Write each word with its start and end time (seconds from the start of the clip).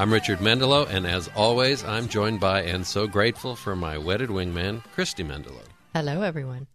I'm 0.00 0.10
Richard 0.10 0.38
Mendelow, 0.38 0.88
and 0.88 1.06
as 1.06 1.28
always, 1.36 1.84
I'm 1.84 2.08
joined 2.08 2.40
by 2.40 2.62
and 2.62 2.86
so 2.86 3.06
grateful 3.06 3.54
for 3.54 3.76
my 3.76 3.98
wedded 3.98 4.30
wingman, 4.30 4.82
Christy 4.94 5.22
Mendelow. 5.22 5.66
Hello, 5.92 6.22
everyone. 6.22 6.68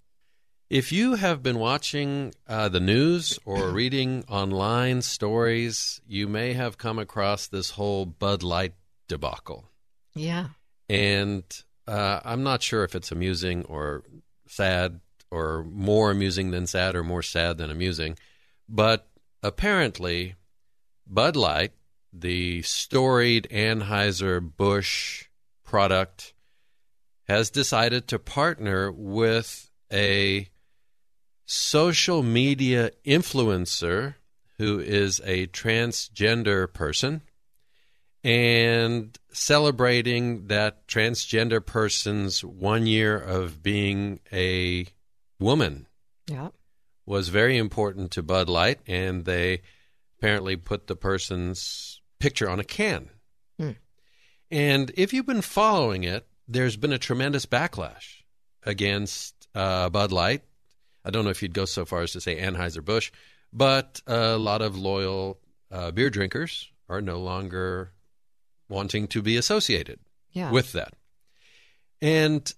If 0.69 0.91
you 0.91 1.15
have 1.15 1.41
been 1.41 1.57
watching 1.57 2.35
uh, 2.47 2.69
the 2.69 2.79
news 2.79 3.39
or 3.43 3.69
reading 3.71 4.25
online 4.29 5.01
stories, 5.01 5.99
you 6.07 6.27
may 6.27 6.53
have 6.53 6.77
come 6.77 6.99
across 6.99 7.47
this 7.47 7.71
whole 7.71 8.05
Bud 8.05 8.43
Light 8.43 8.75
debacle. 9.07 9.71
Yeah. 10.13 10.49
And 10.87 11.43
uh, 11.87 12.19
I'm 12.23 12.43
not 12.43 12.61
sure 12.61 12.83
if 12.83 12.93
it's 12.93 13.11
amusing 13.11 13.65
or 13.65 14.03
sad 14.47 14.99
or 15.31 15.63
more 15.63 16.11
amusing 16.11 16.51
than 16.51 16.67
sad 16.67 16.95
or 16.95 17.03
more 17.03 17.23
sad 17.23 17.57
than 17.57 17.71
amusing, 17.71 18.19
but 18.69 19.07
apparently, 19.41 20.35
Bud 21.07 21.35
Light 21.35 21.71
the 22.19 22.61
storied 22.61 23.47
Anheuser-Busch 23.51 25.25
product 25.63 26.33
has 27.27 27.49
decided 27.49 28.07
to 28.07 28.19
partner 28.19 28.91
with 28.91 29.69
a 29.91 30.49
social 31.45 32.23
media 32.23 32.91
influencer 33.05 34.15
who 34.57 34.79
is 34.79 35.21
a 35.25 35.47
transgender 35.47 36.71
person 36.71 37.21
and 38.23 39.17
celebrating 39.31 40.47
that 40.47 40.87
transgender 40.87 41.63
person's 41.63 42.43
one 42.43 42.87
year 42.87 43.17
of 43.17 43.61
being 43.61 44.19
a 44.33 44.87
woman. 45.39 45.87
Yeah. 46.27 46.49
Was 47.05 47.29
very 47.29 47.57
important 47.57 48.09
to 48.11 48.23
Bud 48.23 48.49
Light, 48.49 48.79
and 48.87 49.25
they 49.25 49.61
apparently 50.17 50.55
put 50.55 50.87
the 50.87 50.95
person's 50.95 51.94
picture 52.19 52.49
on 52.49 52.59
a 52.59 52.63
can. 52.63 53.09
Hmm. 53.59 53.71
And 54.51 54.91
if 54.95 55.13
you've 55.13 55.25
been 55.25 55.41
following 55.41 56.03
it, 56.03 56.27
there's 56.47 56.77
been 56.77 56.93
a 56.93 56.97
tremendous 56.97 57.45
backlash 57.45 58.23
against 58.63 59.47
uh, 59.55 59.89
Bud 59.89 60.11
Light. 60.11 60.43
I 61.03 61.11
don't 61.11 61.23
know 61.23 61.31
if 61.31 61.41
you'd 61.41 61.53
go 61.53 61.65
so 61.65 61.85
far 61.85 62.01
as 62.01 62.11
to 62.13 62.21
say 62.21 62.39
Anheuser-Busch, 62.39 63.11
but 63.53 64.01
a 64.07 64.37
lot 64.37 64.61
of 64.61 64.77
loyal 64.77 65.39
uh, 65.71 65.91
beer 65.91 66.09
drinkers 66.09 66.69
are 66.89 67.01
no 67.01 67.19
longer 67.19 67.91
wanting 68.69 69.07
to 69.07 69.21
be 69.21 69.37
associated 69.37 69.99
yeah. 70.31 70.51
with 70.51 70.71
that. 70.73 70.93
And 72.01 72.51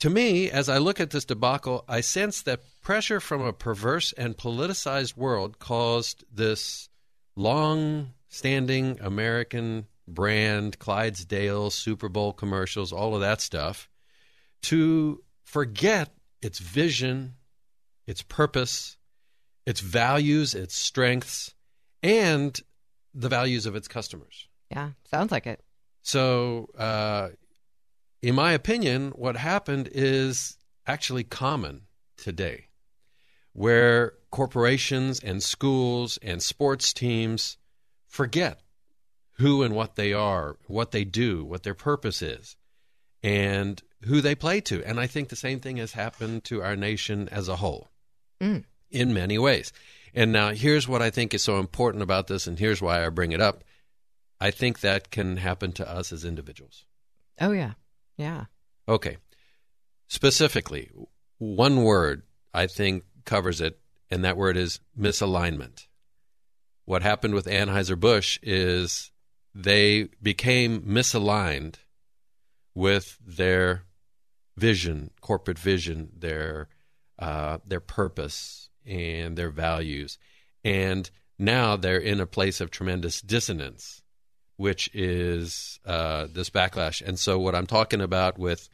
to 0.00 0.10
me, 0.10 0.50
as 0.50 0.68
I 0.68 0.78
look 0.78 1.00
at 1.00 1.10
this 1.10 1.24
debacle, 1.24 1.84
I 1.88 2.00
sense 2.00 2.42
that 2.42 2.60
pressure 2.80 3.20
from 3.20 3.42
a 3.42 3.52
perverse 3.52 4.12
and 4.12 4.36
politicized 4.36 5.16
world 5.16 5.58
caused 5.58 6.24
this 6.32 6.88
long 7.36 8.12
standing 8.28 8.98
American 9.00 9.86
brand, 10.06 10.78
Clydesdale, 10.78 11.70
Super 11.70 12.08
Bowl 12.08 12.32
commercials, 12.32 12.92
all 12.92 13.14
of 13.14 13.20
that 13.20 13.40
stuff, 13.40 13.88
to 14.62 15.22
forget 15.44 16.10
its 16.42 16.58
vision, 16.58 17.34
its 18.06 18.22
purpose, 18.22 18.96
its 19.66 19.80
values, 19.80 20.54
its 20.54 20.74
strengths, 20.74 21.54
and 22.02 22.58
the 23.14 23.28
values 23.28 23.66
of 23.66 23.76
its 23.76 23.88
customers. 23.88 24.48
Yeah, 24.70 24.90
sounds 25.10 25.32
like 25.32 25.46
it. 25.46 25.62
So, 26.02 26.68
uh, 26.78 27.30
in 28.22 28.34
my 28.34 28.52
opinion, 28.52 29.10
what 29.10 29.36
happened 29.36 29.88
is 29.92 30.56
actually 30.86 31.24
common 31.24 31.82
today, 32.16 32.68
where 33.52 34.14
corporations 34.30 35.20
and 35.20 35.42
schools 35.42 36.18
and 36.22 36.42
sports 36.42 36.92
teams 36.92 37.58
forget 38.08 38.60
who 39.34 39.62
and 39.62 39.74
what 39.74 39.94
they 39.94 40.12
are, 40.12 40.56
what 40.66 40.90
they 40.90 41.04
do, 41.04 41.44
what 41.44 41.62
their 41.62 41.74
purpose 41.74 42.22
is, 42.22 42.56
and 43.22 43.82
who 44.04 44.20
they 44.20 44.34
play 44.34 44.60
to. 44.62 44.82
And 44.84 44.98
I 44.98 45.06
think 45.06 45.28
the 45.28 45.36
same 45.36 45.60
thing 45.60 45.76
has 45.76 45.92
happened 45.92 46.44
to 46.44 46.62
our 46.62 46.76
nation 46.76 47.28
as 47.28 47.48
a 47.48 47.56
whole 47.56 47.88
mm. 48.40 48.64
in 48.90 49.14
many 49.14 49.38
ways. 49.38 49.72
And 50.14 50.32
now 50.32 50.50
here's 50.50 50.88
what 50.88 51.02
I 51.02 51.10
think 51.10 51.34
is 51.34 51.42
so 51.42 51.58
important 51.58 52.02
about 52.02 52.26
this, 52.26 52.46
and 52.46 52.58
here's 52.58 52.82
why 52.82 53.04
I 53.04 53.08
bring 53.10 53.32
it 53.32 53.40
up. 53.40 53.62
I 54.40 54.50
think 54.50 54.80
that 54.80 55.10
can 55.10 55.36
happen 55.36 55.72
to 55.72 55.88
us 55.88 56.12
as 56.12 56.24
individuals. 56.24 56.84
Oh, 57.40 57.52
yeah. 57.52 57.72
Yeah. 58.16 58.46
Okay. 58.88 59.18
Specifically, 60.08 60.90
one 61.38 61.82
word 61.82 62.22
I 62.54 62.66
think 62.66 63.04
covers 63.24 63.60
it, 63.60 63.78
and 64.10 64.24
that 64.24 64.36
word 64.36 64.56
is 64.56 64.80
misalignment 64.98 65.87
what 66.88 67.02
happened 67.02 67.34
with 67.34 67.44
Anheuser-Busch 67.44 68.38
is 68.42 69.10
they 69.54 70.08
became 70.22 70.80
misaligned 70.80 71.74
with 72.74 73.18
their 73.26 73.82
vision, 74.56 75.10
corporate 75.20 75.58
vision, 75.58 76.08
their 76.16 76.68
uh, 77.18 77.58
their 77.66 77.80
purpose 77.80 78.70
and 78.86 79.36
their 79.36 79.50
values, 79.50 80.16
and 80.64 81.10
now 81.38 81.76
they're 81.76 81.98
in 81.98 82.20
a 82.20 82.26
place 82.26 82.58
of 82.58 82.70
tremendous 82.70 83.20
dissonance, 83.20 84.02
which 84.56 84.88
is 84.94 85.80
uh, 85.84 86.26
this 86.32 86.48
backlash. 86.48 87.06
And 87.06 87.18
so, 87.18 87.38
what 87.38 87.54
I'm 87.54 87.66
talking 87.66 88.00
about 88.00 88.38
with 88.38 88.70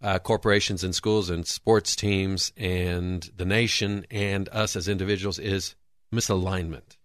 uh, 0.00 0.18
corporations 0.20 0.84
and 0.84 0.94
schools 0.94 1.28
and 1.28 1.46
sports 1.46 1.94
teams 1.94 2.50
and 2.56 3.28
the 3.36 3.44
nation 3.44 4.06
and 4.10 4.48
us 4.48 4.74
as 4.74 4.88
individuals 4.88 5.38
is 5.38 5.74
misalignment. 6.10 6.97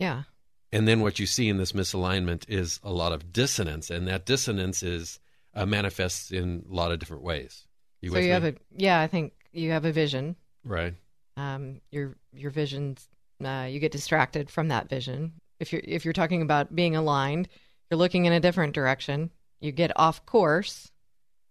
Yeah. 0.00 0.24
And 0.72 0.88
then 0.88 1.00
what 1.00 1.18
you 1.20 1.26
see 1.26 1.48
in 1.48 1.56
this 1.58 1.72
misalignment 1.72 2.44
is 2.48 2.80
a 2.82 2.92
lot 2.92 3.12
of 3.12 3.32
dissonance, 3.32 3.90
and 3.90 4.08
that 4.08 4.26
dissonance 4.26 4.82
is 4.82 5.20
uh, 5.54 5.66
manifests 5.66 6.30
in 6.32 6.64
a 6.68 6.74
lot 6.74 6.90
of 6.92 6.98
different 6.98 7.22
ways. 7.22 7.66
You 8.00 8.10
so 8.10 8.16
you 8.18 8.24
me? 8.24 8.30
have 8.30 8.44
a 8.44 8.54
yeah. 8.76 9.00
I 9.00 9.06
think 9.06 9.32
you 9.52 9.70
have 9.72 9.84
a 9.84 9.92
vision. 9.92 10.34
right. 10.64 10.94
Um, 11.36 11.80
your 11.92 12.16
your 12.32 12.50
visions. 12.50 13.08
Uh, 13.44 13.66
you 13.70 13.78
get 13.80 13.92
distracted 13.92 14.50
from 14.50 14.68
that 14.68 14.88
vision. 14.88 15.32
If 15.58 15.72
you're 15.72 15.82
if 15.84 16.04
you're 16.04 16.14
talking 16.14 16.42
about 16.42 16.74
being 16.74 16.96
aligned, 16.96 17.48
you're 17.90 17.98
looking 17.98 18.24
in 18.26 18.32
a 18.32 18.40
different 18.40 18.74
direction. 18.74 19.30
You 19.60 19.72
get 19.72 19.92
off 19.96 20.24
course, 20.24 20.90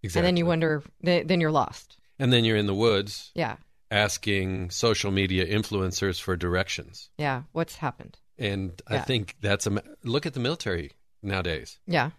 Exactly. 0.02 0.20
and 0.20 0.26
then 0.28 0.38
you 0.38 0.46
wonder. 0.46 0.82
Th- 1.06 1.28
then 1.28 1.40
you're 1.42 1.52
lost. 1.52 1.98
And 2.20 2.32
then 2.34 2.44
you're 2.46 2.58
in 2.58 2.66
the 2.68 2.74
woods 2.76 3.32
Yeah, 3.36 3.58
asking 3.92 4.70
social 4.72 5.12
media 5.12 5.46
influencers 5.46 6.22
for 6.22 6.36
directions. 6.38 7.10
yeah. 7.18 7.44
What's 7.52 7.76
happened? 7.76 8.18
And 8.40 8.82
I 8.88 9.00
think 9.00 9.36
that's 9.42 9.68
a 9.68 9.82
look 10.04 10.26
at 10.26 10.34
the 10.34 10.40
military 10.40 10.92
nowadays. 11.22 11.78
Yeah, 11.86 12.12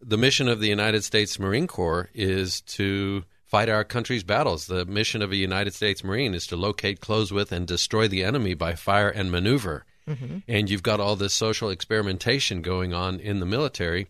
The 0.00 0.18
mission 0.18 0.46
of 0.48 0.60
the 0.60 0.68
United 0.68 1.02
States 1.04 1.38
Marine 1.38 1.66
Corps 1.66 2.10
is 2.14 2.60
to 2.62 3.24
fight 3.46 3.68
our 3.70 3.82
country's 3.82 4.22
battles. 4.22 4.66
The 4.66 4.84
mission 4.84 5.22
of 5.22 5.32
a 5.32 5.36
United 5.36 5.72
States 5.74 6.04
Marine 6.04 6.34
is 6.34 6.46
to 6.48 6.56
locate, 6.56 7.00
close 7.00 7.32
with, 7.32 7.50
and 7.50 7.66
destroy 7.66 8.06
the 8.06 8.22
enemy 8.22 8.54
by 8.54 8.74
fire 8.74 9.08
and 9.08 9.30
maneuver. 9.30 9.86
Mm-hmm. 10.06 10.38
And 10.46 10.70
you've 10.70 10.82
got 10.82 11.00
all 11.00 11.16
this 11.16 11.34
social 11.34 11.70
experimentation 11.70 12.62
going 12.62 12.92
on 12.92 13.18
in 13.20 13.40
the 13.40 13.46
military, 13.46 14.06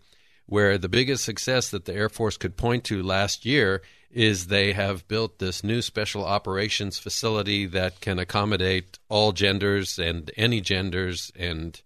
where 0.47 0.77
the 0.79 0.89
biggest 0.89 1.25
success 1.25 1.71
that 1.71 1.85
the 1.85 1.95
Air 1.95 2.09
Force 2.09 2.37
could 2.37 2.57
point 2.57 2.85
to 2.85 3.03
last 3.03 3.45
year 3.47 3.83
is 4.11 4.47
they 4.47 4.73
have 4.73 5.07
built 5.09 5.39
this 5.39 5.63
new 5.63 5.83
special 5.83 6.25
operations 6.25 6.99
facility 6.99 7.67
that 7.67 8.01
can 8.01 8.19
accommodate 8.19 8.99
all 9.09 9.33
genders 9.33 9.99
and 9.99 10.31
any 10.37 10.61
genders, 10.61 11.31
and 11.37 11.81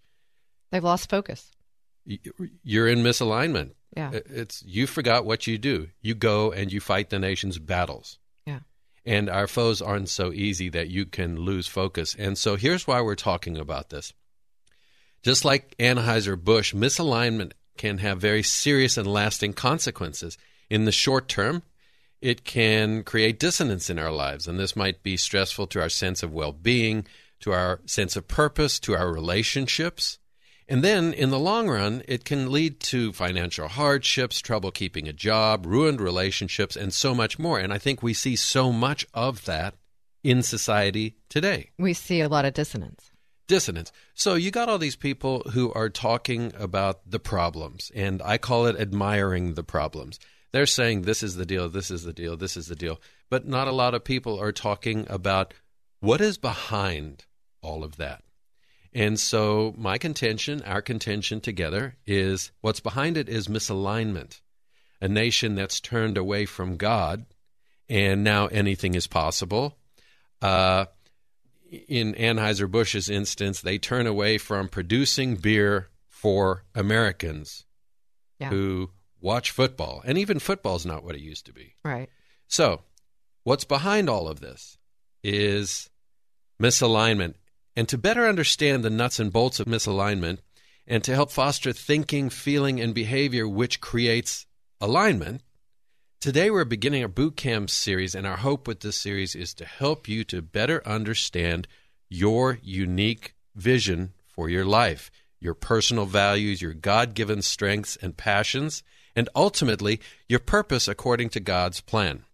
they've 0.70 0.84
lost 0.84 1.10
focus. 1.10 1.50
you're 2.04 2.88
in 2.88 3.00
misalignment. 3.02 3.70
Yeah, 3.96 4.10
It's 4.12 4.62
you 4.64 4.86
forgot 4.86 5.24
what 5.26 5.46
you 5.46 5.58
do. 5.58 5.88
You 6.00 6.14
go 6.14 6.50
and 6.52 6.72
you 6.72 6.80
fight 6.80 7.10
the 7.10 7.18
nation's 7.18 7.58
battles. 7.58 8.18
yeah, 8.46 8.60
And 9.04 9.28
our 9.28 9.46
foes 9.46 9.82
aren't 9.82 10.08
so 10.08 10.32
easy 10.32 10.70
that 10.70 10.88
you 10.88 11.04
can 11.04 11.36
lose 11.36 11.66
focus. 11.68 12.14
And 12.18 12.38
so 12.38 12.56
here's 12.56 12.86
why 12.86 13.02
we're 13.02 13.16
talking 13.16 13.58
about 13.58 13.90
this. 13.90 14.14
Just 15.22 15.44
like 15.44 15.76
Anheuser-Busch, 15.78 16.72
misalignment 16.74 17.52
can 17.76 17.98
have 17.98 18.18
very 18.20 18.42
serious 18.42 18.96
and 18.96 19.06
lasting 19.06 19.52
consequences. 19.52 20.38
In 20.70 20.84
the 20.86 20.92
short 20.92 21.28
term, 21.28 21.62
it 22.22 22.44
can 22.44 23.02
create 23.02 23.38
dissonance 23.38 23.90
in 23.90 23.98
our 23.98 24.12
lives, 24.12 24.46
and 24.46 24.58
this 24.58 24.74
might 24.76 25.02
be 25.02 25.16
stressful 25.16 25.66
to 25.68 25.80
our 25.80 25.90
sense 25.90 26.22
of 26.22 26.32
well 26.32 26.52
being, 26.52 27.06
to 27.40 27.52
our 27.52 27.80
sense 27.84 28.16
of 28.16 28.28
purpose, 28.28 28.78
to 28.80 28.96
our 28.96 29.12
relationships. 29.12 30.18
And 30.68 30.82
then 30.82 31.12
in 31.12 31.30
the 31.30 31.38
long 31.38 31.68
run, 31.68 32.02
it 32.08 32.24
can 32.24 32.50
lead 32.50 32.80
to 32.80 33.12
financial 33.12 33.68
hardships, 33.68 34.40
trouble 34.40 34.70
keeping 34.70 35.08
a 35.08 35.12
job, 35.12 35.66
ruined 35.66 36.00
relationships, 36.00 36.76
and 36.76 36.94
so 36.94 37.14
much 37.14 37.38
more. 37.38 37.58
And 37.58 37.72
I 37.72 37.78
think 37.78 38.02
we 38.02 38.14
see 38.14 38.36
so 38.36 38.72
much 38.72 39.04
of 39.12 39.44
that 39.44 39.74
in 40.22 40.42
society 40.42 41.16
today 41.28 41.70
we 41.78 41.92
see 41.92 42.20
a 42.20 42.28
lot 42.28 42.44
of 42.44 42.54
dissonance. 42.54 43.10
dissonance. 43.48 43.90
So 44.14 44.34
you 44.34 44.50
got 44.50 44.68
all 44.68 44.78
these 44.78 44.96
people 44.96 45.42
who 45.52 45.72
are 45.72 45.90
talking 45.90 46.52
about 46.56 47.10
the 47.10 47.18
problems, 47.18 47.90
and 47.94 48.22
I 48.22 48.38
call 48.38 48.66
it 48.66 48.76
admiring 48.78 49.54
the 49.54 49.64
problems. 49.64 50.20
They're 50.52 50.66
saying 50.66 51.02
this 51.02 51.22
is 51.22 51.36
the 51.36 51.46
deal, 51.46 51.68
this 51.68 51.90
is 51.90 52.04
the 52.04 52.12
deal, 52.12 52.36
this 52.36 52.56
is 52.56 52.66
the 52.66 52.76
deal. 52.76 53.00
But 53.30 53.46
not 53.46 53.68
a 53.68 53.72
lot 53.72 53.94
of 53.94 54.04
people 54.04 54.38
are 54.38 54.52
talking 54.52 55.06
about 55.08 55.54
what 56.00 56.20
is 56.20 56.36
behind 56.36 57.24
all 57.62 57.82
of 57.82 57.96
that. 57.96 58.22
And 58.92 59.18
so 59.18 59.74
my 59.78 59.96
contention, 59.96 60.62
our 60.62 60.82
contention 60.82 61.40
together 61.40 61.96
is 62.06 62.52
what's 62.60 62.80
behind 62.80 63.16
it 63.16 63.28
is 63.28 63.48
misalignment. 63.48 64.40
A 65.00 65.08
nation 65.08 65.54
that's 65.54 65.80
turned 65.80 66.18
away 66.18 66.44
from 66.44 66.76
God 66.76 67.24
and 67.88 68.22
now 68.22 68.46
anything 68.48 68.94
is 68.94 69.06
possible. 69.06 69.78
Uh, 70.40 70.86
in 71.88 72.14
Anheuser-Busch's 72.14 73.08
instance, 73.08 73.60
they 73.60 73.78
turn 73.78 74.06
away 74.06 74.36
from 74.38 74.68
producing 74.68 75.36
beer 75.36 75.88
for 76.08 76.64
Americans 76.74 77.64
Yeah, 78.38 78.50
who 78.50 78.90
watch 79.22 79.50
football. 79.50 80.02
And 80.04 80.18
even 80.18 80.38
football's 80.38 80.84
not 80.84 81.04
what 81.04 81.14
it 81.14 81.20
used 81.20 81.46
to 81.46 81.52
be. 81.52 81.76
right. 81.84 82.08
So, 82.48 82.82
what's 83.44 83.64
behind 83.64 84.10
all 84.10 84.28
of 84.28 84.40
this 84.40 84.76
is 85.22 85.88
misalignment. 86.60 87.34
And 87.74 87.88
to 87.88 87.96
better 87.96 88.26
understand 88.26 88.84
the 88.84 88.90
nuts 88.90 89.18
and 89.18 89.32
bolts 89.32 89.58
of 89.58 89.66
misalignment 89.66 90.38
and 90.86 91.02
to 91.04 91.14
help 91.14 91.30
foster 91.30 91.72
thinking, 91.72 92.28
feeling, 92.28 92.80
and 92.80 92.94
behavior 92.94 93.48
which 93.48 93.80
creates 93.80 94.46
alignment, 94.80 95.42
today 96.20 96.50
we're 96.50 96.64
beginning 96.64 97.02
a 97.02 97.08
boot 97.08 97.36
camp 97.36 97.70
series. 97.70 98.14
And 98.14 98.26
our 98.26 98.36
hope 98.36 98.68
with 98.68 98.80
this 98.80 98.96
series 98.96 99.34
is 99.34 99.54
to 99.54 99.64
help 99.64 100.08
you 100.08 100.24
to 100.24 100.42
better 100.42 100.86
understand 100.86 101.66
your 102.08 102.58
unique 102.62 103.34
vision 103.54 104.12
for 104.26 104.48
your 104.48 104.64
life, 104.64 105.10
your 105.40 105.54
personal 105.54 106.04
values, 106.04 106.60
your 106.60 106.74
God 106.74 107.14
given 107.14 107.42
strengths 107.42 107.96
and 107.96 108.16
passions, 108.16 108.82
and 109.14 109.28
ultimately 109.34 110.00
your 110.28 110.40
purpose 110.40 110.88
according 110.88 111.28
to 111.30 111.40
God's 111.40 111.80
plan. 111.80 112.24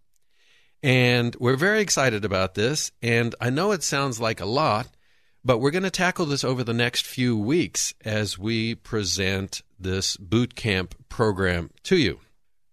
And 0.82 1.34
we're 1.40 1.56
very 1.56 1.80
excited 1.80 2.24
about 2.24 2.54
this. 2.54 2.92
And 3.02 3.34
I 3.40 3.50
know 3.50 3.72
it 3.72 3.82
sounds 3.82 4.20
like 4.20 4.40
a 4.40 4.46
lot, 4.46 4.88
but 5.44 5.58
we're 5.58 5.72
going 5.72 5.82
to 5.82 5.90
tackle 5.90 6.26
this 6.26 6.44
over 6.44 6.62
the 6.62 6.74
next 6.74 7.06
few 7.06 7.36
weeks 7.36 7.94
as 8.04 8.38
we 8.38 8.74
present 8.74 9.62
this 9.78 10.16
boot 10.16 10.54
camp 10.54 10.94
program 11.08 11.70
to 11.84 11.96
you. 11.96 12.20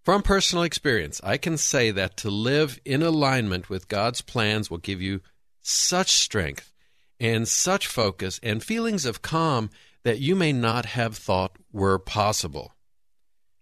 From 0.03 0.21
personal 0.21 0.63
experience, 0.63 1.19
I 1.23 1.37
can 1.37 1.57
say 1.57 1.89
that 1.89 2.15
to 2.17 2.29
live 2.29 2.79
in 2.85 3.01
alignment 3.01 3.71
with 3.71 3.87
God's 3.87 4.21
plans 4.21 4.69
will 4.69 4.77
give 4.77 5.01
you 5.01 5.21
such 5.63 6.11
strength 6.11 6.71
and 7.19 7.47
such 7.47 7.87
focus 7.87 8.39
and 8.43 8.63
feelings 8.63 9.07
of 9.07 9.23
calm 9.23 9.71
that 10.03 10.19
you 10.19 10.35
may 10.35 10.53
not 10.53 10.85
have 10.85 11.17
thought 11.17 11.57
were 11.71 11.97
possible. 11.97 12.74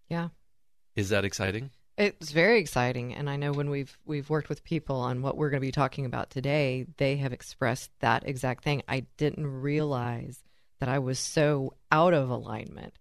Yeah. 0.09 0.29
Is 0.95 1.09
that 1.09 1.25
exciting? 1.25 1.71
It's 1.97 2.31
very 2.31 2.59
exciting, 2.59 3.13
and 3.13 3.29
I 3.29 3.35
know 3.35 3.51
when 3.51 3.69
we've 3.69 3.95
we've 4.05 4.29
worked 4.29 4.49
with 4.49 4.63
people 4.63 4.95
on 4.95 5.21
what 5.21 5.37
we're 5.37 5.51
going 5.51 5.61
to 5.61 5.67
be 5.67 5.71
talking 5.71 6.05
about 6.05 6.31
today, 6.31 6.87
they 6.97 7.17
have 7.17 7.33
expressed 7.33 7.91
that 7.99 8.27
exact 8.27 8.63
thing. 8.63 8.81
I 8.87 9.05
didn't 9.17 9.45
realize 9.45 10.43
that 10.79 10.89
I 10.89 10.99
was 10.99 11.19
so 11.19 11.75
out 11.91 12.13
of 12.15 12.29
alignment 12.31 12.93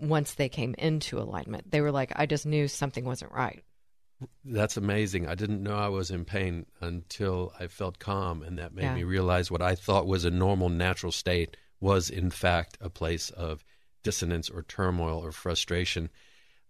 once 0.00 0.34
they 0.34 0.48
came 0.48 0.74
into 0.78 1.20
alignment. 1.20 1.70
They 1.70 1.80
were 1.80 1.92
like, 1.92 2.12
I 2.16 2.26
just 2.26 2.44
knew 2.44 2.66
something 2.66 3.04
wasn't 3.04 3.30
right. 3.30 3.62
That's 4.44 4.76
amazing. 4.76 5.28
I 5.28 5.36
didn't 5.36 5.62
know 5.62 5.76
I 5.76 5.88
was 5.88 6.10
in 6.10 6.24
pain 6.24 6.66
until 6.80 7.52
I 7.60 7.68
felt 7.68 8.00
calm, 8.00 8.42
and 8.42 8.58
that 8.58 8.74
made 8.74 8.82
Yeah. 8.84 8.94
me 8.96 9.04
realize 9.04 9.48
what 9.50 9.62
I 9.62 9.76
thought 9.76 10.06
was 10.06 10.24
a 10.24 10.30
normal, 10.30 10.68
natural 10.70 11.12
state 11.12 11.56
was, 11.80 12.10
in 12.10 12.30
fact, 12.30 12.78
a 12.80 12.90
place 12.90 13.30
of 13.30 13.64
dissonance 14.02 14.50
or 14.50 14.62
turmoil 14.62 15.24
or 15.24 15.30
frustration. 15.30 16.10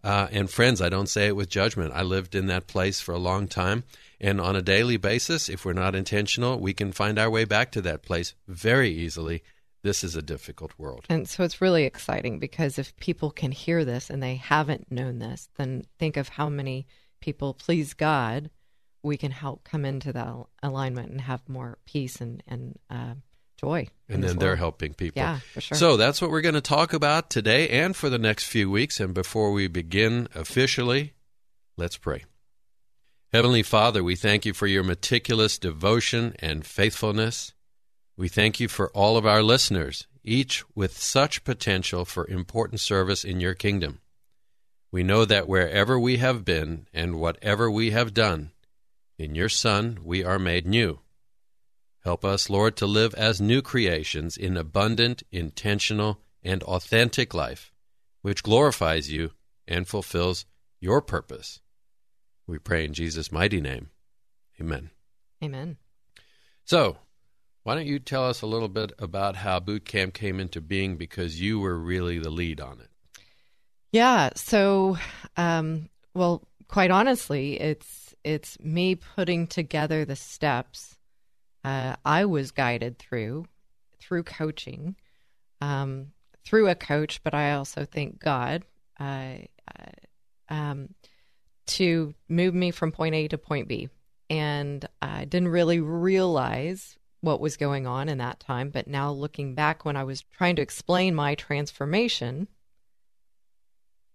Uh, 0.04 0.28
and 0.32 0.50
friends, 0.50 0.82
I 0.82 0.90
don't 0.90 1.08
say 1.08 1.28
it 1.28 1.36
with 1.36 1.48
judgment. 1.48 1.94
I 1.94 2.02
lived 2.02 2.34
in 2.34 2.46
that 2.48 2.66
place 2.66 3.00
for 3.00 3.12
a 3.12 3.18
long 3.18 3.48
time, 3.48 3.84
and 4.20 4.38
on 4.38 4.54
a 4.54 4.60
daily 4.60 4.98
basis, 4.98 5.48
if 5.48 5.64
we're 5.64 5.72
not 5.72 5.94
intentional, 5.94 6.60
we 6.60 6.74
can 6.74 6.92
find 6.92 7.18
our 7.18 7.30
way 7.30 7.46
back 7.46 7.72
to 7.72 7.80
that 7.82 8.02
place 8.02 8.34
very 8.46 8.90
easily. 8.90 9.42
This 9.82 10.04
is 10.04 10.14
a 10.14 10.22
difficult 10.22 10.72
world. 10.76 11.06
And 11.08 11.26
so 11.26 11.42
it's 11.42 11.62
really 11.62 11.84
exciting 11.84 12.38
because 12.38 12.78
if 12.78 12.94
people 12.98 13.30
can 13.30 13.50
hear 13.50 13.82
this 13.82 14.10
and 14.10 14.22
they 14.22 14.36
haven't 14.36 14.92
known 14.92 15.20
this, 15.20 15.48
then 15.56 15.84
think 15.98 16.18
of 16.18 16.28
how 16.28 16.50
many 16.50 16.86
people, 17.20 17.54
please 17.54 17.94
God, 17.94 18.50
we 19.02 19.16
can 19.16 19.30
help 19.30 19.64
come 19.64 19.86
into 19.86 20.12
that 20.12 20.34
alignment 20.62 21.10
and 21.10 21.20
have 21.22 21.48
more 21.48 21.78
peace 21.86 22.20
and, 22.20 22.42
and 22.46 22.78
uh, 22.90 23.14
joy. 23.64 23.88
and 24.08 24.22
then 24.22 24.38
they're 24.38 24.56
helping 24.56 24.94
people. 24.94 25.20
Yeah, 25.22 25.38
for 25.52 25.60
sure. 25.60 25.78
So 25.78 25.96
that's 25.96 26.20
what 26.20 26.30
we're 26.30 26.40
going 26.42 26.54
to 26.54 26.60
talk 26.60 26.92
about 26.92 27.30
today 27.30 27.68
and 27.68 27.96
for 27.96 28.10
the 28.10 28.18
next 28.18 28.44
few 28.44 28.70
weeks. 28.70 29.00
And 29.00 29.14
before 29.14 29.52
we 29.52 29.66
begin 29.68 30.28
officially, 30.34 31.14
let's 31.76 31.96
pray. 31.96 32.24
Heavenly 33.32 33.62
Father, 33.62 34.04
we 34.04 34.14
thank 34.14 34.44
you 34.44 34.54
for 34.54 34.66
your 34.66 34.84
meticulous 34.84 35.58
devotion 35.58 36.34
and 36.38 36.64
faithfulness. 36.64 37.52
We 38.16 38.28
thank 38.28 38.60
you 38.60 38.68
for 38.68 38.90
all 38.90 39.16
of 39.16 39.26
our 39.26 39.42
listeners, 39.42 40.06
each 40.22 40.62
with 40.74 40.96
such 40.96 41.42
potential 41.42 42.04
for 42.04 42.28
important 42.28 42.80
service 42.80 43.24
in 43.24 43.40
your 43.40 43.54
kingdom. 43.54 44.00
We 44.92 45.02
know 45.02 45.24
that 45.24 45.48
wherever 45.48 45.98
we 45.98 46.18
have 46.18 46.44
been 46.44 46.86
and 46.94 47.16
whatever 47.18 47.68
we 47.68 47.90
have 47.90 48.14
done, 48.14 48.52
in 49.18 49.34
your 49.34 49.48
Son 49.48 49.98
we 50.04 50.22
are 50.22 50.38
made 50.38 50.66
new. 50.66 51.00
Help 52.04 52.22
us, 52.22 52.50
Lord, 52.50 52.76
to 52.76 52.86
live 52.86 53.14
as 53.14 53.40
new 53.40 53.62
creations 53.62 54.36
in 54.36 54.58
abundant, 54.58 55.22
intentional, 55.32 56.20
and 56.42 56.62
authentic 56.64 57.32
life, 57.32 57.72
which 58.20 58.42
glorifies 58.42 59.10
you 59.10 59.30
and 59.66 59.88
fulfills 59.88 60.44
your 60.80 61.00
purpose. 61.00 61.60
We 62.46 62.58
pray 62.58 62.84
in 62.84 62.92
Jesus' 62.92 63.32
mighty 63.32 63.58
name. 63.62 63.88
Amen. 64.60 64.90
Amen. 65.42 65.78
So, 66.66 66.98
why 67.62 67.74
don't 67.74 67.86
you 67.86 67.98
tell 67.98 68.28
us 68.28 68.42
a 68.42 68.46
little 68.46 68.68
bit 68.68 68.92
about 68.98 69.36
how 69.36 69.58
boot 69.58 69.86
camp 69.86 70.12
came 70.12 70.38
into 70.38 70.60
being 70.60 70.98
because 70.98 71.40
you 71.40 71.58
were 71.58 71.78
really 71.78 72.18
the 72.18 72.28
lead 72.28 72.60
on 72.60 72.80
it? 72.80 72.90
Yeah. 73.92 74.28
So, 74.36 74.98
um, 75.38 75.88
well, 76.12 76.46
quite 76.68 76.90
honestly, 76.90 77.58
it's 77.58 78.14
it's 78.24 78.60
me 78.60 78.94
putting 78.94 79.46
together 79.46 80.04
the 80.04 80.16
steps 80.16 80.93
uh, 81.64 81.96
I 82.04 82.26
was 82.26 82.50
guided 82.50 82.98
through 82.98 83.46
through 84.00 84.22
coaching, 84.22 84.96
um, 85.60 86.12
through 86.44 86.68
a 86.68 86.74
coach, 86.74 87.22
but 87.22 87.34
I 87.34 87.52
also 87.52 87.86
thank 87.86 88.20
God 88.20 88.64
uh, 89.00 89.36
um, 90.48 90.90
to 91.66 92.14
move 92.28 92.54
me 92.54 92.70
from 92.70 92.92
point 92.92 93.14
A 93.14 93.28
to 93.28 93.38
point 93.38 93.68
B. 93.68 93.88
And 94.28 94.86
I 95.00 95.24
didn't 95.24 95.48
really 95.48 95.80
realize 95.80 96.98
what 97.20 97.40
was 97.40 97.56
going 97.56 97.86
on 97.86 98.08
in 98.08 98.18
that 98.18 98.40
time. 98.40 98.70
But 98.70 98.86
now 98.86 99.10
looking 99.10 99.54
back, 99.54 99.84
when 99.84 99.96
I 99.96 100.04
was 100.04 100.22
trying 100.22 100.56
to 100.56 100.62
explain 100.62 101.14
my 101.14 101.34
transformation, 101.34 102.48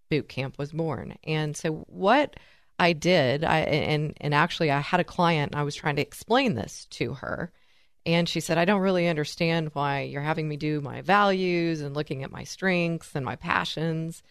boot 0.08 0.28
camp 0.28 0.58
was 0.58 0.72
born. 0.72 1.16
And 1.24 1.56
so 1.56 1.84
what 1.88 2.36
I 2.80 2.94
did, 2.94 3.44
I 3.44 3.58
and 3.60 4.14
and 4.22 4.34
actually 4.34 4.70
I 4.70 4.80
had 4.80 5.00
a 5.00 5.04
client 5.04 5.52
and 5.52 5.60
I 5.60 5.64
was 5.64 5.74
trying 5.76 5.96
to 5.96 6.02
explain 6.02 6.54
this 6.54 6.86
to 6.92 7.14
her. 7.14 7.52
And 8.06 8.26
she 8.26 8.40
said, 8.40 8.56
I 8.56 8.64
don't 8.64 8.80
really 8.80 9.06
understand 9.06 9.70
why 9.74 10.00
you're 10.00 10.22
having 10.22 10.48
me 10.48 10.56
do 10.56 10.80
my 10.80 11.02
values 11.02 11.82
and 11.82 11.94
looking 11.94 12.24
at 12.24 12.32
my 12.32 12.44
strengths 12.44 13.14
and 13.14 13.24
my 13.24 13.36
passions. 13.36 14.22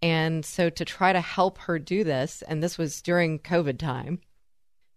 And 0.00 0.44
so 0.44 0.70
to 0.70 0.84
try 0.84 1.12
to 1.12 1.20
help 1.20 1.58
her 1.58 1.80
do 1.80 2.04
this, 2.04 2.42
and 2.42 2.62
this 2.62 2.78
was 2.78 3.02
during 3.02 3.40
COVID 3.40 3.78
time, 3.78 4.20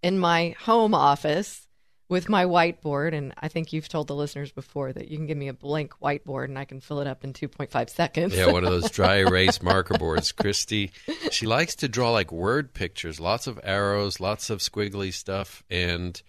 in 0.03 0.19
my 0.19 0.55
home 0.59 0.93
office, 0.93 1.67
with 2.09 2.27
my 2.27 2.45
whiteboard, 2.45 3.13
and 3.13 3.33
I 3.37 3.47
think 3.47 3.71
you've 3.71 3.87
told 3.87 4.07
the 4.07 4.15
listeners 4.15 4.51
before 4.51 4.91
that 4.91 5.09
you 5.09 5.17
can 5.17 5.27
give 5.27 5.37
me 5.37 5.47
a 5.47 5.53
blank 5.53 5.93
whiteboard 6.01 6.45
and 6.45 6.57
I 6.57 6.65
can 6.65 6.81
fill 6.81 6.99
it 6.99 7.07
up 7.07 7.23
in 7.23 7.33
2.5 7.33 7.89
seconds. 7.89 8.35
yeah, 8.35 8.51
one 8.51 8.63
of 8.63 8.71
those 8.71 8.89
dry 8.89 9.17
erase 9.25 9.61
marker 9.61 9.97
boards. 9.97 10.31
Christy, 10.31 10.91
she 11.31 11.45
likes 11.45 11.75
to 11.75 11.87
draw 11.87 12.11
like 12.11 12.31
word 12.31 12.73
pictures, 12.73 13.19
lots 13.19 13.45
of 13.45 13.59
arrows, 13.63 14.19
lots 14.19 14.49
of 14.49 14.59
squiggly 14.59 15.13
stuff, 15.13 15.63
and 15.69 16.19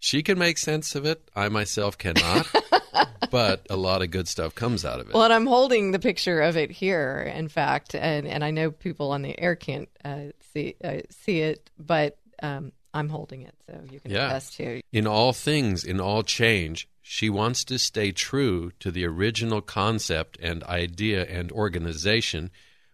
she 0.00 0.24
can 0.24 0.38
make 0.38 0.58
sense 0.58 0.96
of 0.96 1.06
it. 1.06 1.30
I 1.36 1.48
myself 1.48 1.96
cannot. 1.96 2.52
but 3.30 3.64
a 3.70 3.76
lot 3.76 4.02
of 4.02 4.10
good 4.10 4.26
stuff 4.26 4.54
comes 4.54 4.84
out 4.84 4.98
of 4.98 5.08
it. 5.08 5.14
Well, 5.14 5.22
and 5.22 5.32
I'm 5.32 5.46
holding 5.46 5.92
the 5.92 6.00
picture 6.00 6.40
of 6.40 6.56
it 6.56 6.70
here, 6.72 7.32
in 7.34 7.48
fact, 7.48 7.94
and, 7.94 8.26
and 8.26 8.44
I 8.44 8.50
know 8.50 8.72
people 8.72 9.12
on 9.12 9.22
the 9.22 9.38
air 9.40 9.54
can't 9.54 9.88
uh, 10.04 10.32
see 10.52 10.74
uh, 10.84 10.98
see 11.10 11.40
it, 11.40 11.70
but 11.78 12.18
um, 12.42 12.72
I'm 12.94 13.08
holding 13.08 13.42
it, 13.42 13.54
so 13.66 13.80
you 13.90 14.00
can 14.00 14.10
yeah. 14.10 14.26
attest 14.26 14.56
to. 14.56 14.82
In 14.92 15.06
all 15.06 15.32
things, 15.32 15.84
in 15.84 16.00
all 16.00 16.22
change, 16.22 16.88
she 17.00 17.30
wants 17.30 17.64
to 17.64 17.78
stay 17.78 18.12
true 18.12 18.72
to 18.80 18.90
the 18.90 19.06
original 19.06 19.60
concept 19.60 20.38
and 20.40 20.62
idea 20.64 21.24
and 21.24 21.50
organization, 21.52 22.50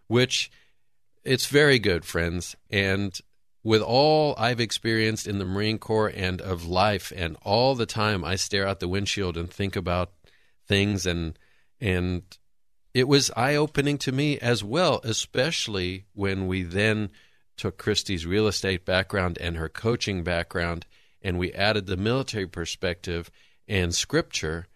which 0.07 0.51
it's 1.25 1.47
very 1.47 1.79
good, 1.79 2.05
friends. 2.05 2.55
And 2.71 3.19
with 3.63 3.83
all 3.83 4.35
I've 4.39 4.61
experienced 4.61 5.27
in 5.27 5.39
the 5.39 5.45
Marine 5.45 5.79
Corps 5.79 6.13
and 6.15 6.41
of 6.41 6.65
life, 6.65 7.13
and 7.15 7.37
all 7.43 7.75
the 7.75 7.87
time 7.87 8.25
I 8.25 8.37
stare 8.37 8.67
out 8.67 8.81
the 8.81 8.89
windshield 8.89 9.37
and 9.37 9.51
think 9.51 9.77
about 9.77 10.13
things, 10.67 11.07
and 11.07 11.39
and 11.81 12.23
it 12.95 13.09
was 13.09 13.31
eye 13.37 13.57
opening 13.57 13.99
to 13.99 14.13
me 14.13 14.39
as 14.39 14.63
well, 14.63 15.01
especially 15.05 16.07
when 16.15 16.47
we 16.47 16.63
then 16.63 17.11
took 17.59 17.77
Christy's 17.77 18.25
real 18.25 18.47
estate 18.47 18.85
background 18.85 19.37
and 19.39 19.57
her 19.57 19.69
coaching 19.69 20.23
background, 20.23 20.87
and 21.21 21.39
we 21.39 21.53
added 21.53 21.87
the 21.87 21.97
military 21.97 22.47
perspective 22.47 23.31
and 23.67 23.95
scripture. 23.95 24.67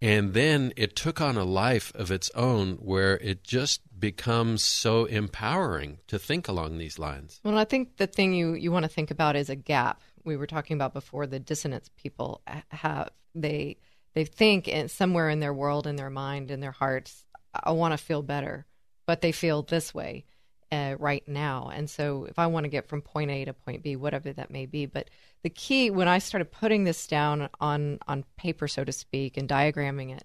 And 0.00 0.32
then 0.32 0.72
it 0.76 0.94
took 0.94 1.20
on 1.20 1.36
a 1.36 1.44
life 1.44 1.92
of 1.96 2.12
its 2.12 2.30
own 2.36 2.76
where 2.76 3.16
it 3.18 3.42
just 3.42 3.80
becomes 3.98 4.62
so 4.62 5.06
empowering 5.06 5.98
to 6.06 6.20
think 6.20 6.46
along 6.46 6.78
these 6.78 7.00
lines. 7.00 7.40
Well, 7.42 7.58
I 7.58 7.64
think 7.64 7.96
the 7.96 8.06
thing 8.06 8.32
you, 8.32 8.54
you 8.54 8.70
want 8.70 8.84
to 8.84 8.88
think 8.88 9.10
about 9.10 9.34
is 9.34 9.50
a 9.50 9.56
gap. 9.56 10.00
We 10.24 10.36
were 10.36 10.46
talking 10.46 10.76
about 10.76 10.94
before 10.94 11.26
the 11.26 11.40
dissonance 11.40 11.90
people 11.96 12.42
have. 12.68 13.10
They 13.34 13.78
they 14.14 14.24
think 14.24 14.68
in, 14.68 14.88
somewhere 14.88 15.28
in 15.28 15.40
their 15.40 15.52
world, 15.52 15.86
in 15.86 15.96
their 15.96 16.10
mind, 16.10 16.50
in 16.50 16.60
their 16.60 16.72
hearts, 16.72 17.24
I 17.52 17.72
want 17.72 17.92
to 17.92 17.98
feel 17.98 18.22
better, 18.22 18.66
but 19.06 19.20
they 19.20 19.32
feel 19.32 19.62
this 19.62 19.92
way 19.92 20.24
uh, 20.70 20.94
right 20.98 21.26
now. 21.26 21.70
And 21.72 21.88
so 21.88 22.24
if 22.24 22.38
I 22.38 22.46
want 22.46 22.64
to 22.64 22.68
get 22.68 22.88
from 22.88 23.02
point 23.02 23.30
A 23.30 23.44
to 23.46 23.52
point 23.52 23.82
B, 23.82 23.96
whatever 23.96 24.32
that 24.32 24.50
may 24.50 24.66
be, 24.66 24.86
but 24.86 25.08
the 25.42 25.50
key 25.50 25.90
when 25.90 26.08
I 26.08 26.18
started 26.18 26.52
putting 26.52 26.84
this 26.84 27.06
down 27.06 27.48
on 27.60 27.98
on 28.06 28.24
paper, 28.36 28.68
so 28.68 28.84
to 28.84 28.92
speak, 28.92 29.36
and 29.36 29.48
diagramming 29.48 30.16
it, 30.16 30.24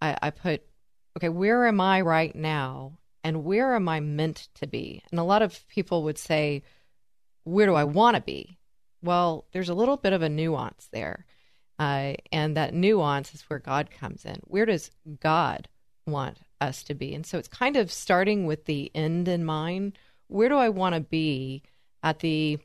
I, 0.00 0.16
I 0.22 0.30
put, 0.30 0.62
okay, 1.16 1.28
where 1.28 1.66
am 1.66 1.80
I 1.80 2.00
right 2.00 2.34
now, 2.34 2.98
and 3.24 3.44
where 3.44 3.74
am 3.74 3.88
I 3.88 4.00
meant 4.00 4.48
to 4.56 4.66
be? 4.66 5.02
And 5.10 5.20
a 5.20 5.24
lot 5.24 5.42
of 5.42 5.66
people 5.68 6.04
would 6.04 6.18
say, 6.18 6.62
where 7.44 7.66
do 7.66 7.74
I 7.74 7.84
want 7.84 8.16
to 8.16 8.22
be? 8.22 8.58
Well, 9.02 9.46
there's 9.52 9.68
a 9.68 9.74
little 9.74 9.96
bit 9.96 10.12
of 10.12 10.22
a 10.22 10.28
nuance 10.28 10.88
there. 10.92 11.26
Uh, 11.78 12.14
and 12.30 12.56
that 12.56 12.74
nuance 12.74 13.34
is 13.34 13.42
where 13.42 13.58
God 13.58 13.90
comes 13.90 14.24
in. 14.24 14.36
Where 14.44 14.66
does 14.66 14.90
God 15.20 15.68
want 16.06 16.38
us 16.62 16.82
to 16.84 16.94
be. 16.94 17.14
And 17.14 17.26
so 17.26 17.38
it's 17.38 17.48
kind 17.48 17.76
of 17.76 17.90
starting 17.90 18.46
with 18.46 18.64
the 18.64 18.90
end 18.94 19.28
in 19.28 19.44
mind. 19.44 19.98
Where 20.28 20.48
do 20.48 20.56
I 20.56 20.70
want 20.70 20.94
to 20.94 21.00
be 21.00 21.62
at 22.02 22.20
the 22.20 22.58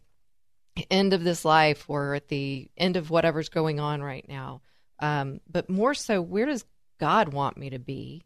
end 0.89 1.13
of 1.13 1.23
this 1.23 1.43
life 1.43 1.85
or 1.89 2.13
at 2.13 2.27
the 2.27 2.69
end 2.77 2.95
of 2.95 3.09
whatever's 3.09 3.49
going 3.49 3.79
on 3.79 4.01
right 4.01 4.25
now? 4.27 4.61
Um, 4.99 5.41
but 5.49 5.69
more 5.69 5.93
so, 5.93 6.21
where 6.21 6.45
does 6.45 6.65
God 6.99 7.33
want 7.33 7.57
me 7.57 7.71
to 7.71 7.79
be? 7.79 8.23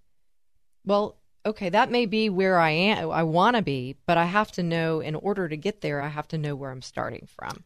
Well, 0.86 1.18
okay, 1.46 1.70
that 1.70 1.92
may 1.92 2.06
be 2.06 2.30
where 2.30 2.60
I 2.60 2.70
am, 2.70 3.12
I 3.12 3.24
want 3.24 3.56
to 3.56 3.62
be, 3.62 3.96
but 4.06 4.18
I 4.18 4.25
have 4.25 4.51
to 4.54 4.63
know 4.63 5.00
in 5.00 5.16
order 5.16 5.48
to 5.48 5.58
get 5.58 5.82
there, 5.82 6.01
I 6.01 6.08
have 6.08 6.28
to 6.30 6.38
know 6.38 6.56
where 6.56 6.72
I'm 6.72 6.82
starting 6.82 7.28
from. 7.28 7.63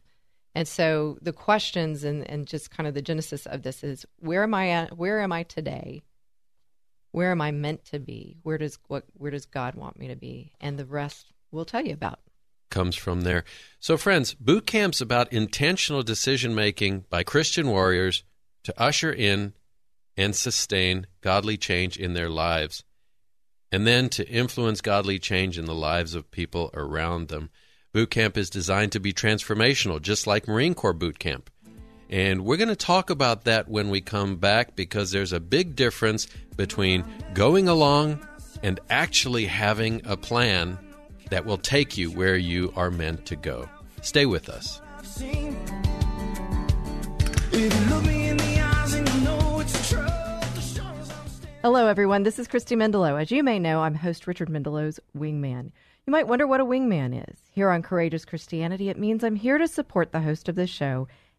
And 0.54 0.66
so 0.66 1.18
the 1.20 1.34
questions 1.34 2.02
and, 2.02 2.28
and 2.28 2.46
just 2.46 2.70
kind 2.70 2.86
of 2.86 2.94
the 2.94 3.02
genesis 3.02 3.44
of 3.44 3.62
this 3.62 3.84
is 3.84 4.06
where 4.20 4.42
am 4.42 4.54
I 4.54 4.70
at, 4.70 4.96
where 4.96 5.20
am 5.20 5.30
I 5.30 5.42
today? 5.42 6.02
Where 7.16 7.30
am 7.30 7.40
I 7.40 7.50
meant 7.50 7.82
to 7.86 7.98
be? 7.98 8.36
Where 8.42 8.58
does 8.58 8.78
what 8.88 9.04
where 9.14 9.30
does 9.30 9.46
God 9.46 9.74
want 9.74 9.98
me 9.98 10.08
to 10.08 10.16
be? 10.16 10.52
And 10.60 10.78
the 10.78 10.84
rest 10.84 11.32
we'll 11.50 11.64
tell 11.64 11.82
you 11.82 11.94
about. 11.94 12.20
Comes 12.68 12.94
from 12.94 13.22
there. 13.22 13.44
So 13.80 13.96
friends, 13.96 14.34
boot 14.34 14.66
camp's 14.66 15.00
about 15.00 15.32
intentional 15.32 16.02
decision 16.02 16.54
making 16.54 17.06
by 17.08 17.22
Christian 17.22 17.68
warriors 17.68 18.22
to 18.64 18.78
usher 18.78 19.10
in 19.10 19.54
and 20.14 20.36
sustain 20.36 21.06
godly 21.22 21.56
change 21.56 21.96
in 21.96 22.12
their 22.12 22.28
lives, 22.28 22.84
and 23.72 23.86
then 23.86 24.10
to 24.10 24.28
influence 24.28 24.82
godly 24.82 25.18
change 25.18 25.56
in 25.58 25.64
the 25.64 25.74
lives 25.74 26.14
of 26.14 26.30
people 26.30 26.68
around 26.74 27.28
them. 27.28 27.48
Boot 27.94 28.10
camp 28.10 28.36
is 28.36 28.50
designed 28.50 28.92
to 28.92 29.00
be 29.00 29.14
transformational, 29.14 30.02
just 30.02 30.26
like 30.26 30.46
Marine 30.46 30.74
Corps 30.74 30.92
boot 30.92 31.18
camp. 31.18 31.48
And 32.08 32.44
we're 32.44 32.56
going 32.56 32.68
to 32.68 32.76
talk 32.76 33.10
about 33.10 33.44
that 33.44 33.68
when 33.68 33.90
we 33.90 34.00
come 34.00 34.36
back 34.36 34.76
because 34.76 35.10
there's 35.10 35.32
a 35.32 35.40
big 35.40 35.74
difference 35.74 36.28
between 36.56 37.04
going 37.34 37.68
along 37.68 38.24
and 38.62 38.78
actually 38.90 39.46
having 39.46 40.02
a 40.04 40.16
plan 40.16 40.78
that 41.30 41.44
will 41.44 41.58
take 41.58 41.98
you 41.98 42.10
where 42.10 42.36
you 42.36 42.72
are 42.76 42.90
meant 42.90 43.26
to 43.26 43.36
go. 43.36 43.68
Stay 44.02 44.26
with 44.26 44.48
us. 44.48 44.80
Hello, 51.62 51.88
everyone. 51.88 52.22
This 52.22 52.38
is 52.38 52.46
Christy 52.46 52.76
Mendelow. 52.76 53.20
As 53.20 53.32
you 53.32 53.42
may 53.42 53.58
know, 53.58 53.82
I'm 53.82 53.96
host 53.96 54.28
Richard 54.28 54.48
Mendelow's 54.48 55.00
Wingman. 55.18 55.72
You 56.06 56.12
might 56.12 56.28
wonder 56.28 56.46
what 56.46 56.60
a 56.60 56.64
wingman 56.64 57.28
is. 57.28 57.40
Here 57.50 57.68
on 57.70 57.82
Courageous 57.82 58.24
Christianity, 58.24 58.88
it 58.88 58.96
means 58.96 59.24
I'm 59.24 59.34
here 59.34 59.58
to 59.58 59.66
support 59.66 60.12
the 60.12 60.20
host 60.20 60.48
of 60.48 60.54
this 60.54 60.70
show 60.70 61.08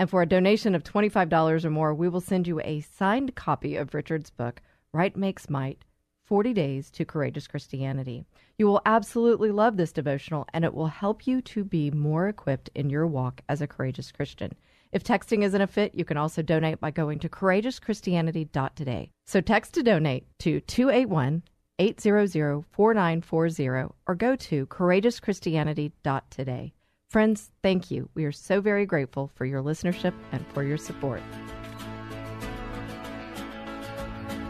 And 0.00 0.08
for 0.08 0.22
a 0.22 0.26
donation 0.26 0.74
of 0.74 0.82
$25 0.82 1.62
or 1.62 1.68
more, 1.68 1.92
we 1.92 2.08
will 2.08 2.22
send 2.22 2.48
you 2.48 2.58
a 2.60 2.80
signed 2.80 3.34
copy 3.34 3.76
of 3.76 3.92
Richard's 3.92 4.30
book, 4.30 4.62
Right 4.94 5.14
Makes 5.14 5.50
Might 5.50 5.84
40 6.24 6.54
Days 6.54 6.90
to 6.92 7.04
Courageous 7.04 7.46
Christianity. 7.46 8.24
You 8.56 8.66
will 8.66 8.80
absolutely 8.86 9.50
love 9.50 9.76
this 9.76 9.92
devotional, 9.92 10.46
and 10.54 10.64
it 10.64 10.72
will 10.72 10.86
help 10.86 11.26
you 11.26 11.42
to 11.42 11.64
be 11.64 11.90
more 11.90 12.28
equipped 12.28 12.70
in 12.74 12.88
your 12.88 13.06
walk 13.06 13.42
as 13.50 13.60
a 13.60 13.66
courageous 13.66 14.10
Christian. 14.10 14.54
If 14.90 15.04
texting 15.04 15.44
isn't 15.44 15.60
a 15.60 15.66
fit, 15.66 15.94
you 15.94 16.06
can 16.06 16.16
also 16.16 16.40
donate 16.40 16.80
by 16.80 16.92
going 16.92 17.18
to 17.18 17.28
courageouschristianity.today. 17.28 19.10
So 19.26 19.42
text 19.42 19.74
to 19.74 19.82
donate 19.82 20.24
to 20.38 20.60
281 20.60 21.42
800 21.78 22.64
4940 22.70 23.92
or 24.06 24.14
go 24.14 24.34
to 24.34 24.66
courageouschristianity.today. 24.66 26.72
Friends, 27.10 27.50
thank 27.60 27.90
you. 27.90 28.08
We 28.14 28.24
are 28.24 28.30
so 28.30 28.60
very 28.60 28.86
grateful 28.86 29.32
for 29.34 29.44
your 29.44 29.64
listenership 29.64 30.14
and 30.30 30.46
for 30.54 30.62
your 30.62 30.78
support. 30.78 31.20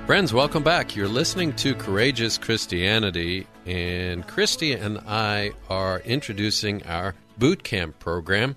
Friends, 0.04 0.34
welcome 0.34 0.62
back. 0.62 0.94
You're 0.94 1.08
listening 1.08 1.54
to 1.54 1.74
Courageous 1.74 2.36
Christianity, 2.36 3.46
and 3.64 4.28
Christy 4.28 4.74
and 4.74 4.98
I 5.06 5.52
are 5.70 6.00
introducing 6.00 6.86
our 6.86 7.14
boot 7.38 7.62
camp 7.62 7.98
program, 7.98 8.56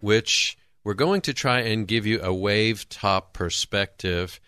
which 0.00 0.56
we're 0.82 0.94
going 0.94 1.20
to 1.22 1.34
try 1.34 1.60
and 1.60 1.86
give 1.86 2.06
you 2.06 2.22
a 2.22 2.32
wave 2.32 2.88
top 2.88 3.34
perspective 3.34 4.40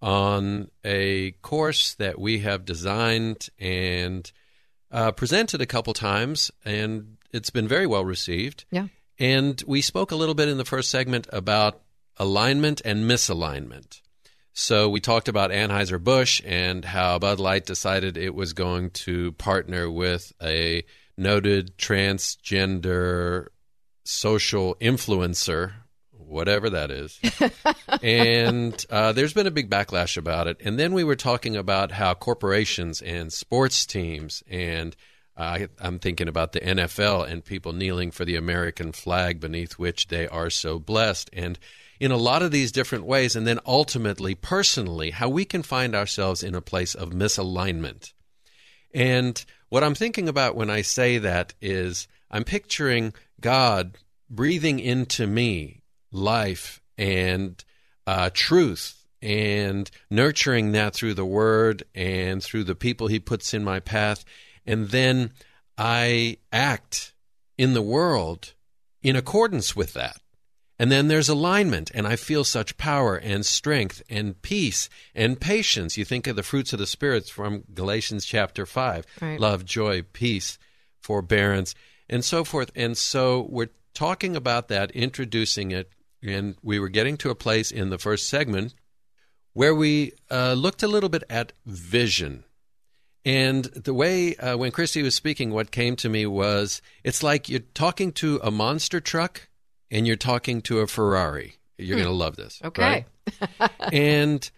on 0.00 0.70
a 0.82 1.32
course 1.42 1.92
that 1.96 2.18
we 2.18 2.38
have 2.38 2.64
designed 2.64 3.50
and 3.58 4.32
uh, 4.90 5.12
presented 5.12 5.60
a 5.60 5.66
couple 5.66 5.92
times, 5.92 6.50
and 6.64 7.18
it's 7.32 7.50
been 7.50 7.68
very 7.68 7.86
well 7.86 8.04
received. 8.04 8.64
Yeah. 8.70 8.88
And 9.18 9.62
we 9.66 9.82
spoke 9.82 10.12
a 10.12 10.16
little 10.16 10.34
bit 10.34 10.48
in 10.48 10.56
the 10.56 10.64
first 10.64 10.90
segment 10.90 11.26
about 11.32 11.82
alignment 12.16 12.80
and 12.84 13.04
misalignment. 13.04 14.00
So 14.52 14.88
we 14.88 15.00
talked 15.00 15.28
about 15.28 15.50
Anheuser-Busch 15.50 16.42
and 16.44 16.84
how 16.84 17.18
Bud 17.18 17.38
Light 17.38 17.66
decided 17.66 18.16
it 18.16 18.34
was 18.34 18.52
going 18.52 18.90
to 18.90 19.32
partner 19.32 19.90
with 19.90 20.32
a 20.42 20.84
noted 21.16 21.76
transgender 21.78 23.46
social 24.04 24.74
influencer, 24.76 25.72
whatever 26.12 26.70
that 26.70 26.90
is. 26.90 27.20
and 28.02 28.84
uh, 28.90 29.12
there's 29.12 29.32
been 29.32 29.46
a 29.46 29.52
big 29.52 29.70
backlash 29.70 30.16
about 30.16 30.46
it. 30.46 30.60
And 30.64 30.78
then 30.78 30.92
we 30.92 31.04
were 31.04 31.16
talking 31.16 31.56
about 31.56 31.92
how 31.92 32.14
corporations 32.14 33.00
and 33.00 33.32
sports 33.32 33.86
teams 33.86 34.42
and 34.50 34.96
uh, 35.36 35.66
I'm 35.80 35.98
thinking 35.98 36.28
about 36.28 36.52
the 36.52 36.60
NFL 36.60 37.30
and 37.30 37.44
people 37.44 37.72
kneeling 37.72 38.10
for 38.10 38.24
the 38.24 38.36
American 38.36 38.92
flag 38.92 39.40
beneath 39.40 39.72
which 39.74 40.08
they 40.08 40.28
are 40.28 40.50
so 40.50 40.78
blessed. 40.78 41.30
And 41.32 41.58
in 41.98 42.10
a 42.10 42.16
lot 42.16 42.42
of 42.42 42.50
these 42.50 42.72
different 42.72 43.04
ways, 43.04 43.36
and 43.36 43.46
then 43.46 43.60
ultimately, 43.66 44.34
personally, 44.34 45.10
how 45.10 45.28
we 45.28 45.44
can 45.44 45.62
find 45.62 45.94
ourselves 45.94 46.42
in 46.42 46.54
a 46.54 46.60
place 46.62 46.94
of 46.94 47.10
misalignment. 47.10 48.12
And 48.92 49.42
what 49.68 49.84
I'm 49.84 49.94
thinking 49.94 50.28
about 50.28 50.56
when 50.56 50.70
I 50.70 50.82
say 50.82 51.18
that 51.18 51.54
is 51.60 52.08
I'm 52.30 52.44
picturing 52.44 53.12
God 53.40 53.98
breathing 54.28 54.78
into 54.80 55.26
me 55.26 55.82
life 56.12 56.80
and 56.98 57.62
uh, 58.06 58.30
truth 58.32 59.06
and 59.22 59.90
nurturing 60.10 60.72
that 60.72 60.94
through 60.94 61.14
the 61.14 61.24
word 61.24 61.82
and 61.94 62.42
through 62.42 62.64
the 62.64 62.74
people 62.74 63.06
he 63.06 63.20
puts 63.20 63.52
in 63.52 63.62
my 63.62 63.80
path. 63.80 64.24
And 64.70 64.88
then 64.90 65.32
I 65.76 66.38
act 66.52 67.12
in 67.58 67.74
the 67.74 67.82
world 67.82 68.54
in 69.02 69.16
accordance 69.16 69.74
with 69.74 69.92
that. 69.94 70.18
And 70.78 70.90
then 70.90 71.08
there's 71.08 71.28
alignment, 71.28 71.90
and 71.94 72.06
I 72.06 72.16
feel 72.16 72.42
such 72.44 72.78
power 72.78 73.14
and 73.16 73.44
strength 73.44 74.02
and 74.08 74.40
peace 74.40 74.88
and 75.14 75.38
patience. 75.38 75.98
You 75.98 76.06
think 76.06 76.26
of 76.26 76.36
the 76.36 76.42
fruits 76.42 76.72
of 76.72 76.78
the 76.78 76.86
spirits 76.86 77.28
from 77.28 77.64
Galatians 77.74 78.24
chapter 78.24 78.64
5 78.64 79.04
Right. 79.20 79.38
love, 79.40 79.66
joy, 79.66 80.02
peace, 80.14 80.58
forbearance, 80.98 81.74
and 82.08 82.24
so 82.24 82.44
forth. 82.44 82.70
And 82.74 82.96
so 82.96 83.46
we're 83.50 83.68
talking 83.92 84.36
about 84.36 84.68
that, 84.68 84.90
introducing 84.92 85.70
it, 85.70 85.92
and 86.22 86.56
we 86.62 86.78
were 86.78 86.88
getting 86.88 87.16
to 87.18 87.30
a 87.30 87.34
place 87.34 87.70
in 87.70 87.90
the 87.90 87.98
first 87.98 88.26
segment 88.28 88.74
where 89.52 89.74
we 89.74 90.12
uh, 90.30 90.54
looked 90.54 90.82
a 90.82 90.88
little 90.88 91.10
bit 91.10 91.24
at 91.28 91.52
vision. 91.66 92.44
And 93.24 93.64
the 93.64 93.92
way, 93.92 94.34
uh, 94.36 94.56
when 94.56 94.70
Christy 94.70 95.02
was 95.02 95.14
speaking, 95.14 95.50
what 95.50 95.70
came 95.70 95.94
to 95.96 96.08
me 96.08 96.26
was 96.26 96.80
it's 97.04 97.22
like 97.22 97.48
you're 97.48 97.60
talking 97.74 98.12
to 98.12 98.40
a 98.42 98.50
monster 98.50 99.00
truck 99.00 99.48
and 99.90 100.06
you're 100.06 100.16
talking 100.16 100.62
to 100.62 100.80
a 100.80 100.86
Ferrari. 100.86 101.56
You're 101.76 101.96
going 101.96 102.08
to 102.08 102.14
love 102.14 102.36
this. 102.36 102.60
Okay. 102.64 103.04
right? 103.60 103.70
and 103.92 104.50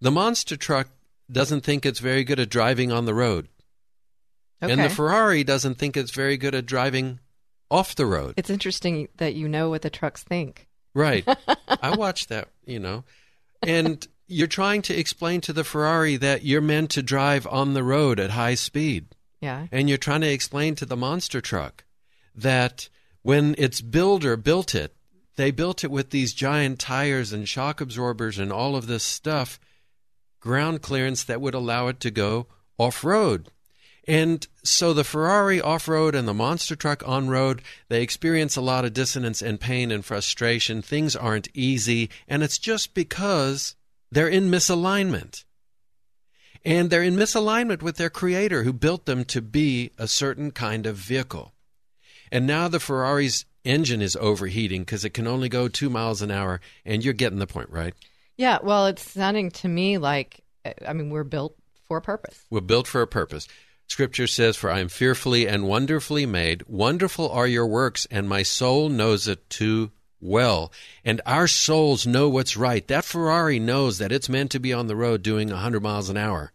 the 0.00 0.10
monster 0.10 0.56
truck 0.56 0.88
doesn't 1.30 1.62
think 1.62 1.86
it's 1.86 2.00
very 2.00 2.24
good 2.24 2.40
at 2.40 2.50
driving 2.50 2.92
on 2.92 3.04
the 3.04 3.14
road. 3.14 3.48
Okay. 4.62 4.72
And 4.72 4.82
the 4.82 4.90
Ferrari 4.90 5.44
doesn't 5.44 5.76
think 5.76 5.96
it's 5.96 6.10
very 6.10 6.36
good 6.36 6.54
at 6.54 6.66
driving 6.66 7.20
off 7.70 7.94
the 7.94 8.06
road. 8.06 8.34
it's 8.36 8.50
interesting 8.50 9.08
that 9.16 9.34
you 9.34 9.48
know 9.48 9.68
what 9.68 9.82
the 9.82 9.90
trucks 9.90 10.22
think. 10.22 10.68
Right. 10.94 11.26
I 11.82 11.96
watched 11.96 12.28
that, 12.28 12.48
you 12.64 12.78
know. 12.78 13.04
And 13.62 14.06
you're 14.26 14.46
trying 14.46 14.82
to 14.82 14.98
explain 14.98 15.40
to 15.42 15.52
the 15.52 15.64
Ferrari 15.64 16.16
that 16.16 16.44
you're 16.44 16.60
meant 16.60 16.90
to 16.90 17.02
drive 17.02 17.46
on 17.46 17.74
the 17.74 17.82
road 17.82 18.18
at 18.18 18.30
high 18.30 18.54
speed. 18.54 19.06
Yeah. 19.40 19.66
And 19.70 19.88
you're 19.88 19.98
trying 19.98 20.22
to 20.22 20.32
explain 20.32 20.74
to 20.76 20.86
the 20.86 20.96
monster 20.96 21.40
truck 21.40 21.84
that 22.34 22.88
when 23.22 23.54
its 23.58 23.80
builder 23.80 24.36
built 24.36 24.74
it, 24.74 24.94
they 25.36 25.50
built 25.50 25.84
it 25.84 25.90
with 25.90 26.10
these 26.10 26.32
giant 26.32 26.78
tires 26.78 27.32
and 27.32 27.48
shock 27.48 27.80
absorbers 27.80 28.38
and 28.38 28.52
all 28.52 28.76
of 28.76 28.86
this 28.86 29.02
stuff, 29.02 29.58
ground 30.40 30.80
clearance 30.80 31.24
that 31.24 31.40
would 31.40 31.54
allow 31.54 31.88
it 31.88 32.00
to 32.00 32.10
go 32.10 32.46
off 32.78 33.04
road. 33.04 33.48
And 34.06 34.46
so 34.62 34.92
the 34.92 35.04
Ferrari 35.04 35.60
off 35.60 35.88
road 35.88 36.14
and 36.14 36.28
the 36.28 36.34
monster 36.34 36.76
truck 36.76 37.06
on 37.06 37.28
road, 37.28 37.62
they 37.88 38.02
experience 38.02 38.54
a 38.56 38.60
lot 38.60 38.84
of 38.84 38.92
dissonance 38.92 39.40
and 39.40 39.58
pain 39.58 39.90
and 39.90 40.04
frustration. 40.04 40.82
Things 40.82 41.16
aren't 41.16 41.48
easy, 41.54 42.10
and 42.28 42.42
it's 42.42 42.58
just 42.58 42.94
because 42.94 43.74
they're 44.14 44.28
in 44.28 44.50
misalignment. 44.50 45.44
And 46.64 46.88
they're 46.88 47.02
in 47.02 47.16
misalignment 47.16 47.82
with 47.82 47.96
their 47.96 48.08
creator 48.08 48.62
who 48.62 48.72
built 48.72 49.04
them 49.04 49.24
to 49.26 49.42
be 49.42 49.90
a 49.98 50.08
certain 50.08 50.50
kind 50.50 50.86
of 50.86 50.96
vehicle. 50.96 51.52
And 52.32 52.46
now 52.46 52.68
the 52.68 52.80
Ferrari's 52.80 53.44
engine 53.64 54.00
is 54.00 54.16
overheating 54.16 54.82
because 54.82 55.04
it 55.04 55.10
can 55.10 55.26
only 55.26 55.48
go 55.48 55.68
two 55.68 55.90
miles 55.90 56.22
an 56.22 56.30
hour, 56.30 56.60
and 56.84 57.04
you're 57.04 57.12
getting 57.12 57.38
the 57.38 57.46
point, 57.46 57.70
right? 57.70 57.94
Yeah. 58.36 58.58
Well, 58.62 58.86
it's 58.86 59.10
sounding 59.10 59.50
to 59.52 59.68
me 59.68 59.98
like, 59.98 60.40
I 60.86 60.94
mean, 60.94 61.10
we're 61.10 61.24
built 61.24 61.54
for 61.86 61.98
a 61.98 62.02
purpose. 62.02 62.44
We're 62.50 62.60
built 62.62 62.86
for 62.86 63.02
a 63.02 63.06
purpose. 63.06 63.46
Scripture 63.88 64.26
says, 64.26 64.56
For 64.56 64.70
I 64.70 64.80
am 64.80 64.88
fearfully 64.88 65.46
and 65.46 65.68
wonderfully 65.68 66.24
made. 66.24 66.64
Wonderful 66.66 67.30
are 67.30 67.46
your 67.46 67.66
works, 67.66 68.06
and 68.10 68.28
my 68.28 68.42
soul 68.42 68.88
knows 68.88 69.28
it 69.28 69.50
too 69.50 69.90
well. 70.24 70.72
And 71.04 71.20
our 71.26 71.46
souls 71.46 72.06
know 72.06 72.28
what's 72.28 72.56
right. 72.56 72.86
That 72.88 73.04
Ferrari 73.04 73.58
knows 73.58 73.98
that 73.98 74.12
it's 74.12 74.28
meant 74.28 74.50
to 74.52 74.58
be 74.58 74.72
on 74.72 74.86
the 74.86 74.96
road 74.96 75.22
doing 75.22 75.50
100 75.50 75.82
miles 75.82 76.08
an 76.08 76.16
hour. 76.16 76.52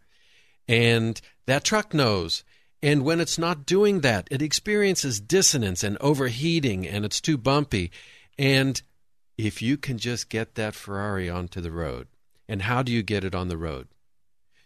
And 0.68 1.20
that 1.46 1.64
truck 1.64 1.94
knows. 1.94 2.44
And 2.82 3.04
when 3.04 3.20
it's 3.20 3.38
not 3.38 3.66
doing 3.66 4.00
that, 4.00 4.28
it 4.30 4.42
experiences 4.42 5.20
dissonance 5.20 5.84
and 5.84 5.98
overheating, 6.00 6.86
and 6.86 7.04
it's 7.04 7.20
too 7.20 7.36
bumpy. 7.36 7.90
And 8.38 8.80
if 9.36 9.60
you 9.60 9.76
can 9.76 9.98
just 9.98 10.28
get 10.28 10.54
that 10.54 10.74
Ferrari 10.74 11.28
onto 11.28 11.60
the 11.60 11.70
road, 11.70 12.08
and 12.48 12.62
how 12.62 12.82
do 12.82 12.90
you 12.90 13.02
get 13.02 13.24
it 13.24 13.34
on 13.34 13.48
the 13.48 13.58
road? 13.58 13.88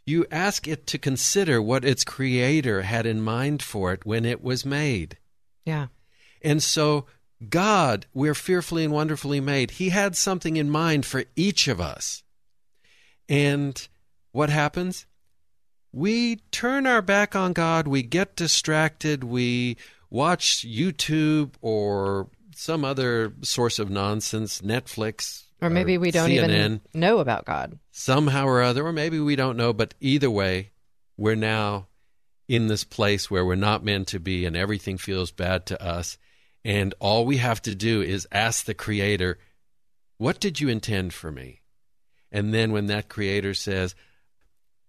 You 0.07 0.27
ask 0.31 0.69
it 0.69 0.87
to 0.89 0.99
consider 0.99 1.61
what 1.61 1.85
its 1.85 2.05
creator 2.05 2.83
had 2.83 3.07
in 3.07 3.21
mind 3.21 3.63
for 3.63 3.93
it 3.93 4.05
when 4.05 4.25
it 4.25 4.43
was 4.43 4.65
made. 4.65 5.17
Yeah. 5.65 5.87
And 6.43 6.63
so, 6.63 7.07
God, 7.49 8.07
we're 8.15 8.35
fearfully 8.35 8.85
and 8.85 8.93
wonderfully 8.93 9.41
made. 9.41 9.73
He 9.73 9.91
had 9.91 10.17
something 10.17 10.57
in 10.57 10.71
mind 10.71 11.05
for 11.05 11.25
each 11.37 11.69
of 11.69 11.81
us. 11.81 12.23
And 13.29 13.87
what 14.33 14.51
happens? 14.51 15.07
We 15.93 16.37
turn 16.51 16.87
our 16.87 17.03
back 17.03 17.37
on 17.37 17.53
God, 17.53 17.87
we 17.87 18.03
get 18.03 18.35
distracted, 18.35 19.23
we 19.23 19.77
watch 20.11 20.67
YouTube 20.67 21.53
or 21.61 22.29
some 22.55 22.85
other 22.85 23.33
source 23.43 23.79
of 23.79 23.91
nonsense, 23.91 24.61
Netflix. 24.61 25.45
Or 25.63 25.71
maybe 25.71 25.97
we 25.99 26.11
don't 26.11 26.31
CNN 26.31 26.45
even 26.45 26.81
know 26.93 27.19
about 27.19 27.45
God. 27.45 27.79
somehow 27.91 28.47
or 28.47 28.61
other, 28.61 28.85
or 28.85 28.93
maybe 28.93 29.21
we 29.21 29.37
don't 29.37 29.57
know, 29.57 29.73
but 29.73 29.95
either 30.01 30.31
way, 30.31 30.73
we're 31.17 31.37
now 31.37 31.87
in 32.49 32.67
this 32.67 32.85
place 32.85 33.31
where 33.31 33.45
we're 33.45 33.55
not 33.55 33.85
meant 33.85 34.09
to 34.09 34.19
be 34.19 34.45
and 34.45 34.57
everything 34.57 34.99
feels 34.99 35.31
bad 35.31 35.65
to 35.67 35.83
us. 35.83 36.19
And 36.65 36.95
all 36.99 37.27
we 37.27 37.37
have 37.37 37.61
to 37.63 37.75
do 37.75 38.01
is 38.01 38.27
ask 38.33 38.65
the 38.65 38.75
Creator, 38.75 39.39
What 40.19 40.41
did 40.41 40.61
you 40.61 40.69
intend 40.69 41.13
for 41.13 41.31
me? 41.31 41.61
And 42.33 42.55
then 42.55 42.73
when 42.73 42.87
that 42.87 43.09
Creator 43.09 43.55
says, 43.55 43.95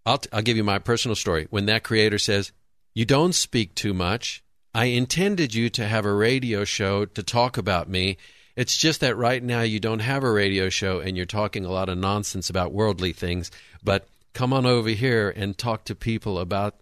I'll, 0.05 0.19
t- 0.19 0.29
I'll 0.31 0.41
give 0.41 0.57
you 0.57 0.63
my 0.63 0.79
personal 0.79 1.15
story. 1.15 1.47
When 1.49 1.65
that 1.65 1.83
Creator 1.83 2.19
says, 2.19 2.51
You 2.93 3.05
don't 3.05 3.35
speak 3.35 3.75
too 3.75 3.93
much, 3.93 4.43
I 4.73 4.85
intended 4.85 5.53
you 5.53 5.69
to 5.71 5.87
have 5.87 6.05
a 6.05 6.13
radio 6.13 6.63
show 6.63 7.05
to 7.05 7.23
talk 7.23 7.57
about 7.57 7.89
me. 7.89 8.17
It's 8.55 8.77
just 8.77 9.01
that 9.01 9.17
right 9.17 9.43
now 9.43 9.61
you 9.61 9.79
don't 9.79 9.99
have 9.99 10.23
a 10.23 10.31
radio 10.31 10.69
show 10.69 10.99
and 10.99 11.17
you're 11.17 11.25
talking 11.25 11.65
a 11.65 11.71
lot 11.71 11.89
of 11.89 11.97
nonsense 11.97 12.49
about 12.49 12.71
worldly 12.71 13.11
things. 13.11 13.51
But 13.83 14.07
come 14.33 14.53
on 14.53 14.65
over 14.65 14.89
here 14.89 15.33
and 15.35 15.57
talk 15.57 15.85
to 15.85 15.95
people 15.95 16.39
about 16.39 16.75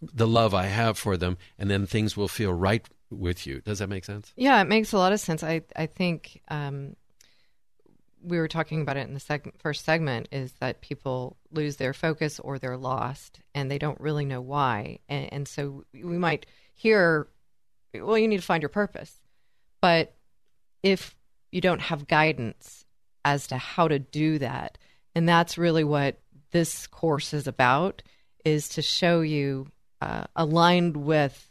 the 0.00 0.26
love 0.26 0.54
I 0.54 0.66
have 0.66 0.98
for 0.98 1.16
them, 1.16 1.36
and 1.58 1.70
then 1.70 1.86
things 1.86 2.16
will 2.16 2.28
feel 2.28 2.52
right 2.52 2.86
with 3.16 3.46
you. 3.46 3.60
Does 3.60 3.78
that 3.78 3.88
make 3.88 4.04
sense? 4.04 4.32
Yeah, 4.36 4.60
it 4.60 4.68
makes 4.68 4.92
a 4.92 4.98
lot 4.98 5.12
of 5.12 5.20
sense. 5.20 5.42
I 5.42 5.62
I 5.76 5.86
think 5.86 6.42
um, 6.48 6.96
we 8.22 8.38
were 8.38 8.48
talking 8.48 8.82
about 8.82 8.96
it 8.96 9.06
in 9.06 9.14
the 9.14 9.20
seg- 9.20 9.52
first 9.58 9.84
segment 9.84 10.28
is 10.32 10.52
that 10.60 10.80
people 10.80 11.36
lose 11.50 11.76
their 11.76 11.92
focus 11.92 12.40
or 12.40 12.58
they're 12.58 12.76
lost 12.76 13.40
and 13.54 13.70
they 13.70 13.78
don't 13.78 14.00
really 14.00 14.24
know 14.24 14.40
why, 14.40 14.98
and, 15.08 15.32
and 15.32 15.48
so 15.48 15.84
we 15.92 16.18
might 16.18 16.46
hear, 16.74 17.28
well, 17.94 18.18
you 18.18 18.28
need 18.28 18.40
to 18.40 18.46
find 18.46 18.62
your 18.62 18.68
purpose. 18.68 19.20
But 19.80 20.14
if 20.82 21.14
you 21.52 21.60
don't 21.60 21.80
have 21.80 22.08
guidance 22.08 22.84
as 23.24 23.46
to 23.48 23.56
how 23.56 23.88
to 23.88 23.98
do 23.98 24.38
that, 24.38 24.78
and 25.14 25.28
that's 25.28 25.58
really 25.58 25.84
what 25.84 26.20
this 26.50 26.86
course 26.86 27.32
is 27.32 27.46
about, 27.46 28.02
is 28.44 28.68
to 28.70 28.82
show 28.82 29.20
you 29.20 29.68
uh, 30.00 30.24
aligned 30.36 30.96
with 30.96 31.50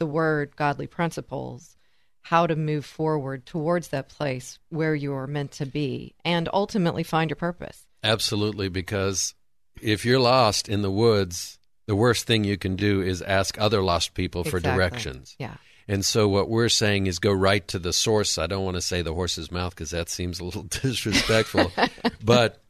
the 0.00 0.06
word 0.06 0.56
godly 0.56 0.88
principles 0.88 1.76
how 2.22 2.46
to 2.46 2.56
move 2.56 2.84
forward 2.84 3.46
towards 3.46 3.88
that 3.88 4.08
place 4.08 4.58
where 4.68 4.94
you 4.94 5.14
are 5.14 5.26
meant 5.26 5.52
to 5.52 5.66
be 5.66 6.14
and 6.24 6.48
ultimately 6.52 7.02
find 7.02 7.30
your 7.30 7.36
purpose. 7.36 7.86
Absolutely, 8.02 8.68
because 8.68 9.34
if 9.80 10.04
you're 10.04 10.18
lost 10.20 10.68
in 10.68 10.82
the 10.82 10.90
woods, 10.90 11.58
the 11.86 11.96
worst 11.96 12.26
thing 12.26 12.44
you 12.44 12.56
can 12.58 12.76
do 12.76 13.00
is 13.00 13.22
ask 13.22 13.58
other 13.58 13.82
lost 13.82 14.14
people 14.14 14.42
for 14.44 14.58
Exactly. 14.58 14.76
directions. 14.76 15.36
Yeah. 15.38 15.54
And 15.88 16.04
so 16.04 16.28
what 16.28 16.48
we're 16.48 16.68
saying 16.68 17.06
is 17.06 17.18
go 17.18 17.32
right 17.32 17.66
to 17.68 17.78
the 17.78 17.92
source. 17.92 18.38
I 18.38 18.46
don't 18.46 18.64
want 18.64 18.76
to 18.76 18.82
say 18.82 19.02
the 19.02 19.14
horse's 19.14 19.50
mouth 19.50 19.74
because 19.74 19.90
that 19.90 20.08
seems 20.08 20.40
a 20.40 20.44
little 20.44 20.62
disrespectful, 20.82 21.72
but 22.24 22.62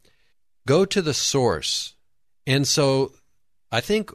go 0.65 0.85
to 0.85 1.01
the 1.01 1.13
source. 1.13 1.95
And 2.47 2.67
so 2.67 3.11
I 3.71 3.81
think 3.81 4.11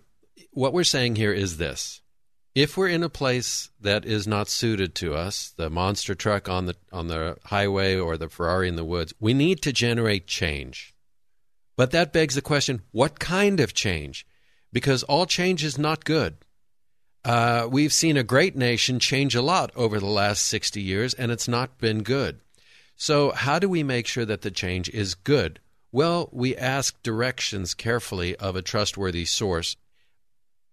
what 0.51 0.73
we're 0.73 0.85
saying 0.85 1.17
here 1.17 1.33
is 1.33 1.57
this. 1.59 2.01
If 2.57 2.75
we're 2.75 2.89
in 2.89 3.03
a 3.03 3.11
place 3.11 3.69
that 3.83 4.07
is 4.07 4.27
not 4.27 4.49
suited 4.49 4.95
to 4.95 5.15
us, 5.15 5.53
the 5.59 5.69
monster 5.69 6.15
truck 6.15 6.49
on 6.49 6.65
the 6.65 6.75
on 6.91 7.07
the 7.09 7.37
highway 7.45 7.97
or 7.97 8.17
the 8.17 8.31
Ferrari 8.31 8.67
in 8.67 8.77
the 8.77 8.85
woods, 8.85 9.13
we 9.21 9.35
need 9.35 9.61
to 9.61 9.75
generate 9.75 10.27
change. 10.27 10.95
But 11.77 11.91
that 11.91 12.15
begs 12.15 12.35
the 12.35 12.41
question, 12.41 12.81
what 12.93 13.19
kind 13.19 13.61
of 13.61 13.75
change? 13.75 14.27
Because 14.73 15.03
all 15.03 15.27
change 15.27 15.65
is 15.65 15.77
not 15.77 16.07
good. 16.07 16.39
Uh, 17.27 17.69
we've 17.71 17.93
seen 17.93 18.17
a 18.17 18.23
great 18.23 18.57
nation 18.57 19.01
change 19.01 19.35
a 19.35 19.43
lot 19.43 19.71
over 19.77 20.01
the 20.01 20.07
last 20.07 20.47
60 20.47 20.81
years, 20.81 21.13
and 21.13 21.31
it's 21.31 21.47
not 21.47 21.77
been 21.77 22.03
good. 22.03 22.41
So, 22.97 23.33
how 23.33 23.59
do 23.59 23.69
we 23.69 23.83
make 23.83 24.07
sure 24.07 24.25
that 24.25 24.41
the 24.41 24.51
change 24.51 24.89
is 24.89 25.15
good? 25.15 25.61
Well, 25.93 26.31
we 26.33 26.57
ask 26.57 27.03
directions 27.03 27.75
carefully 27.75 28.35
of 28.37 28.57
a 28.57 28.63
trustworthy 28.63 29.27
source. 29.27 29.77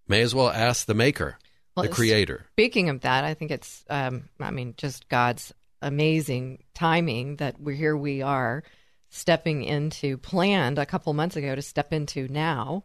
May 0.08 0.22
as 0.22 0.34
well 0.34 0.50
ask 0.50 0.86
the 0.86 0.94
maker, 0.94 1.38
Well, 1.76 1.84
the 1.84 1.90
creator. 1.90 2.46
Speaking 2.54 2.90
of 2.90 3.02
that, 3.02 3.24
I 3.24 3.34
think 3.34 3.52
it's, 3.52 3.84
um, 3.90 4.30
I 4.40 4.52
mean, 4.52 4.76
just 4.78 5.10
God's 5.10 5.54
amazing 5.82 6.64
timing 6.74 7.38
that 7.38 7.60
we're 7.60 7.76
here. 7.76 7.98
We 7.98 8.22
are 8.22 8.64
stepping 9.10 9.64
into 9.64 10.18
planned 10.18 10.80
a 10.80 10.86
couple 10.86 11.14
months 11.14 11.36
ago 11.36 11.54
to 11.56 11.62
step 11.62 11.94
into 11.94 12.28
now 12.28 12.84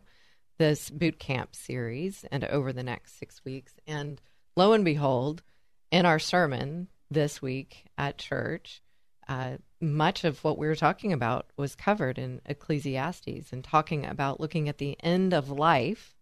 this 0.58 0.90
boot 0.90 1.18
camp 1.18 1.54
series 1.54 2.24
and 2.30 2.44
over 2.44 2.72
the 2.72 2.82
next 2.82 3.18
six 3.18 3.44
weeks. 3.44 3.72
And 3.86 4.20
lo 4.56 4.72
and 4.72 4.84
behold, 4.84 5.42
in 5.90 6.04
our 6.04 6.18
sermon 6.18 6.88
this 7.10 7.40
week 7.40 7.84
at 7.96 8.18
church, 8.18 8.82
uh, 9.28 9.58
much 9.80 10.24
of 10.24 10.42
what 10.42 10.58
we 10.58 10.66
were 10.66 10.74
talking 10.74 11.12
about 11.12 11.46
was 11.56 11.74
covered 11.74 12.18
in 12.18 12.40
Ecclesiastes 12.46 13.52
and 13.52 13.62
talking 13.62 14.04
about 14.04 14.40
looking 14.40 14.68
at 14.68 14.78
the 14.78 14.96
end 15.02 15.32
of 15.32 15.50
life 15.50 16.14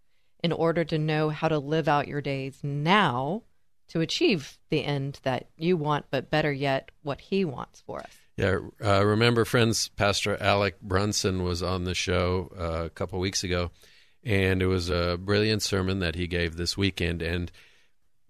in 0.42 0.52
order 0.52 0.84
to 0.84 0.98
know 0.98 1.30
how 1.30 1.48
to 1.48 1.58
live 1.58 1.88
out 1.88 2.08
your 2.08 2.20
days 2.20 2.58
now 2.62 3.42
to 3.88 4.00
achieve 4.00 4.58
the 4.70 4.84
end 4.84 5.20
that 5.22 5.48
you 5.56 5.76
want, 5.76 6.06
but 6.10 6.30
better 6.30 6.52
yet, 6.52 6.90
what 7.02 7.20
He 7.20 7.44
wants 7.44 7.80
for 7.80 8.00
us. 8.00 8.10
Yeah, 8.36 8.58
uh, 8.84 9.04
remember, 9.04 9.46
friends, 9.46 9.88
Pastor 9.88 10.36
Alec 10.40 10.80
Brunson 10.82 11.42
was 11.42 11.62
on 11.62 11.84
the 11.84 11.94
show 11.94 12.52
uh, 12.58 12.84
a 12.84 12.90
couple 12.90 13.18
weeks 13.18 13.42
ago, 13.44 13.70
and 14.22 14.60
it 14.60 14.66
was 14.66 14.90
a 14.90 15.18
brilliant 15.18 15.62
sermon 15.62 16.00
that 16.00 16.16
he 16.16 16.26
gave 16.26 16.56
this 16.56 16.76
weekend. 16.76 17.22
And 17.22 17.50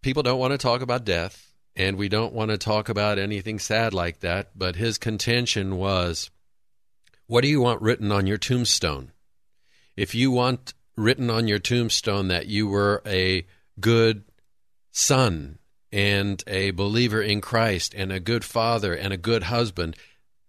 people 0.03 0.23
don't 0.23 0.38
want 0.38 0.53
to 0.53 0.59
talk 0.59 0.81
about 0.81 1.05
death, 1.05 1.53
and 1.75 1.97
we 1.97 2.09
don't 2.09 2.33
want 2.33 2.53
to 2.53 2.59
talk 2.59 2.88
about 2.88 3.19
anything 3.19 3.59
sad 3.59 3.92
like 3.92 4.21
that. 4.21 4.51
But 4.55 4.77
his 4.77 4.97
contention 4.97 5.77
was 5.77 6.31
what 7.27 7.40
do 7.40 7.49
you 7.49 7.61
want 7.61 7.83
written 7.83 8.12
on 8.12 8.29
your 8.29 8.38
tombstone? 8.38 9.11
If 9.97 10.14
you 10.14 10.31
want 10.31 10.75
written 10.97 11.31
on 11.31 11.49
your 11.49 11.59
tombstone 11.59 12.29
that 12.29 12.47
you 12.47 12.67
were 12.67 13.03
a 13.07 13.47
good 13.81 14.25
son 14.93 15.59
and 15.93 16.43
a 16.47 16.71
believer 16.73 17.23
in 17.23 17.41
Christ 17.41 17.95
and 17.95 18.11
a 18.13 18.21
good 18.21 18.45
father 18.45 18.95
and 18.95 19.13
a 19.13 19.17
good 19.19 19.45
husband, 19.45 19.97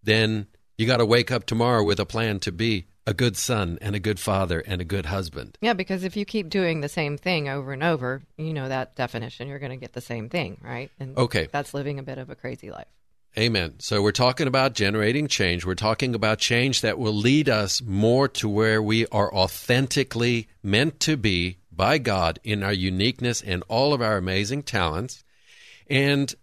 then 0.03 0.47
you 0.77 0.85
got 0.87 0.97
to 0.97 1.05
wake 1.05 1.31
up 1.31 1.45
tomorrow 1.45 1.83
with 1.83 1.99
a 1.99 2.05
plan 2.05 2.39
to 2.41 2.51
be 2.51 2.87
a 3.05 3.13
good 3.13 3.37
son 3.37 3.77
and 3.81 3.95
a 3.95 3.99
good 3.99 4.19
father 4.19 4.59
and 4.59 4.81
a 4.81 4.85
good 4.85 5.05
husband. 5.05 5.57
Yeah, 5.61 5.73
because 5.73 6.03
if 6.03 6.17
you 6.17 6.25
keep 6.25 6.49
doing 6.49 6.81
the 6.81 6.89
same 6.89 7.17
thing 7.17 7.47
over 7.47 7.71
and 7.71 7.83
over, 7.83 8.21
you 8.37 8.53
know 8.53 8.67
that 8.67 8.95
definition, 8.95 9.47
you're 9.47 9.59
going 9.59 9.71
to 9.71 9.77
get 9.77 9.93
the 9.93 10.01
same 10.01 10.27
thing, 10.29 10.59
right? 10.61 10.91
And 10.99 11.17
Okay. 11.17 11.47
that's 11.51 11.73
living 11.73 11.99
a 11.99 12.03
bit 12.03 12.17
of 12.17 12.29
a 12.29 12.35
crazy 12.35 12.69
life. 12.69 12.87
Amen. 13.35 13.75
So 13.79 14.01
we're 14.01 14.11
talking 14.11 14.47
about 14.47 14.73
generating 14.73 15.27
change. 15.27 15.65
We're 15.65 15.75
talking 15.75 16.15
about 16.15 16.39
change 16.39 16.81
that 16.81 16.97
will 16.97 17.13
lead 17.13 17.49
us 17.49 17.81
more 17.81 18.27
to 18.29 18.49
where 18.49 18.81
we 18.81 19.05
are 19.07 19.33
authentically 19.33 20.47
meant 20.63 20.99
to 21.01 21.17
be 21.17 21.57
by 21.71 21.99
God 21.99 22.39
in 22.43 22.63
our 22.63 22.73
uniqueness 22.73 23.41
and 23.41 23.63
all 23.67 23.93
of 23.93 24.01
our 24.01 24.17
amazing 24.17 24.63
talents. 24.63 25.23
And 25.87 26.33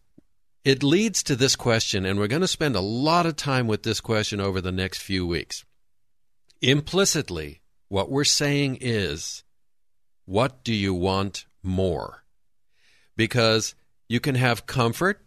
it 0.65 0.83
leads 0.83 1.23
to 1.25 1.37
this 1.37 1.57
question, 1.57 2.07
and 2.07 2.19
we're 2.19 2.29
going 2.29 2.41
to 2.41 2.49
spend 2.49 2.77
a 2.77 2.81
lot 2.81 3.27
of 3.27 3.37
time 3.37 3.67
with 3.67 3.83
this 3.83 4.01
question 4.01 4.41
over 4.41 4.61
the 4.61 4.73
next 4.73 5.03
few 5.03 5.27
weeks. 5.27 5.65
Implicitly, 6.63 7.61
what 7.89 8.11
we're 8.11 8.25
saying 8.25 8.79
is, 8.81 9.45
what 10.25 10.65
do 10.65 10.73
you 10.73 10.95
want 10.95 11.45
more? 11.63 12.25
Because 13.17 13.75
you 14.09 14.21
can 14.21 14.37
have 14.37 14.67
comfort 14.67 15.21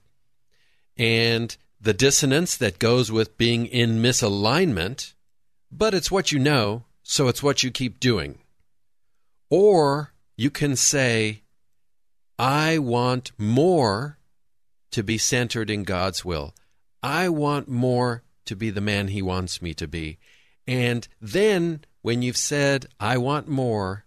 and 0.97 1.55
the 1.79 1.93
dissonance 1.93 2.57
that 2.57 2.79
goes 2.79 3.11
with 3.11 3.37
being 3.37 3.65
in 3.65 4.01
misalignment, 4.01 5.13
but 5.71 5.93
it's 5.93 6.11
what 6.11 6.31
you 6.31 6.39
know, 6.39 6.83
so 7.03 7.27
it's 7.27 7.43
what 7.43 7.63
you 7.63 7.71
keep 7.71 7.99
doing. 7.99 8.39
Or 9.49 10.13
you 10.35 10.49
can 10.49 10.75
say, 10.75 11.43
I 12.39 12.77
want 12.77 13.31
more 13.37 14.17
to 14.91 15.03
be 15.03 15.17
centered 15.17 15.69
in 15.69 15.83
God's 15.83 16.25
will. 16.25 16.53
I 17.01 17.29
want 17.29 17.67
more 17.67 18.23
to 18.45 18.55
be 18.55 18.69
the 18.69 18.81
man 18.81 19.09
He 19.09 19.21
wants 19.21 19.61
me 19.61 19.73
to 19.75 19.87
be. 19.87 20.17
And 20.67 21.07
then, 21.21 21.81
when 22.01 22.21
you've 22.21 22.37
said, 22.37 22.87
I 22.99 23.17
want 23.17 23.47
more, 23.47 24.05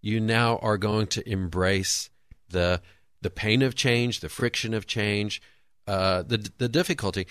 you 0.00 0.20
now 0.20 0.58
are 0.58 0.78
going 0.78 1.06
to 1.08 1.28
embrace 1.28 2.10
the, 2.48 2.82
the 3.22 3.30
pain 3.30 3.62
of 3.62 3.74
change, 3.74 4.20
the 4.20 4.28
friction 4.28 4.74
of 4.74 4.86
change, 4.86 5.40
uh, 5.86 6.22
the, 6.22 6.50
the 6.58 6.68
difficulty. 6.68 7.26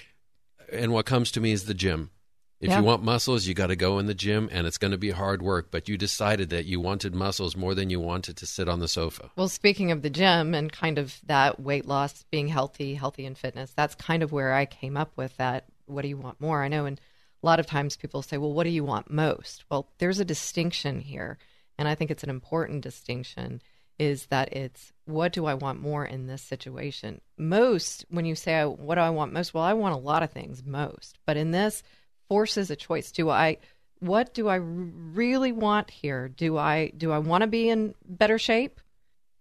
And 0.71 0.93
what 0.93 1.05
comes 1.05 1.31
to 1.31 1.41
me 1.41 1.51
is 1.51 1.65
the 1.65 1.73
gym. 1.73 2.11
If 2.59 2.69
Yeah. 2.69 2.77
you 2.77 2.83
want 2.83 3.03
muscles, 3.03 3.47
you 3.47 3.55
got 3.55 3.67
to 3.67 3.75
go 3.75 3.97
in 3.97 4.05
the 4.05 4.13
gym, 4.13 4.47
and 4.51 4.67
it's 4.67 4.77
going 4.77 4.91
to 4.91 4.97
be 4.97 5.09
hard 5.09 5.41
work. 5.41 5.71
But 5.71 5.89
you 5.89 5.97
decided 5.97 6.49
that 6.51 6.65
you 6.65 6.79
wanted 6.79 7.15
muscles 7.15 7.55
more 7.55 7.73
than 7.73 7.89
you 7.89 7.99
wanted 7.99 8.37
to 8.37 8.45
sit 8.45 8.69
on 8.69 8.79
the 8.79 8.87
sofa. 8.87 9.31
Well, 9.35 9.49
speaking 9.49 9.91
of 9.91 10.03
the 10.03 10.11
gym 10.11 10.53
and 10.53 10.71
kind 10.71 10.99
of 10.99 11.19
that 11.25 11.59
weight 11.59 11.87
loss, 11.87 12.23
being 12.29 12.49
healthy, 12.49 12.93
healthy 12.93 13.25
in 13.25 13.33
fitness, 13.33 13.73
that's 13.75 13.95
kind 13.95 14.21
of 14.21 14.31
where 14.31 14.53
I 14.53 14.65
came 14.65 14.95
up 14.95 15.11
with 15.17 15.35
that. 15.37 15.65
What 15.87 16.03
do 16.03 16.07
you 16.07 16.17
want 16.17 16.39
more? 16.39 16.63
I 16.63 16.67
know, 16.67 16.85
and 16.85 17.01
a 17.41 17.45
lot 17.45 17.59
of 17.59 17.65
times 17.65 17.97
people 17.97 18.21
say, 18.21 18.37
well, 18.37 18.53
what 18.53 18.65
do 18.65 18.69
you 18.69 18.83
want 18.83 19.09
most? 19.09 19.65
Well, 19.69 19.89
there's 19.97 20.19
a 20.19 20.25
distinction 20.25 20.99
here, 20.99 21.39
and 21.79 21.87
I 21.87 21.95
think 21.95 22.11
it's 22.11 22.23
an 22.23 22.29
important 22.29 22.83
distinction 22.83 23.61
is 23.97 24.27
that 24.27 24.53
it's 24.53 24.93
what 25.11 25.33
do 25.33 25.45
I 25.45 25.53
want 25.53 25.79
more 25.81 26.05
in 26.05 26.27
this 26.27 26.41
situation? 26.41 27.21
Most, 27.37 28.05
when 28.09 28.25
you 28.25 28.35
say, 28.35 28.63
what 28.63 28.95
do 28.95 29.01
I 29.01 29.09
want 29.09 29.33
most? 29.33 29.53
Well, 29.53 29.63
I 29.63 29.73
want 29.73 29.93
a 29.95 29.97
lot 29.99 30.23
of 30.23 30.31
things 30.31 30.63
most, 30.65 31.19
but 31.25 31.37
in 31.37 31.51
this, 31.51 31.83
forces 32.29 32.71
a 32.71 32.75
choice. 32.75 33.11
Do 33.11 33.29
I 33.29 33.57
what 33.99 34.33
do 34.33 34.47
I 34.47 34.55
really 34.55 35.51
want 35.51 35.91
here? 35.91 36.27
Do 36.27 36.57
I 36.57 36.91
do 36.97 37.11
I 37.11 37.19
want 37.19 37.41
to 37.41 37.47
be 37.47 37.69
in 37.69 37.93
better 38.05 38.37
shape? 38.39 38.79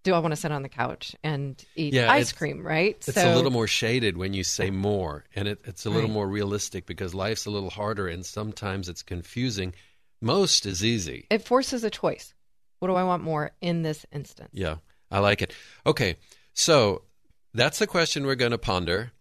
Do 0.03 0.15
I 0.15 0.19
want 0.19 0.33
to 0.33 0.37
sit 0.37 0.51
on 0.53 0.63
the 0.63 0.69
couch 0.69 1.15
and 1.23 1.63
eat 1.77 1.93
Yeah, 1.95 2.11
ice 2.11 2.33
cream? 2.33 2.63
Right. 2.63 2.97
It's 3.07 3.17
a 3.17 3.35
little 3.35 3.51
more 3.51 3.67
shaded 3.67 4.17
when 4.17 4.33
you 4.35 4.45
say 4.45 4.71
more, 4.71 5.25
and 5.37 5.47
it, 5.47 5.61
it's 5.65 5.85
a 5.87 5.91
little 5.91 6.09
Right. 6.09 6.15
more 6.15 6.27
realistic 6.29 6.87
because 6.87 7.15
life's 7.15 7.47
a 7.47 7.51
little 7.51 7.71
harder 7.71 8.09
and 8.09 8.25
sometimes 8.25 8.89
it's 8.89 9.03
confusing. 9.03 9.75
Most 10.23 10.67
is 10.67 10.85
easy. 10.85 11.27
It 11.31 11.43
forces 11.45 11.85
a 11.85 11.91
choice. 11.91 12.35
What 12.81 12.89
do 12.89 12.95
I 12.95 13.05
want 13.05 13.23
more 13.23 13.53
in 13.61 13.83
this 13.83 14.05
instance? 14.11 14.51
Yeah, 14.53 14.77
I 15.11 15.19
like 15.19 15.43
it. 15.43 15.55
Okay, 15.87 16.17
so 16.53 17.03
that's 17.53 17.79
the 17.79 17.87
question 17.87 18.27
we're 18.27 18.35
going 18.35 18.53
to 18.53 18.59
ponder. 18.59 19.13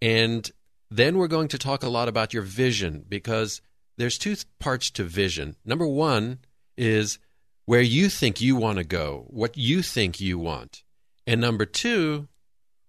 And 0.00 0.50
then 0.90 1.18
we're 1.18 1.28
going 1.28 1.48
to 1.48 1.58
talk 1.58 1.82
a 1.82 1.88
lot 1.88 2.08
about 2.08 2.32
your 2.32 2.42
vision 2.42 3.04
because 3.08 3.60
there's 3.96 4.18
two 4.18 4.36
parts 4.58 4.90
to 4.92 5.04
vision. 5.04 5.56
Number 5.64 5.86
one 5.86 6.38
is 6.76 7.18
where 7.64 7.82
you 7.82 8.08
think 8.08 8.40
you 8.40 8.56
want 8.56 8.78
to 8.78 8.84
go, 8.84 9.26
what 9.28 9.56
you 9.56 9.82
think 9.82 10.20
you 10.20 10.38
want. 10.38 10.82
And 11.26 11.40
number 11.40 11.66
two, 11.66 12.28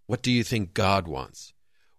what 0.06 0.22
do 0.22 0.32
you 0.32 0.44
think 0.44 0.74
God 0.74 1.08
wants? 1.08 1.54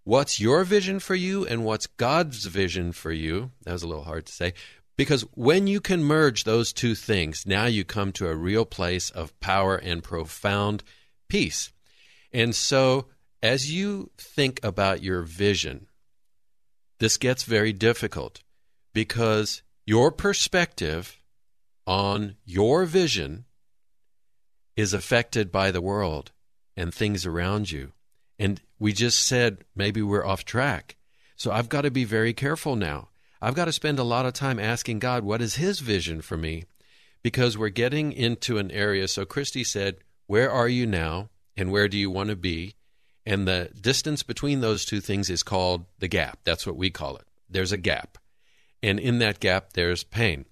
What's 0.04 0.40
your 0.40 0.64
vision 0.64 0.98
for 0.98 1.14
you 1.14 1.46
and 1.46 1.64
what's 1.64 1.86
God's 1.86 2.46
vision 2.46 2.92
for 2.92 3.12
you? 3.12 3.50
That 3.64 3.72
was 3.72 3.82
a 3.82 3.86
little 3.86 4.04
hard 4.04 4.26
to 4.26 4.32
say. 4.32 4.54
Because 5.00 5.22
when 5.32 5.66
you 5.66 5.80
can 5.80 6.04
merge 6.04 6.44
those 6.44 6.74
two 6.74 6.94
things, 6.94 7.46
now 7.46 7.64
you 7.64 7.86
come 7.86 8.12
to 8.12 8.28
a 8.28 8.36
real 8.36 8.66
place 8.66 9.08
of 9.08 9.40
power 9.40 9.74
and 9.74 10.04
profound 10.04 10.84
peace. 11.26 11.72
And 12.34 12.54
so 12.54 13.06
as 13.42 13.72
you 13.72 14.10
think 14.18 14.60
about 14.62 15.02
your 15.02 15.22
vision, 15.22 15.86
this 16.98 17.16
gets 17.16 17.44
very 17.44 17.72
difficult 17.72 18.42
because 18.92 19.62
your 19.86 20.12
perspective 20.12 21.18
on 21.86 22.36
your 22.44 22.84
vision 22.84 23.46
is 24.76 24.92
affected 24.92 25.50
by 25.50 25.70
the 25.70 25.80
world 25.80 26.30
and 26.76 26.92
things 26.92 27.24
around 27.24 27.70
you. 27.70 27.92
And 28.38 28.60
we 28.78 28.92
just 28.92 29.26
said 29.26 29.64
maybe 29.74 30.02
we're 30.02 30.26
off 30.26 30.44
track. 30.44 30.96
So 31.36 31.50
I've 31.50 31.70
got 31.70 31.82
to 31.82 31.90
be 31.90 32.04
very 32.04 32.34
careful 32.34 32.76
now. 32.76 33.09
I've 33.42 33.54
got 33.54 33.66
to 33.66 33.72
spend 33.72 33.98
a 33.98 34.04
lot 34.04 34.26
of 34.26 34.34
time 34.34 34.58
asking 34.58 34.98
God, 34.98 35.24
what 35.24 35.40
is 35.40 35.56
His 35.56 35.80
vision 35.80 36.20
for 36.20 36.36
me? 36.36 36.64
Because 37.22 37.56
we're 37.56 37.70
getting 37.70 38.12
into 38.12 38.58
an 38.58 38.70
area. 38.70 39.08
So 39.08 39.24
Christy 39.24 39.64
said, 39.64 39.96
Where 40.26 40.50
are 40.50 40.68
you 40.68 40.86
now? 40.86 41.30
And 41.56 41.72
where 41.72 41.88
do 41.88 41.96
you 41.96 42.10
want 42.10 42.30
to 42.30 42.36
be? 42.36 42.74
And 43.26 43.46
the 43.46 43.70
distance 43.78 44.22
between 44.22 44.60
those 44.60 44.84
two 44.84 45.00
things 45.00 45.28
is 45.28 45.42
called 45.42 45.84
the 45.98 46.08
gap. 46.08 46.40
That's 46.44 46.66
what 46.66 46.76
we 46.76 46.90
call 46.90 47.16
it. 47.16 47.26
There's 47.48 47.72
a 47.72 47.76
gap. 47.76 48.18
And 48.82 48.98
in 48.98 49.18
that 49.18 49.40
gap, 49.40 49.74
there's 49.74 50.04
pain. 50.04 50.46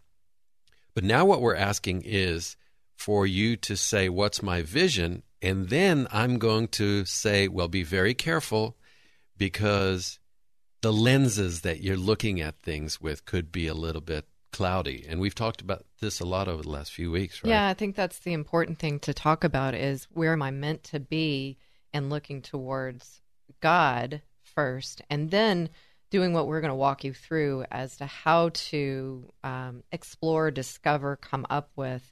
But 0.95 1.05
now 1.05 1.25
what 1.25 1.41
we're 1.41 1.57
asking 1.57 2.03
is 2.05 2.57
for 2.97 3.27
you 3.27 3.57
to 3.57 3.77
say, 3.77 4.09
What's 4.09 4.43
my 4.43 4.63
vision? 4.63 5.23
And 5.41 5.69
then 5.69 6.09
I'm 6.11 6.39
going 6.39 6.69
to 6.69 7.05
say, 7.05 7.49
Well, 7.49 7.69
be 7.69 7.83
very 7.83 8.15
careful 8.15 8.77
because 9.37 10.19
the 10.81 10.93
lenses 10.93 11.63
that 11.63 11.81
you're 11.81 11.97
looking 11.97 12.41
at 12.41 12.59
things 12.61 13.01
with 13.01 13.25
could 13.25 13.51
be 13.51 13.67
a 13.67 13.75
little 13.75 14.01
bit 14.01 14.27
cloudy. 14.53 15.05
And 15.09 15.21
we've 15.21 15.35
talked 15.35 15.61
about 15.61 15.85
this 16.01 16.21
a 16.21 16.25
lot 16.25 16.49
over 16.49 16.63
the 16.63 16.71
last 16.71 16.93
few 16.93 17.11
weeks, 17.11 17.43
right? 17.43 17.51
Yeah, 17.51 17.69
I 17.69 17.75
think 17.75 17.97
that's 17.97 18.21
the 18.21 18.33
important 18.33 18.79
thing 18.79 18.99
to 19.01 19.15
talk 19.15 19.45
about 19.45 19.75
is 19.75 20.07
where 20.13 20.33
am 20.33 20.43
I 20.43 20.51
meant 20.51 20.85
to 20.85 21.01
be 21.01 21.59
and 21.93 22.11
looking 22.11 22.43
towards 22.43 23.21
God 23.61 24.23
first, 24.43 25.03
and 25.11 25.31
then 25.31 25.69
doing 26.11 26.33
what 26.33 26.47
we're 26.47 26.61
going 26.61 26.71
to 26.71 26.75
walk 26.75 27.05
you 27.05 27.13
through 27.13 27.65
as 27.71 27.97
to 27.99 28.07
how 28.07 28.51
to 28.51 29.29
um, 29.45 29.83
explore, 29.93 30.51
discover, 30.51 31.17
come 31.17 31.47
up 31.51 31.71
with. 31.77 32.03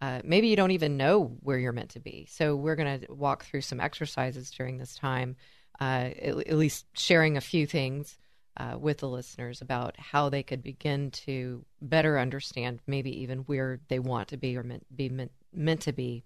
Uh, 0.00 0.20
maybe 0.24 0.48
you 0.48 0.56
don't 0.56 0.70
even 0.70 0.96
know 0.96 1.36
where 1.40 1.58
you're 1.58 1.72
meant 1.72 1.90
to 1.90 2.00
be. 2.00 2.26
So 2.30 2.56
we're 2.56 2.76
going 2.76 3.00
to 3.00 3.12
walk 3.12 3.44
through 3.44 3.60
some 3.62 3.80
exercises 3.80 4.50
during 4.50 4.78
this 4.78 4.94
time, 4.94 5.36
uh, 5.80 6.10
at, 6.20 6.46
at, 6.46 6.56
least 6.56 6.86
sharing 6.92 7.36
a 7.36 7.40
few 7.40 7.66
things 7.66 8.18
uh, 8.56 8.76
with 8.78 8.98
the 8.98 9.08
listeners 9.08 9.62
about 9.62 9.98
how 9.98 10.28
they 10.28 10.42
could 10.42 10.62
begin 10.62 11.10
to 11.10 11.64
better 11.80 12.18
understand, 12.18 12.80
maybe 12.86 13.22
even 13.22 13.38
where 13.40 13.80
they 13.88 13.98
want 13.98 14.28
to 14.28 14.36
be 14.36 14.56
or 14.56 14.62
meant, 14.62 14.84
be 14.94 15.08
meant, 15.08 15.32
meant 15.52 15.82
to 15.82 15.92
be. 15.92 16.22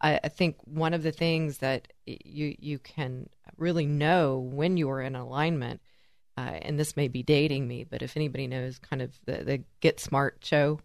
I, 0.00 0.20
I 0.24 0.28
think 0.28 0.56
one 0.64 0.94
of 0.94 1.02
the 1.02 1.12
things 1.12 1.58
that 1.58 1.92
you 2.04 2.54
you 2.58 2.78
can 2.78 3.28
really 3.56 3.86
know 3.86 4.38
when 4.38 4.76
you 4.76 4.90
are 4.90 5.00
in 5.00 5.16
alignment 5.16 5.80
uh, 6.38 6.58
and 6.62 6.78
this 6.78 6.96
may 6.96 7.08
be 7.08 7.22
dating 7.22 7.66
me, 7.66 7.84
but 7.84 8.02
if 8.02 8.16
anybody 8.16 8.46
knows 8.46 8.78
kind 8.78 9.00
of 9.00 9.18
the, 9.24 9.44
the 9.44 9.64
Get 9.80 10.00
Smart 10.00 10.38
show, 10.42 10.80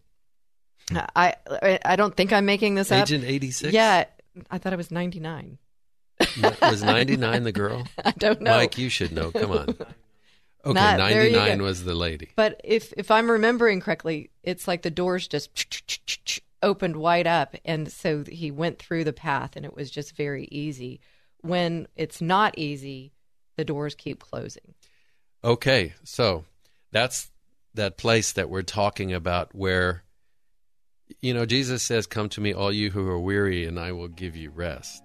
hmm. 0.90 1.00
I 1.16 1.36
I 1.84 1.96
don't 1.98 2.16
think 2.16 2.32
I'm 2.32 2.46
making 2.46 2.76
this 2.76 2.92
Agent 2.92 3.24
up. 3.24 3.30
Agent 3.30 3.36
86? 3.36 3.74
Yeah, 3.74 4.06
I 4.50 4.58
thought 4.58 4.72
it 4.72 4.78
was 4.78 4.92
99. 4.92 5.58
Was 6.62 6.84
99 6.84 7.44
the 7.44 7.52
girl? 7.52 7.88
I 8.06 8.12
don't 8.12 8.42
know. 8.42 8.52
Mike, 8.52 8.78
you 8.78 8.90
should 8.90 9.12
know. 9.12 9.32
Come 9.32 9.52
on. 9.52 9.76
Okay, 10.64 10.74
Not, 10.74 11.00
99 11.00 11.64
was 11.64 11.86
the 11.86 11.96
lady. 11.96 12.30
But 12.36 12.62
if 12.64 12.94
if 12.96 13.10
I'm 13.10 13.32
remembering 13.32 13.82
correctly, 13.82 14.30
it's 14.44 14.68
like 14.68 14.84
the 14.84 14.92
doors 14.92 15.28
just 15.28 15.50
opened 16.62 16.96
wide 16.98 17.26
up 17.26 17.56
and 17.66 17.92
so 17.92 18.24
he 18.24 18.52
went 18.52 18.78
through 18.78 19.04
the 19.04 19.14
path 19.14 19.56
and 19.56 19.66
it 19.66 19.76
was 19.76 19.90
just 19.90 20.16
very 20.16 20.48
easy. 20.52 21.00
When 21.42 21.88
it's 21.96 22.22
not 22.22 22.56
easy, 22.58 23.14
the 23.58 23.66
doors 23.66 23.96
keep 23.96 24.20
closing. 24.20 24.76
Okay, 25.44 25.96
so 26.04 26.46
that's 26.92 27.32
that 27.74 27.98
place 27.98 28.34
that 28.34 28.50
we're 28.50 28.62
talking 28.62 29.14
about 29.14 29.56
where 29.56 30.04
you 31.22 31.34
know 31.34 31.46
Jesus 31.46 31.82
says 31.82 32.06
come 32.06 32.30
to 32.30 32.42
me 32.42 32.54
all 32.54 32.72
you 32.72 32.92
who 32.92 33.08
are 33.08 33.20
weary 33.20 33.66
and 33.66 33.80
I 33.80 33.94
will 33.94 34.08
give 34.08 34.36
you 34.36 34.52
rest. 34.52 35.02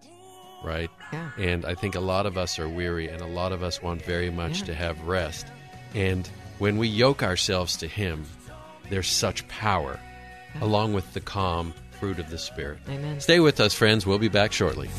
Right? 0.67 0.91
Yeah. 1.13 1.31
And 1.39 1.65
I 1.65 1.75
think 1.75 1.95
a 1.95 2.01
lot 2.01 2.27
of 2.27 2.37
us 2.37 2.59
are 2.59 2.69
weary 2.69 3.09
and 3.09 3.23
a 3.23 3.27
lot 3.27 3.53
of 3.53 3.63
us 3.63 3.81
want 3.81 4.03
very 4.03 4.31
much 4.31 4.61
yeah. 4.61 4.67
to 4.67 4.75
have 4.75 5.01
rest. 5.03 5.47
And 5.95 6.29
when 6.59 6.77
we 6.77 6.89
yoke 6.89 7.23
ourselves 7.23 7.77
to 7.77 7.87
him, 7.87 8.25
there's 8.91 9.09
such 9.09 9.47
power 9.47 10.01
yeah. 10.55 10.65
along 10.65 10.93
with 10.93 11.13
the 11.15 11.21
calm 11.21 11.73
fruit 11.93 12.19
of 12.19 12.31
the 12.31 12.39
spirit. 12.39 12.79
Amen. 12.89 13.21
Stay 13.21 13.39
with 13.39 13.61
us 13.61 13.75
friends, 13.75 14.07
we'll 14.07 14.19
be 14.19 14.29
back 14.29 14.53
shortly. 14.53 14.91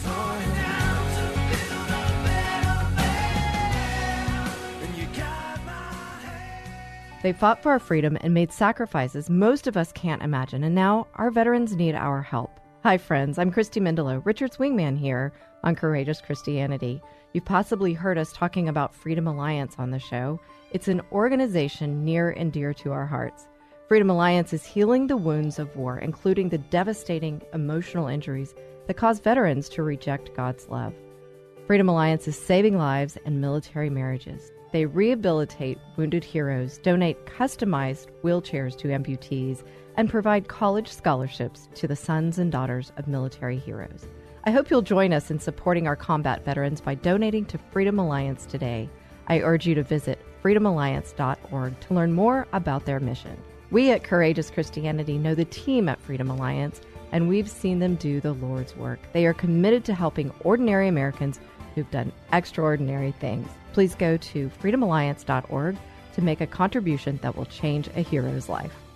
They 7.23 7.33
fought 7.33 7.61
for 7.61 7.71
our 7.71 7.79
freedom 7.79 8.17
and 8.21 8.33
made 8.33 8.53
sacrifices 8.53 9.29
most 9.29 9.67
of 9.67 9.75
us 9.75 9.91
can't 9.91 10.21
imagine, 10.21 10.63
and 10.63 10.73
now 10.73 11.07
our 11.15 11.29
veterans 11.29 11.75
need 11.75 11.93
our 11.93 12.21
help. 12.21 12.51
Hi, 12.83 12.97
friends. 12.97 13.37
I'm 13.37 13.51
Christy 13.51 13.81
Mendelow, 13.81 14.23
Richard's 14.23 14.57
wingman 14.57 14.97
here 14.97 15.33
on 15.63 15.75
Courageous 15.75 16.21
Christianity. 16.21 17.01
You've 17.33 17.45
possibly 17.45 17.93
heard 17.93 18.17
us 18.17 18.33
talking 18.33 18.69
about 18.69 18.95
Freedom 18.95 19.27
Alliance 19.27 19.75
on 19.77 19.91
the 19.91 19.99
show. 19.99 20.39
It's 20.71 20.87
an 20.87 21.01
organization 21.11 22.03
near 22.03 22.31
and 22.31 22.51
dear 22.51 22.73
to 22.75 22.91
our 22.91 23.05
hearts. 23.05 23.47
Freedom 23.87 24.09
Alliance 24.09 24.51
is 24.53 24.65
healing 24.65 25.07
the 25.07 25.15
wounds 25.15 25.59
of 25.59 25.75
war, 25.75 25.97
including 25.99 26.49
the 26.49 26.57
devastating 26.57 27.41
emotional 27.53 28.07
injuries 28.07 28.53
that 28.87 28.97
cause 28.97 29.19
veterans 29.19 29.69
to 29.69 29.83
reject 29.83 30.35
God's 30.35 30.67
love. 30.67 30.93
Freedom 31.67 31.87
Alliance 31.89 32.27
is 32.27 32.37
saving 32.37 32.77
lives 32.77 33.17
and 33.25 33.39
military 33.39 33.89
marriages. 33.89 34.51
They 34.73 34.85
rehabilitate 34.85 35.77
wounded 35.95 36.23
heroes, 36.23 36.77
donate 36.79 37.25
customized 37.25 38.07
wheelchairs 38.23 38.77
to 38.79 38.89
amputees, 38.89 39.63
and 39.95 40.09
provide 40.09 40.49
college 40.49 40.89
scholarships 40.89 41.69
to 41.75 41.87
the 41.87 41.95
sons 41.95 42.39
and 42.39 42.51
daughters 42.51 42.91
of 42.97 43.07
military 43.07 43.57
heroes. 43.57 44.07
I 44.47 44.51
hope 44.51 44.69
you'll 44.69 44.81
join 44.81 45.11
us 45.11 45.29
in 45.29 45.39
supporting 45.39 45.87
our 45.87 45.97
combat 45.97 46.45
veterans 46.45 46.79
by 46.79 46.95
donating 46.95 47.43
to 47.47 47.57
Freedom 47.57 47.99
Alliance 47.99 48.45
today. 48.45 48.89
I 49.27 49.41
urge 49.41 49.67
you 49.67 49.75
to 49.75 49.83
visit 49.83 50.23
freedomalliance.org 50.41 51.79
to 51.81 51.93
learn 51.93 52.13
more 52.13 52.47
about 52.53 52.85
their 52.85 53.01
mission. 53.01 53.37
We 53.71 53.91
at 53.91 54.05
Courageous 54.05 54.49
Christianity 54.49 55.17
know 55.17 55.35
the 55.35 55.43
team 55.43 55.89
at 55.89 55.99
Freedom 55.99 56.31
Alliance, 56.31 56.79
and 57.11 57.27
we've 57.27 57.49
seen 57.49 57.79
them 57.79 57.95
do 57.95 58.21
the 58.21 58.31
Lord's 58.31 58.73
work. 58.77 58.99
They 59.11 59.25
are 59.25 59.33
committed 59.33 59.83
to 59.83 59.93
helping 59.93 60.31
ordinary 60.39 60.87
Americans 60.87 61.41
who've 61.75 61.91
done 61.91 62.13
extraordinary 62.31 63.11
things. 63.19 63.49
Please 63.73 63.95
go 63.95 64.15
to 64.15 64.49
freedomalliance.org 64.63 65.77
to 66.13 66.21
make 66.21 66.39
a 66.39 66.47
contribution 66.47 67.19
that 67.21 67.35
will 67.35 67.47
change 67.47 67.89
a 67.97 68.01
hero's 68.01 68.47
life. 68.47 68.86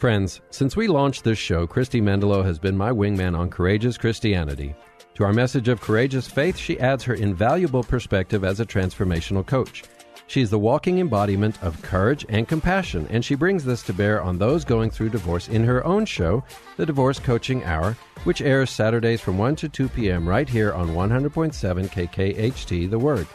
Friends, 0.00 0.40
since 0.48 0.78
we 0.78 0.88
launched 0.88 1.24
this 1.24 1.36
show, 1.36 1.66
Christy 1.66 2.00
Mendelow 2.00 2.42
has 2.42 2.58
been 2.58 2.74
my 2.74 2.90
wingman 2.90 3.38
on 3.38 3.50
Courageous 3.50 3.98
Christianity. 3.98 4.74
To 5.16 5.24
our 5.24 5.32
message 5.34 5.68
of 5.68 5.82
courageous 5.82 6.26
faith, 6.26 6.56
she 6.56 6.80
adds 6.80 7.04
her 7.04 7.12
invaluable 7.12 7.82
perspective 7.82 8.42
as 8.42 8.60
a 8.60 8.64
transformational 8.64 9.46
coach. 9.46 9.84
She's 10.26 10.48
the 10.48 10.58
walking 10.58 11.00
embodiment 11.00 11.62
of 11.62 11.82
courage 11.82 12.24
and 12.30 12.48
compassion, 12.48 13.08
and 13.10 13.22
she 13.22 13.34
brings 13.34 13.62
this 13.62 13.82
to 13.82 13.92
bear 13.92 14.22
on 14.22 14.38
those 14.38 14.64
going 14.64 14.88
through 14.88 15.10
divorce 15.10 15.48
in 15.48 15.64
her 15.64 15.84
own 15.84 16.06
show, 16.06 16.42
The 16.78 16.86
Divorce 16.86 17.18
Coaching 17.18 17.62
Hour, 17.64 17.94
which 18.24 18.40
airs 18.40 18.70
Saturdays 18.70 19.20
from 19.20 19.36
1 19.36 19.56
to 19.56 19.68
2 19.68 19.90
p.m. 19.90 20.26
right 20.26 20.48
here 20.48 20.72
on 20.72 20.94
100.7 20.94 21.52
KKHT 21.90 22.88
The 22.88 22.98
Word. 22.98 23.26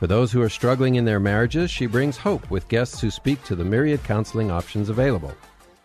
For 0.00 0.08
those 0.08 0.32
who 0.32 0.42
are 0.42 0.48
struggling 0.48 0.96
in 0.96 1.04
their 1.04 1.20
marriages, 1.20 1.70
she 1.70 1.86
brings 1.86 2.16
hope 2.16 2.50
with 2.50 2.66
guests 2.66 3.00
who 3.00 3.12
speak 3.12 3.44
to 3.44 3.54
the 3.54 3.64
myriad 3.64 4.02
counseling 4.02 4.50
options 4.50 4.88
available. 4.88 5.32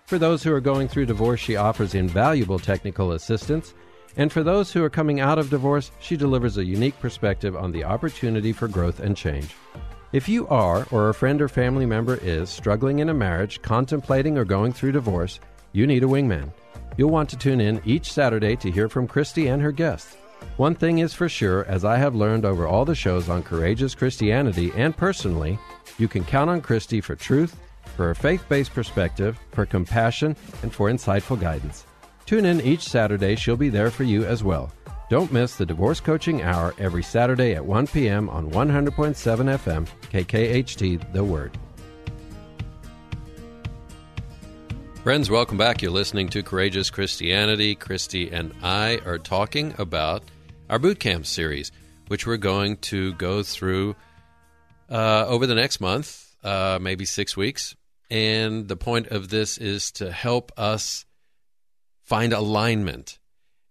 For 0.05 0.19
those 0.19 0.43
who 0.43 0.53
are 0.53 0.61
going 0.61 0.87
through 0.87 1.07
divorce, 1.07 1.39
she 1.39 1.55
offers 1.55 1.95
invaluable 1.95 2.59
technical 2.59 3.13
assistance. 3.13 3.73
And 4.17 4.31
for 4.31 4.43
those 4.43 4.71
who 4.71 4.83
are 4.83 4.89
coming 4.89 5.19
out 5.19 5.39
of 5.39 5.49
divorce, 5.49 5.89
she 5.99 6.15
delivers 6.15 6.57
a 6.57 6.63
unique 6.63 6.99
perspective 6.99 7.55
on 7.55 7.71
the 7.71 7.83
opportunity 7.83 8.53
for 8.53 8.67
growth 8.67 8.99
and 8.99 9.17
change. 9.17 9.55
If 10.13 10.29
you 10.29 10.47
are, 10.47 10.85
or 10.91 11.09
a 11.09 11.13
friend 11.13 11.41
or 11.41 11.49
family 11.49 11.87
member 11.87 12.17
is, 12.21 12.51
struggling 12.51 12.99
in 12.99 13.09
a 13.09 13.15
marriage, 13.15 13.63
contemplating 13.63 14.37
or 14.37 14.45
going 14.45 14.73
through 14.73 14.91
divorce, 14.91 15.39
you 15.71 15.87
need 15.87 16.03
a 16.03 16.07
wingman. 16.07 16.53
You'll 16.97 17.09
want 17.09 17.29
to 17.31 17.37
tune 17.37 17.59
in 17.59 17.81
each 17.83 18.13
Saturday 18.13 18.55
to 18.57 18.69
hear 18.69 18.87
from 18.87 19.07
Christy 19.07 19.47
and 19.47 19.59
her 19.59 19.71
guests. 19.71 20.17
One 20.57 20.75
thing 20.75 20.99
is 20.99 21.15
for 21.15 21.27
sure, 21.27 21.65
as 21.65 21.83
I 21.83 21.97
have 21.97 22.13
learned 22.13 22.45
over 22.45 22.67
all 22.67 22.85
the 22.85 22.93
shows 22.93 23.27
on 23.27 23.41
Courageous 23.41 23.95
Christianity 23.95 24.71
and 24.75 24.95
personally, 24.95 25.57
you 25.97 26.07
can 26.07 26.23
count 26.23 26.51
on 26.51 26.61
Christy 26.61 27.01
for 27.01 27.15
truth, 27.15 27.55
for 27.95 28.11
a 28.11 28.15
faith 28.15 28.43
based 28.49 28.73
perspective, 28.73 29.39
for 29.51 29.65
compassion, 29.65 30.35
and 30.61 30.73
for 30.73 30.89
insightful 30.91 31.39
guidance. 31.39 31.85
Tune 32.25 32.45
in 32.45 32.61
each 32.61 32.81
Saturday, 32.81 33.35
she'll 33.35 33.55
be 33.55 33.69
there 33.69 33.91
for 33.91 34.03
you 34.03 34.25
as 34.25 34.43
well. 34.43 34.71
Don't 35.09 35.31
miss 35.31 35.55
the 35.55 35.65
Divorce 35.65 35.99
Coaching 35.99 36.41
Hour 36.41 36.73
every 36.79 37.03
Saturday 37.03 37.53
at 37.53 37.63
1 37.63 37.87
p.m. 37.87 38.29
on 38.29 38.49
100.7 38.51 39.15
FM, 39.15 39.87
KKHT, 40.11 41.13
The 41.13 41.23
Word. 41.23 41.57
Friends, 45.03 45.29
welcome 45.29 45.59
back. 45.59 45.83
You're 45.83 45.91
listening 45.91 46.29
to 46.29 46.41
Courageous 46.41 46.89
Christianity. 46.89 47.75
Christy 47.75 48.31
and 48.31 48.51
I 48.63 48.99
are 49.05 49.19
talking 49.19 49.75
about 49.77 50.23
our 50.67 50.79
boot 50.79 50.99
camp 50.99 51.27
series. 51.27 51.71
which 52.07 52.27
we're 52.27 52.37
going 52.37 52.77
to 52.77 53.13
go 53.13 53.43
through 53.43 53.95
uh, 54.89 55.25
over 55.27 55.47
the 55.47 55.55
next 55.55 55.79
month, 55.79 56.35
uh, 56.43 56.77
maybe 56.81 57.05
six 57.05 57.35
weeks. 57.35 57.75
And 58.09 58.67
the 58.67 58.77
point 58.77 59.07
of 59.07 59.29
this 59.29 59.57
is 59.57 59.91
to 59.93 60.11
help 60.11 60.51
us 60.57 61.05
find 62.03 62.33
alignment. 62.33 63.19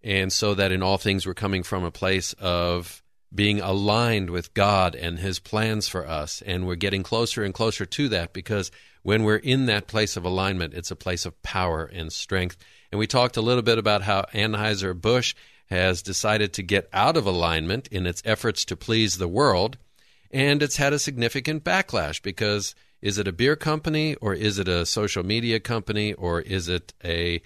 And 0.03 0.33
so 0.33 0.55
that 0.55 0.73
in 0.73 0.83
all 0.83 0.99
things 0.99 1.27
we're 1.27 1.35
coming 1.35 1.63
from 1.63 1.85
a 1.85 1.91
place 1.91 2.35
of 2.35 3.03
being 3.35 3.61
aligned 3.61 4.31
with 4.31 4.55
God 4.55 4.95
and 4.95 5.19
His 5.19 5.39
plans 5.39 5.89
for 5.89 6.07
us. 6.07 6.43
And 6.43 6.67
we're 6.67 6.75
getting 6.77 7.03
closer 7.03 7.43
and 7.43 7.55
closer 7.55 7.85
to 7.87 8.09
that 8.09 8.33
because 8.33 8.71
when 9.03 9.25
we're 9.25 9.37
in 9.37 9.67
that 9.67 9.87
place 9.87 10.17
of 10.17 10.25
alignment, 10.25 10.75
it's 10.75 10.91
a 10.91 10.97
place 10.97 11.27
of 11.27 11.43
power 11.43 11.85
and 11.85 12.13
strength. 12.13 12.57
And 12.93 12.99
we 12.99 13.07
talked 13.07 13.37
a 13.37 13.43
little 13.43 13.63
bit 13.63 13.79
about 13.79 14.03
how 14.03 14.25
Anheuser-Busch 14.33 15.35
has 15.67 16.03
decided 16.03 16.53
to 16.53 16.63
get 16.63 16.89
out 16.93 17.17
of 17.17 17.27
alignment 17.27 17.89
in 17.89 18.07
its 18.07 18.23
efforts 18.25 18.65
to 18.67 18.77
please 18.77 19.19
the 19.19 19.29
world. 19.29 19.79
And 20.31 20.63
it's 20.63 20.77
had 20.77 20.93
a 20.93 20.99
significant 20.99 21.65
backlash 21.65 22.23
because 22.23 22.75
is 23.05 23.19
it 23.19 23.29
a 23.29 23.33
beer 23.33 23.55
company 23.55 24.15
or 24.15 24.33
is 24.33 24.59
it 24.59 24.67
a 24.67 24.87
social 24.87 25.23
media 25.23 25.61
company 25.61 26.15
or 26.15 26.41
is 26.41 26.71
it 26.71 26.95
a 27.05 27.43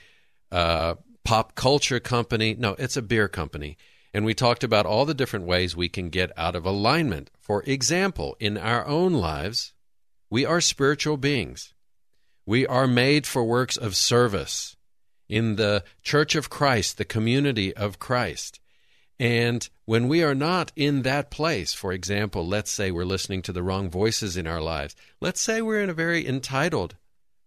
uh, 0.52 0.94
pop 1.24 1.56
culture 1.56 1.98
company? 1.98 2.54
No, 2.54 2.76
it's 2.78 2.96
a 2.96 3.02
beer 3.02 3.26
company. 3.26 3.76
And 4.14 4.24
we 4.24 4.34
talked 4.34 4.62
about 4.62 4.86
all 4.86 5.04
the 5.04 5.14
different 5.14 5.46
ways 5.46 5.74
we 5.74 5.88
can 5.88 6.10
get 6.10 6.30
out 6.36 6.54
of 6.54 6.64
alignment. 6.64 7.32
For 7.40 7.64
example, 7.64 8.36
in 8.38 8.56
our 8.56 8.86
own 8.86 9.14
lives, 9.14 9.72
we 10.30 10.44
are 10.44 10.60
spiritual 10.60 11.16
beings. 11.16 11.74
We 12.46 12.64
are 12.64 12.86
made 12.86 13.26
for 13.26 13.44
works 13.44 13.76
of 13.76 13.96
service 13.96 14.76
in 15.28 15.56
the 15.56 15.82
church 16.04 16.36
of 16.36 16.48
Christ, 16.48 16.98
the 16.98 17.04
community 17.04 17.74
of 17.74 17.98
Christ. 17.98 18.60
And 19.20 19.68
when 19.84 20.06
we 20.06 20.22
are 20.22 20.34
not 20.34 20.70
in 20.76 21.02
that 21.02 21.30
place, 21.30 21.74
for 21.74 21.92
example, 21.92 22.46
let's 22.46 22.70
say 22.70 22.90
we're 22.90 23.04
listening 23.04 23.42
to 23.42 23.52
the 23.52 23.62
wrong 23.62 23.90
voices 23.90 24.36
in 24.36 24.46
our 24.46 24.60
lives. 24.60 24.94
Let's 25.20 25.40
say 25.40 25.60
we're 25.60 25.82
in 25.82 25.90
a 25.90 25.94
very 25.94 26.26
entitled, 26.26 26.94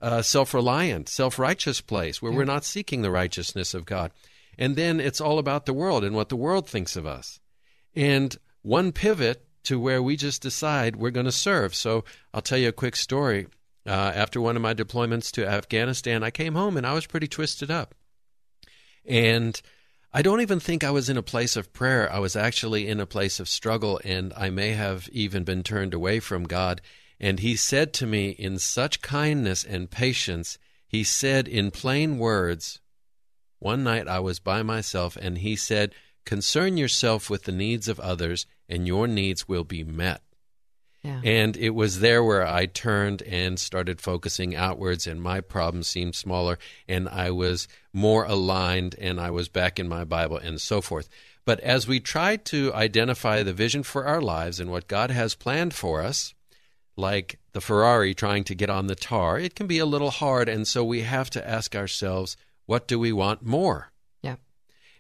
uh, 0.01 0.21
self 0.21 0.53
reliant, 0.53 1.07
self 1.07 1.39
righteous 1.39 1.79
place 1.79 2.21
where 2.21 2.31
yeah. 2.31 2.39
we're 2.39 2.45
not 2.45 2.65
seeking 2.65 3.01
the 3.01 3.12
righteousness 3.12 3.73
of 3.73 3.86
God. 3.86 4.12
And 4.57 4.75
then 4.75 4.99
it's 4.99 5.21
all 5.21 5.39
about 5.39 5.65
the 5.65 5.73
world 5.73 6.03
and 6.03 6.15
what 6.15 6.29
the 6.29 6.36
world 6.36 6.67
thinks 6.67 6.97
of 6.97 7.05
us. 7.05 7.39
And 7.95 8.36
one 8.63 8.91
pivot 8.91 9.45
to 9.63 9.79
where 9.79 10.03
we 10.03 10.17
just 10.17 10.41
decide 10.41 10.95
we're 10.95 11.12
going 11.12 11.25
to 11.25 11.31
serve. 11.31 11.73
So 11.73 12.03
I'll 12.34 12.41
tell 12.41 12.57
you 12.57 12.69
a 12.69 12.73
quick 12.73 12.95
story. 12.95 13.47
Uh, 13.86 13.89
after 13.89 14.39
one 14.39 14.55
of 14.55 14.62
my 14.62 14.75
deployments 14.75 15.31
to 15.31 15.47
Afghanistan, 15.47 16.23
I 16.23 16.29
came 16.29 16.53
home 16.53 16.77
and 16.77 16.86
I 16.86 16.93
was 16.93 17.07
pretty 17.07 17.27
twisted 17.27 17.71
up. 17.71 17.95
And 19.05 19.60
I 20.13 20.21
don't 20.21 20.41
even 20.41 20.60
think 20.60 20.84
I 20.84 20.91
was 20.91 21.10
in 21.10 21.15
a 21.15 21.24
place 21.24 21.56
of 21.56 21.71
prayer. 21.71 22.12
I 22.12 22.19
was 22.19 22.36
actually 22.36 22.88
in 22.88 23.00
a 23.00 23.06
place 23.06 23.39
of 23.39 23.47
struggle, 23.47 24.02
and 24.04 24.34
I 24.36 24.50
may 24.50 24.71
have 24.71 25.08
even 25.13 25.45
been 25.45 25.63
turned 25.63 25.93
away 25.93 26.19
from 26.19 26.43
God. 26.43 26.82
And 27.17 27.39
He 27.39 27.56
said 27.56 27.93
to 27.93 28.06
me 28.06 28.32
in 28.32 28.60
such 28.60 29.02
kindness 29.02 29.63
and 29.63 29.89
patience, 29.89 30.58
He 30.86 31.06
said 31.06 31.47
in 31.47 31.71
plain 31.71 32.17
words, 32.17 32.82
one 33.60 33.84
night 33.84 34.08
I 34.08 34.19
was 34.19 34.39
by 34.39 34.63
myself, 34.63 35.15
and 35.15 35.38
He 35.38 35.56
said, 35.56 35.93
Concern 36.26 36.76
yourself 36.76 37.30
with 37.30 37.43
the 37.43 37.52
needs 37.54 37.88
of 37.88 38.00
others, 38.00 38.45
and 38.67 38.88
your 38.88 39.08
needs 39.08 39.47
will 39.47 39.63
be 39.63 39.84
met. 39.84 40.21
Yeah. 41.03 41.21
And 41.23 41.57
it 41.57 41.71
was 41.71 41.99
there 41.99 42.23
where 42.23 42.45
I 42.45 42.67
turned 42.67 43.23
and 43.23 43.59
started 43.59 43.99
focusing 43.99 44.55
outwards, 44.55 45.07
and 45.07 45.21
my 45.21 45.41
problems 45.41 45.87
seemed 45.87 46.15
smaller, 46.15 46.59
and 46.87 47.09
I 47.09 47.31
was 47.31 47.67
more 47.91 48.23
aligned, 48.25 48.95
and 48.99 49.19
I 49.19 49.31
was 49.31 49.49
back 49.49 49.79
in 49.79 49.87
my 49.87 50.03
Bible, 50.03 50.37
and 50.37 50.61
so 50.61 50.79
forth. 50.79 51.09
But 51.43 51.59
as 51.61 51.87
we 51.87 51.99
try 51.99 52.35
to 52.35 52.71
identify 52.73 53.41
the 53.41 53.53
vision 53.53 53.81
for 53.81 54.05
our 54.05 54.21
lives 54.21 54.59
and 54.59 54.69
what 54.69 54.87
God 54.87 55.09
has 55.09 55.33
planned 55.33 55.73
for 55.73 56.01
us, 56.01 56.35
like 56.95 57.39
the 57.53 57.61
Ferrari 57.61 58.13
trying 58.13 58.43
to 58.43 58.55
get 58.55 58.69
on 58.69 58.85
the 58.85 58.95
tar, 58.95 59.39
it 59.39 59.55
can 59.55 59.65
be 59.65 59.79
a 59.79 59.87
little 59.87 60.11
hard, 60.11 60.47
and 60.47 60.67
so 60.67 60.83
we 60.83 61.01
have 61.01 61.31
to 61.31 61.47
ask 61.47 61.75
ourselves, 61.75 62.37
what 62.67 62.87
do 62.87 62.99
we 62.99 63.11
want 63.11 63.43
more? 63.43 63.91
Yeah. 64.21 64.35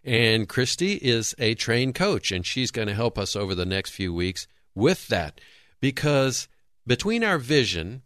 And 0.03 0.49
Christy 0.49 0.93
is 0.93 1.35
a 1.37 1.53
trained 1.53 1.93
coach, 1.93 2.31
and 2.31 2.43
she's 2.43 2.71
going 2.71 2.87
to 2.87 2.95
help 2.95 3.19
us 3.19 3.35
over 3.35 3.53
the 3.53 3.67
next 3.67 3.91
few 3.91 4.11
weeks 4.11 4.47
with 4.73 5.07
that 5.09 5.39
because 5.81 6.47
between 6.87 7.23
our 7.23 7.37
vision 7.37 8.03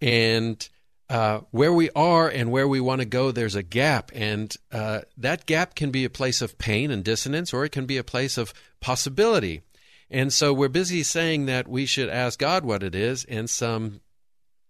and 0.00 0.68
uh, 1.08 1.40
where 1.50 1.72
we 1.72 1.90
are 1.90 2.28
and 2.28 2.52
where 2.52 2.68
we 2.68 2.80
want 2.80 3.00
to 3.00 3.04
go, 3.04 3.32
there's 3.32 3.56
a 3.56 3.64
gap. 3.64 4.12
And 4.14 4.54
uh, 4.70 5.00
that 5.16 5.46
gap 5.46 5.74
can 5.74 5.90
be 5.90 6.04
a 6.04 6.10
place 6.10 6.40
of 6.40 6.56
pain 6.56 6.92
and 6.92 7.02
dissonance, 7.02 7.52
or 7.52 7.64
it 7.64 7.72
can 7.72 7.86
be 7.86 7.96
a 7.96 8.04
place 8.04 8.38
of 8.38 8.54
possibility. 8.80 9.62
And 10.08 10.32
so 10.32 10.52
we're 10.52 10.68
busy 10.68 11.02
saying 11.02 11.46
that 11.46 11.66
we 11.66 11.86
should 11.86 12.08
ask 12.08 12.38
God 12.38 12.64
what 12.64 12.82
it 12.82 12.94
is, 12.94 13.24
and 13.24 13.50
some 13.50 14.00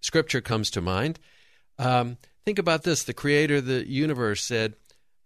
scripture 0.00 0.40
comes 0.40 0.70
to 0.70 0.80
mind. 0.80 1.18
Um, 1.78 2.16
think 2.44 2.58
about 2.58 2.84
this 2.84 3.04
the 3.04 3.14
creator 3.14 3.56
of 3.56 3.66
the 3.66 3.86
universe 3.86 4.42
said, 4.42 4.74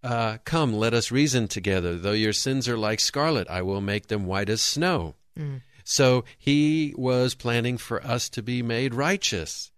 uh, 0.02 0.38
Come, 0.44 0.72
let 0.72 0.94
us 0.94 1.10
reason 1.10 1.48
together. 1.48 1.96
Though 1.96 2.12
your 2.12 2.32
sins 2.32 2.68
are 2.68 2.76
like 2.76 3.00
scarlet, 3.00 3.48
I 3.48 3.62
will 3.62 3.80
make 3.80 4.08
them 4.08 4.26
white 4.26 4.48
as 4.48 4.62
snow. 4.62 5.14
Mm. 5.38 5.62
So 5.85 6.25
he 6.38 6.94
was 6.97 7.35
planning 7.35 7.77
for 7.77 8.05
us 8.05 8.29
to 8.31 8.42
be 8.42 8.62
made 8.62 8.94
righteous. 8.94 9.70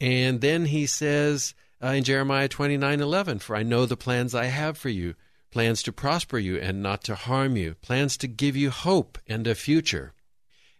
And 0.00 0.42
then 0.42 0.66
he 0.66 0.86
says 0.86 1.54
uh, 1.82 1.88
in 1.88 2.04
Jeremiah 2.04 2.48
29 2.48 3.00
11, 3.00 3.38
For 3.38 3.56
I 3.56 3.62
know 3.62 3.86
the 3.86 3.96
plans 3.96 4.34
I 4.34 4.46
have 4.46 4.76
for 4.76 4.90
you, 4.90 5.14
plans 5.50 5.82
to 5.84 5.92
prosper 5.92 6.38
you 6.38 6.58
and 6.58 6.82
not 6.82 7.02
to 7.04 7.14
harm 7.14 7.56
you, 7.56 7.74
plans 7.80 8.16
to 8.18 8.28
give 8.28 8.56
you 8.56 8.70
hope 8.70 9.18
and 9.26 9.46
a 9.46 9.54
future. 9.54 10.12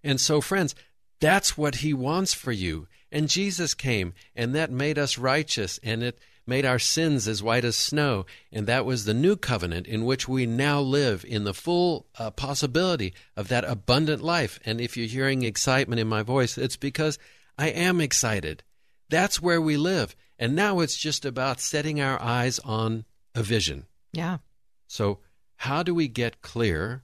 And 0.04 0.20
so, 0.20 0.40
friends, 0.40 0.74
that's 1.20 1.56
what 1.56 1.76
he 1.76 1.94
wants 1.94 2.34
for 2.34 2.52
you. 2.52 2.86
And 3.10 3.28
Jesus 3.28 3.72
came, 3.72 4.12
and 4.34 4.54
that 4.54 4.70
made 4.70 4.98
us 4.98 5.16
righteous, 5.16 5.80
and 5.82 6.02
it 6.02 6.18
made 6.46 6.64
our 6.64 6.78
sins 6.78 7.26
as 7.26 7.42
white 7.42 7.64
as 7.64 7.76
snow. 7.76 8.24
And 8.52 8.66
that 8.66 8.84
was 8.84 9.04
the 9.04 9.14
new 9.14 9.36
covenant 9.36 9.86
in 9.86 10.04
which 10.04 10.28
we 10.28 10.46
now 10.46 10.80
live 10.80 11.24
in 11.26 11.44
the 11.44 11.54
full 11.54 12.06
uh, 12.18 12.30
possibility 12.30 13.14
of 13.36 13.48
that 13.48 13.64
abundant 13.64 14.22
life. 14.22 14.58
And 14.64 14.80
if 14.80 14.96
you're 14.96 15.06
hearing 15.06 15.42
excitement 15.42 16.00
in 16.00 16.08
my 16.08 16.22
voice, 16.22 16.56
it's 16.56 16.76
because 16.76 17.18
I 17.58 17.68
am 17.68 18.00
excited. 18.00 18.62
That's 19.08 19.42
where 19.42 19.60
we 19.60 19.76
live. 19.76 20.14
And 20.38 20.54
now 20.54 20.80
it's 20.80 20.96
just 20.96 21.24
about 21.24 21.60
setting 21.60 22.00
our 22.00 22.20
eyes 22.20 22.58
on 22.60 23.04
a 23.34 23.42
vision. 23.42 23.86
Yeah. 24.12 24.38
So, 24.86 25.20
how 25.56 25.82
do 25.82 25.94
we 25.94 26.08
get 26.08 26.42
clear 26.42 27.02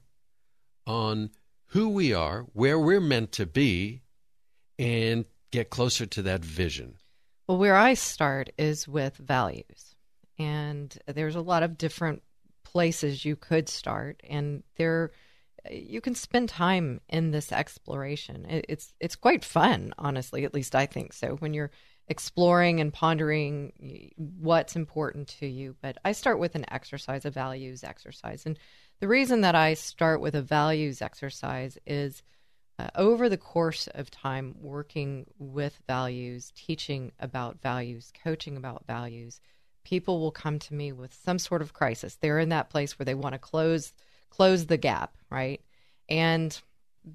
on 0.85 1.31
who 1.67 1.89
we 1.89 2.13
are, 2.13 2.41
where 2.53 2.79
we're 2.79 3.01
meant 3.01 3.31
to 3.33 3.47
be, 3.47 4.03
and 4.77 5.25
get 5.51 5.71
closer 5.71 6.05
to 6.05 6.21
that 6.21 6.45
vision? 6.45 6.97
Well, 7.47 7.57
where 7.57 7.75
I 7.75 7.93
start 7.93 8.49
is 8.57 8.87
with 8.87 9.17
values. 9.17 9.95
And 10.39 10.97
there's 11.07 11.35
a 11.35 11.41
lot 11.41 11.63
of 11.63 11.77
different 11.77 12.23
places 12.63 13.23
you 13.23 13.35
could 13.35 13.69
start 13.69 14.21
and 14.27 14.63
there 14.77 15.11
you 15.69 16.01
can 16.01 16.15
spend 16.15 16.49
time 16.49 16.99
in 17.07 17.31
this 17.31 17.51
exploration. 17.51 18.45
It's 18.67 18.93
it's 18.99 19.15
quite 19.15 19.45
fun, 19.45 19.93
honestly, 19.97 20.43
at 20.43 20.53
least 20.53 20.75
I 20.75 20.85
think 20.85 21.13
so. 21.13 21.35
When 21.35 21.53
you're 21.53 21.71
exploring 22.07 22.81
and 22.81 22.91
pondering 22.91 24.11
what's 24.17 24.75
important 24.75 25.29
to 25.39 25.47
you. 25.47 25.75
But 25.81 25.97
I 26.03 26.11
start 26.11 26.39
with 26.39 26.55
an 26.55 26.65
exercise, 26.69 27.23
a 27.25 27.31
values 27.31 27.83
exercise. 27.83 28.45
And 28.45 28.59
the 28.99 29.07
reason 29.07 29.41
that 29.41 29.55
I 29.55 29.73
start 29.73 30.19
with 30.19 30.35
a 30.35 30.41
values 30.41 31.01
exercise 31.01 31.77
is 31.85 32.21
uh, 32.79 32.89
over 32.95 33.29
the 33.29 33.37
course 33.37 33.87
of 33.87 34.09
time 34.09 34.55
working 34.59 35.25
with 35.37 35.79
values, 35.87 36.51
teaching 36.55 37.11
about 37.19 37.61
values, 37.61 38.11
coaching 38.23 38.57
about 38.57 38.85
values, 38.87 39.39
people 39.83 40.19
will 40.19 40.31
come 40.31 40.59
to 40.59 40.73
me 40.73 40.91
with 40.91 41.13
some 41.13 41.37
sort 41.39 41.61
of 41.61 41.73
crisis. 41.73 42.15
They're 42.15 42.39
in 42.39 42.49
that 42.49 42.69
place 42.69 42.97
where 42.97 43.05
they 43.05 43.15
want 43.15 43.33
to 43.33 43.39
close 43.39 43.93
close 44.29 44.65
the 44.65 44.77
gap, 44.77 45.15
right? 45.29 45.61
And 46.09 46.59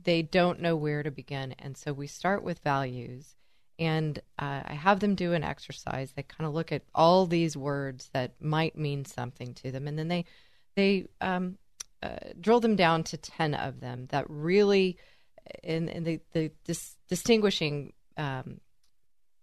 they 0.05 0.23
don't 0.23 0.61
know 0.61 0.77
where 0.77 1.03
to 1.03 1.11
begin. 1.11 1.55
And 1.59 1.77
so 1.77 1.93
we 1.93 2.07
start 2.07 2.45
with 2.45 2.61
values 2.61 3.35
and 3.79 4.19
uh, 4.39 4.63
I 4.65 4.75
have 4.75 5.01
them 5.01 5.15
do 5.15 5.33
an 5.33 5.45
exercise. 5.45 6.13
They 6.13 6.23
kind 6.23 6.47
of 6.47 6.55
look 6.55 6.73
at 6.73 6.83
all 6.95 7.27
these 7.27 7.57
words 7.57 8.11
that 8.13 8.33
might 8.41 8.77
mean 8.77 9.05
something 9.05 9.55
to 9.55 9.71
them, 9.71 9.87
and 9.87 9.99
then 9.99 10.09
they 10.09 10.25
they 10.75 11.07
um, 11.21 11.59
uh, 12.03 12.17
drill 12.41 12.61
them 12.61 12.77
down 12.77 13.05
to 13.05 13.17
ten 13.17 13.55
of 13.55 13.81
them 13.81 14.07
that 14.11 14.25
really 14.29 14.99
in 15.63 15.87
the 16.05 16.21
the 16.33 16.51
dis- 16.65 16.97
distinguishing 17.09 17.93
um, 18.17 18.61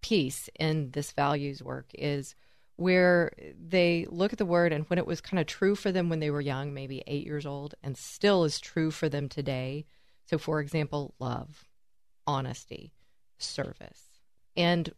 piece 0.01 0.49
in 0.59 0.91
this 0.91 1.11
values 1.11 1.63
work 1.63 1.87
is 1.93 2.35
where 2.77 3.31
they 3.57 4.05
look 4.09 4.33
at 4.33 4.37
the 4.37 4.45
word 4.45 4.73
and 4.73 4.85
when 4.89 4.99
it 4.99 5.07
was 5.07 5.21
kind 5.21 5.39
of 5.39 5.47
true 5.47 5.75
for 5.75 5.91
them 5.91 6.09
when 6.09 6.19
they 6.19 6.29
were 6.29 6.41
young, 6.41 6.73
maybe 6.73 7.03
eight 7.07 7.25
years 7.25 7.45
old, 7.45 7.73
and 7.81 7.97
still 7.97 8.43
is 8.43 8.59
true 8.59 8.91
for 8.91 9.07
them 9.07 9.29
today. 9.29 9.85
So, 10.25 10.37
for 10.37 10.59
example, 10.59 11.13
love, 11.19 11.65
honesty, 12.27 12.93
service, 13.37 14.19
and 14.57 14.91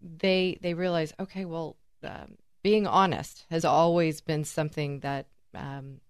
they 0.00 0.58
they 0.60 0.74
realize, 0.74 1.12
okay, 1.20 1.44
well, 1.44 1.76
um, 2.02 2.36
being 2.62 2.86
honest 2.86 3.46
has 3.50 3.64
always 3.64 4.20
been 4.20 4.44
something 4.44 5.00
that 5.00 5.26
um, 5.54 6.00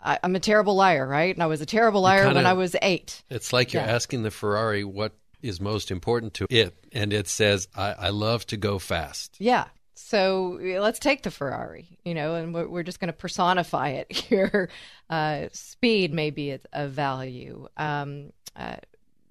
I, 0.00 0.18
am 0.22 0.34
a 0.36 0.40
terrible 0.40 0.74
liar, 0.74 1.06
right? 1.06 1.34
And 1.34 1.42
I 1.42 1.46
was 1.46 1.60
a 1.60 1.66
terrible 1.66 2.00
liar 2.02 2.24
kinda, 2.24 2.34
when 2.34 2.46
I 2.46 2.52
was 2.52 2.76
eight. 2.82 3.22
It's 3.30 3.52
like 3.52 3.72
you're 3.72 3.82
Yeah. 3.82 3.94
asking 3.94 4.22
the 4.22 4.30
Ferrari 4.30 4.84
what 4.84 5.12
is 5.42 5.60
most 5.60 5.90
important 5.90 6.34
to 6.34 6.46
it, 6.50 6.74
and 6.92 7.12
it 7.12 7.28
says, 7.28 7.68
I, 7.74 7.92
I 7.92 8.08
love 8.10 8.46
to 8.48 8.56
go 8.56 8.78
fast. 8.78 9.36
Yeah. 9.38 9.66
So 9.94 10.58
let's 10.60 11.00
take 11.00 11.22
the 11.24 11.30
Ferrari, 11.30 11.98
you 12.04 12.14
know, 12.14 12.34
and 12.36 12.54
we're, 12.54 12.68
we're 12.68 12.82
just 12.84 13.00
going 13.00 13.08
to 13.08 13.12
personify 13.16 13.90
it 13.90 14.12
here. 14.16 14.68
Uh, 15.10 15.46
speed 15.52 16.12
may 16.14 16.30
be 16.30 16.52
a, 16.52 16.60
a 16.72 16.86
value. 16.88 17.66
Um, 17.76 18.32
uh, 18.56 18.76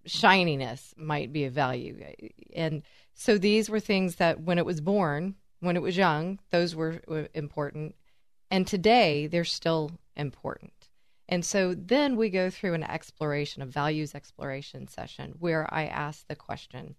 shininess 0.06 0.94
might 0.98 1.32
be 1.32 1.46
a 1.46 1.50
value. 1.50 2.04
And 2.56 2.84
so 3.14 3.38
these 3.38 3.70
were 3.70 3.80
things 3.80 4.16
that 4.16 4.42
when 4.42 4.58
it 4.58 4.66
was 4.66 4.82
born, 4.82 5.36
when 5.60 5.76
it 5.76 5.82
was 5.82 5.98
young, 5.98 6.40
those 6.52 6.76
were, 6.76 7.02
were 7.08 7.30
important. 7.34 7.96
And 8.50 8.66
today 8.66 9.28
they're 9.28 9.44
still 9.44 9.92
important. 10.16 10.72
And 11.30 11.44
so 11.44 11.74
then 11.74 12.16
we 12.16 12.30
go 12.30 12.50
through 12.50 12.74
an 12.74 12.84
exploration, 12.84 13.62
a 13.62 13.66
values 13.66 14.16
exploration 14.16 14.88
session 14.88 15.36
where 15.40 15.72
I 15.74 15.86
ask 15.86 16.26
the 16.28 16.36
question, 16.36 16.96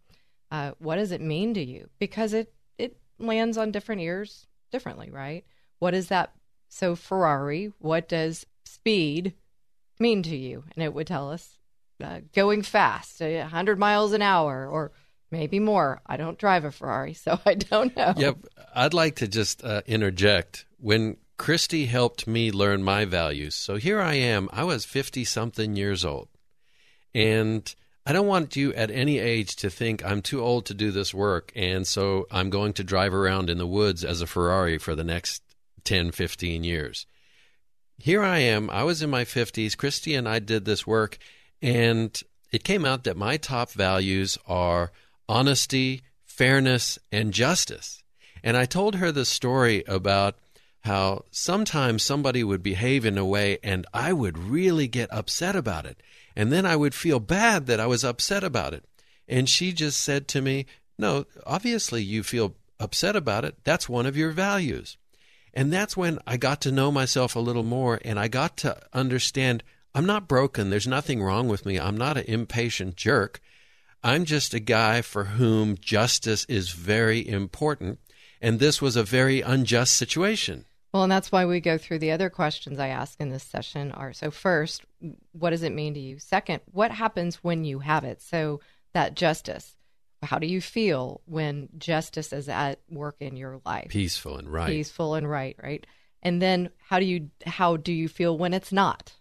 uh, 0.50 0.72
what 0.78 0.96
does 0.96 1.12
it 1.12 1.20
mean 1.20 1.54
to 1.54 1.64
you? 1.64 1.88
Because 1.98 2.34
it, 2.34 2.52
it 2.76 2.98
lands 3.18 3.56
on 3.56 3.70
different 3.70 4.02
ears 4.02 4.46
differently, 4.70 5.10
right? 5.10 5.44
What 5.78 5.94
is 5.94 6.08
that? 6.08 6.32
So, 6.68 6.94
Ferrari, 6.94 7.72
what 7.78 8.08
does 8.08 8.44
speed 8.66 9.32
mean 9.98 10.22
to 10.24 10.36
you? 10.36 10.64
And 10.74 10.84
it 10.84 10.92
would 10.92 11.06
tell 11.06 11.30
us 11.30 11.58
uh, 12.02 12.20
going 12.34 12.62
fast, 12.62 13.22
uh, 13.22 13.26
100 13.26 13.78
miles 13.78 14.12
an 14.12 14.20
hour, 14.20 14.68
or 14.68 14.92
maybe 15.30 15.58
more. 15.58 16.00
I 16.06 16.18
don't 16.18 16.38
drive 16.38 16.64
a 16.64 16.70
Ferrari, 16.70 17.14
so 17.14 17.38
I 17.46 17.54
don't 17.54 17.96
know. 17.96 18.12
Yep. 18.16 18.36
I'd 18.74 18.94
like 18.94 19.16
to 19.16 19.28
just 19.28 19.64
uh, 19.64 19.82
interject. 19.86 20.66
When 20.78 21.16
Christy 21.38 21.86
helped 21.86 22.26
me 22.26 22.50
learn 22.50 22.82
my 22.82 23.04
values, 23.04 23.54
so 23.54 23.76
here 23.76 24.00
I 24.00 24.14
am. 24.14 24.48
I 24.52 24.64
was 24.64 24.84
50 24.84 25.24
something 25.24 25.76
years 25.76 26.04
old. 26.04 26.28
And 27.14 27.74
I 28.04 28.12
don't 28.12 28.26
want 28.26 28.56
you 28.56 28.74
at 28.74 28.90
any 28.90 29.18
age 29.18 29.56
to 29.56 29.70
think 29.70 30.04
I'm 30.04 30.20
too 30.20 30.42
old 30.42 30.66
to 30.66 30.74
do 30.74 30.90
this 30.90 31.14
work. 31.14 31.52
And 31.54 31.86
so 31.86 32.26
I'm 32.30 32.50
going 32.50 32.72
to 32.74 32.84
drive 32.84 33.14
around 33.14 33.50
in 33.50 33.58
the 33.58 33.66
woods 33.66 34.04
as 34.04 34.20
a 34.20 34.26
Ferrari 34.26 34.78
for 34.78 34.94
the 34.94 35.04
next 35.04 35.42
10, 35.84 36.10
15 36.10 36.64
years. 36.64 37.06
Here 37.98 38.22
I 38.22 38.38
am. 38.38 38.70
I 38.70 38.82
was 38.82 39.02
in 39.02 39.10
my 39.10 39.24
50s. 39.24 39.76
Christy 39.76 40.14
and 40.14 40.28
I 40.28 40.38
did 40.38 40.64
this 40.64 40.86
work. 40.86 41.18
And 41.60 42.18
it 42.50 42.64
came 42.64 42.84
out 42.84 43.04
that 43.04 43.16
my 43.16 43.36
top 43.36 43.72
values 43.72 44.38
are 44.46 44.90
honesty, 45.28 46.02
fairness, 46.24 46.98
and 47.12 47.32
justice. 47.32 48.02
And 48.42 48.56
I 48.56 48.64
told 48.64 48.96
her 48.96 49.12
the 49.12 49.24
story 49.24 49.84
about 49.86 50.36
how 50.82 51.24
sometimes 51.30 52.02
somebody 52.02 52.44
would 52.44 52.62
behave 52.62 53.04
in 53.04 53.18
a 53.18 53.24
way 53.24 53.58
and 53.62 53.86
I 53.92 54.12
would 54.12 54.38
really 54.38 54.88
get 54.88 55.12
upset 55.12 55.56
about 55.56 55.86
it. 55.86 56.00
And 56.36 56.52
then 56.52 56.64
I 56.64 56.76
would 56.76 56.94
feel 56.94 57.20
bad 57.20 57.66
that 57.66 57.80
I 57.80 57.86
was 57.86 58.04
upset 58.04 58.44
about 58.44 58.74
it. 58.74 58.84
And 59.26 59.48
she 59.48 59.72
just 59.72 60.00
said 60.00 60.28
to 60.28 60.40
me, 60.40 60.66
No, 60.98 61.26
obviously 61.46 62.02
you 62.02 62.22
feel 62.22 62.54
upset 62.80 63.16
about 63.16 63.44
it. 63.44 63.56
That's 63.64 63.88
one 63.88 64.06
of 64.06 64.16
your 64.16 64.30
values. 64.30 64.96
And 65.52 65.72
that's 65.72 65.96
when 65.96 66.18
I 66.26 66.36
got 66.36 66.60
to 66.62 66.72
know 66.72 66.92
myself 66.92 67.34
a 67.34 67.40
little 67.40 67.64
more 67.64 68.00
and 68.04 68.18
I 68.18 68.28
got 68.28 68.56
to 68.58 68.80
understand 68.92 69.64
I'm 69.94 70.06
not 70.06 70.28
broken. 70.28 70.70
There's 70.70 70.86
nothing 70.86 71.22
wrong 71.22 71.48
with 71.48 71.66
me. 71.66 71.80
I'm 71.80 71.96
not 71.96 72.16
an 72.16 72.24
impatient 72.28 72.94
jerk. 72.94 73.40
I'm 74.04 74.24
just 74.24 74.54
a 74.54 74.60
guy 74.60 75.02
for 75.02 75.24
whom 75.24 75.76
justice 75.76 76.44
is 76.44 76.70
very 76.70 77.26
important. 77.26 77.98
And 78.40 78.60
this 78.60 78.80
was 78.80 78.96
a 78.96 79.02
very 79.02 79.40
unjust 79.40 79.94
situation. 79.94 80.64
Well, 80.92 81.02
and 81.02 81.12
that's 81.12 81.30
why 81.30 81.44
we 81.44 81.60
go 81.60 81.76
through 81.76 81.98
the 81.98 82.12
other 82.12 82.30
questions 82.30 82.78
I 82.78 82.88
ask 82.88 83.20
in 83.20 83.28
this 83.28 83.42
session 83.42 83.92
are 83.92 84.12
so 84.12 84.30
first, 84.30 84.84
what 85.32 85.50
does 85.50 85.62
it 85.62 85.72
mean 85.72 85.94
to 85.94 86.00
you? 86.00 86.18
Second, 86.18 86.60
what 86.72 86.90
happens 86.90 87.36
when 87.36 87.64
you 87.64 87.80
have 87.80 88.04
it? 88.04 88.22
So 88.22 88.60
that 88.94 89.14
justice. 89.14 89.74
How 90.22 90.38
do 90.38 90.46
you 90.48 90.60
feel 90.60 91.20
when 91.26 91.68
justice 91.78 92.32
is 92.32 92.48
at 92.48 92.80
work 92.90 93.16
in 93.20 93.36
your 93.36 93.60
life? 93.64 93.88
Peaceful 93.90 94.38
and 94.38 94.48
right. 94.48 94.66
Peaceful 94.66 95.14
and 95.14 95.30
right, 95.30 95.54
right? 95.62 95.86
And 96.22 96.42
then 96.42 96.70
how 96.78 96.98
do 96.98 97.04
you 97.04 97.30
how 97.46 97.76
do 97.76 97.92
you 97.92 98.08
feel 98.08 98.36
when 98.36 98.52
it's 98.52 98.72
not? 98.72 99.12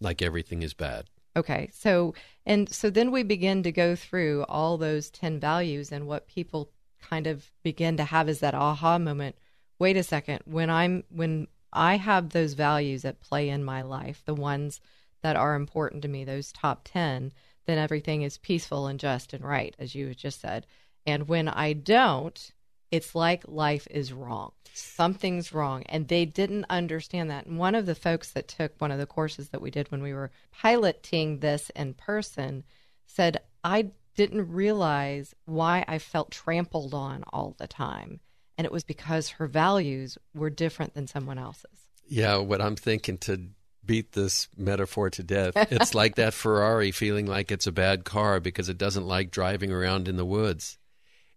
Like 0.00 0.20
everything 0.20 0.62
is 0.62 0.74
bad. 0.74 1.06
Okay. 1.36 1.70
So 1.72 2.14
and 2.44 2.70
so 2.70 2.90
then 2.90 3.12
we 3.12 3.22
begin 3.22 3.62
to 3.62 3.72
go 3.72 3.96
through 3.96 4.44
all 4.48 4.76
those 4.76 5.08
10 5.10 5.40
values 5.40 5.90
and 5.92 6.06
what 6.06 6.26
people 6.26 6.70
kind 7.00 7.26
of 7.26 7.50
begin 7.62 7.96
to 7.96 8.04
have 8.04 8.28
is 8.28 8.40
that 8.40 8.54
aha 8.54 8.98
moment. 8.98 9.36
Wait 9.78 9.96
a 9.96 10.02
second. 10.02 10.40
When 10.44 10.70
I'm 10.70 11.04
when 11.10 11.48
I 11.72 11.96
have 11.96 12.30
those 12.30 12.54
values 12.54 13.04
at 13.04 13.20
play 13.20 13.48
in 13.48 13.64
my 13.64 13.82
life, 13.82 14.22
the 14.24 14.34
ones 14.34 14.80
that 15.22 15.36
are 15.36 15.54
important 15.54 16.02
to 16.02 16.08
me, 16.08 16.24
those 16.24 16.52
top 16.52 16.82
10, 16.84 17.32
then 17.66 17.78
everything 17.78 18.22
is 18.22 18.38
peaceful 18.38 18.86
and 18.86 18.98
just 18.98 19.32
and 19.32 19.44
right 19.44 19.74
as 19.78 19.94
you 19.94 20.14
just 20.14 20.40
said. 20.40 20.66
And 21.06 21.28
when 21.28 21.48
I 21.48 21.72
don't, 21.72 22.52
it's 22.90 23.14
like 23.14 23.44
life 23.46 23.86
is 23.90 24.12
wrong. 24.12 24.52
Something's 24.72 25.52
wrong. 25.52 25.84
And 25.84 26.08
they 26.08 26.24
didn't 26.24 26.66
understand 26.68 27.30
that. 27.30 27.46
And 27.46 27.58
one 27.58 27.74
of 27.74 27.86
the 27.86 27.94
folks 27.94 28.30
that 28.32 28.48
took 28.48 28.72
one 28.78 28.90
of 28.90 28.98
the 28.98 29.06
courses 29.06 29.50
that 29.50 29.62
we 29.62 29.70
did 29.70 29.90
when 29.90 30.02
we 30.02 30.12
were 30.12 30.30
piloting 30.50 31.38
this 31.38 31.70
in 31.70 31.94
person 31.94 32.64
said, 33.06 33.38
I 33.62 33.90
didn't 34.20 34.52
realize 34.52 35.34
why 35.46 35.82
I 35.88 35.98
felt 35.98 36.30
trampled 36.30 36.92
on 36.92 37.24
all 37.32 37.54
the 37.58 37.66
time. 37.66 38.20
And 38.58 38.66
it 38.66 38.70
was 38.70 38.84
because 38.84 39.30
her 39.30 39.46
values 39.46 40.18
were 40.34 40.50
different 40.50 40.92
than 40.92 41.06
someone 41.06 41.38
else's. 41.38 41.88
Yeah, 42.06 42.36
what 42.36 42.60
I'm 42.60 42.76
thinking 42.76 43.16
to 43.18 43.40
beat 43.82 44.12
this 44.12 44.48
metaphor 44.58 45.08
to 45.08 45.22
death, 45.22 45.54
it's 45.56 45.94
like 45.94 46.16
that 46.16 46.34
Ferrari 46.34 46.90
feeling 46.90 47.24
like 47.24 47.50
it's 47.50 47.66
a 47.66 47.72
bad 47.72 48.04
car 48.04 48.40
because 48.40 48.68
it 48.68 48.76
doesn't 48.76 49.06
like 49.06 49.30
driving 49.30 49.72
around 49.72 50.06
in 50.06 50.16
the 50.16 50.26
woods. 50.26 50.76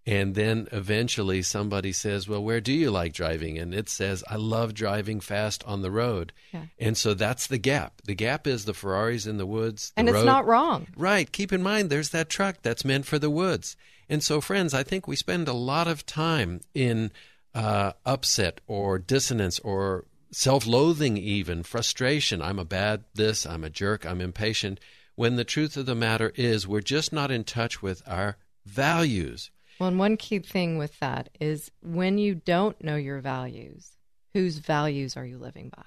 And 0.06 0.36
then 0.36 0.68
eventually 0.74 1.41
somebody 1.43 1.93
says, 1.93 2.28
Well, 2.28 2.43
where 2.43 2.60
do 2.60 2.74
you 2.74 2.91
like 2.91 3.14
driving? 3.14 3.58
And 3.58 3.74
it 3.74 3.88
says, 3.88 4.24
I 4.30 4.36
love 4.36 4.74
driving 4.74 5.22
fast 5.22 5.64
on 5.66 5.82
the 5.82 5.91
road. 5.91 6.34
Yeah. 6.51 6.66
And 6.78 6.97
so 6.97 7.14
that's 7.14 7.47
the 7.47 7.58
gap. 7.58 8.01
The 8.04 8.14
gap 8.16 8.45
is 8.45 8.66
the 8.66 8.74
Ferraris 8.74 9.26
in 9.26 9.38
the 9.38 9.45
woods. 9.45 9.91
the 9.95 9.99
And 10.01 10.10
it's 10.10 10.16
road- 10.18 10.26
not 10.26 10.45
wrong. 10.45 10.88
Right. 10.97 11.32
Keep 11.32 11.54
in 11.54 11.64
mind, 11.64 11.89
there's 11.89 12.10
that 12.10 12.30
truck 12.30 12.58
that's 12.62 12.84
meant 12.84 13.06
for 13.06 13.18
the 13.18 13.30
woods. 13.30 13.78
And 14.10 14.22
so, 14.22 14.41
friends, 14.41 14.74
I 14.74 14.84
think 14.84 15.08
we 15.08 15.16
spend 15.16 15.47
a 15.47 15.54
lot 15.54 15.88
of 15.88 16.06
time 16.06 16.60
in 16.74 17.12
uh, 17.56 17.93
upset 18.06 18.60
or 18.68 18.99
dissonance 18.99 19.58
or 19.60 20.04
self 20.32 20.68
loathing, 20.68 21.16
even 21.18 21.64
frustration. 21.64 22.41
I'm 22.41 22.60
a 22.60 22.66
bad 22.66 23.06
this, 23.14 23.45
I'm 23.45 23.64
a 23.64 23.70
jerk, 23.70 24.06
I'm 24.06 24.20
impatient. 24.20 24.82
When 25.16 25.38
the 25.38 25.45
truth 25.45 25.78
of 25.78 25.86
the 25.86 25.95
matter 25.95 26.34
is, 26.36 26.68
we're 26.68 26.82
just 26.82 27.14
not 27.14 27.32
in 27.32 27.43
touch 27.45 27.82
with 27.82 28.01
our 28.06 28.36
values. 28.66 29.51
Well, 29.80 29.89
and 29.89 29.99
one 29.99 30.17
key 30.17 30.39
thing 30.39 30.78
with 30.78 30.97
that 30.99 31.30
is 31.39 31.71
when 31.82 32.17
you 32.17 32.36
don't 32.36 32.82
know 32.84 32.95
your 32.95 33.19
values, 33.19 33.89
whose 34.34 34.59
values 34.59 35.17
are 35.17 35.26
you 35.26 35.38
living 35.38 35.69
by? 35.76 35.84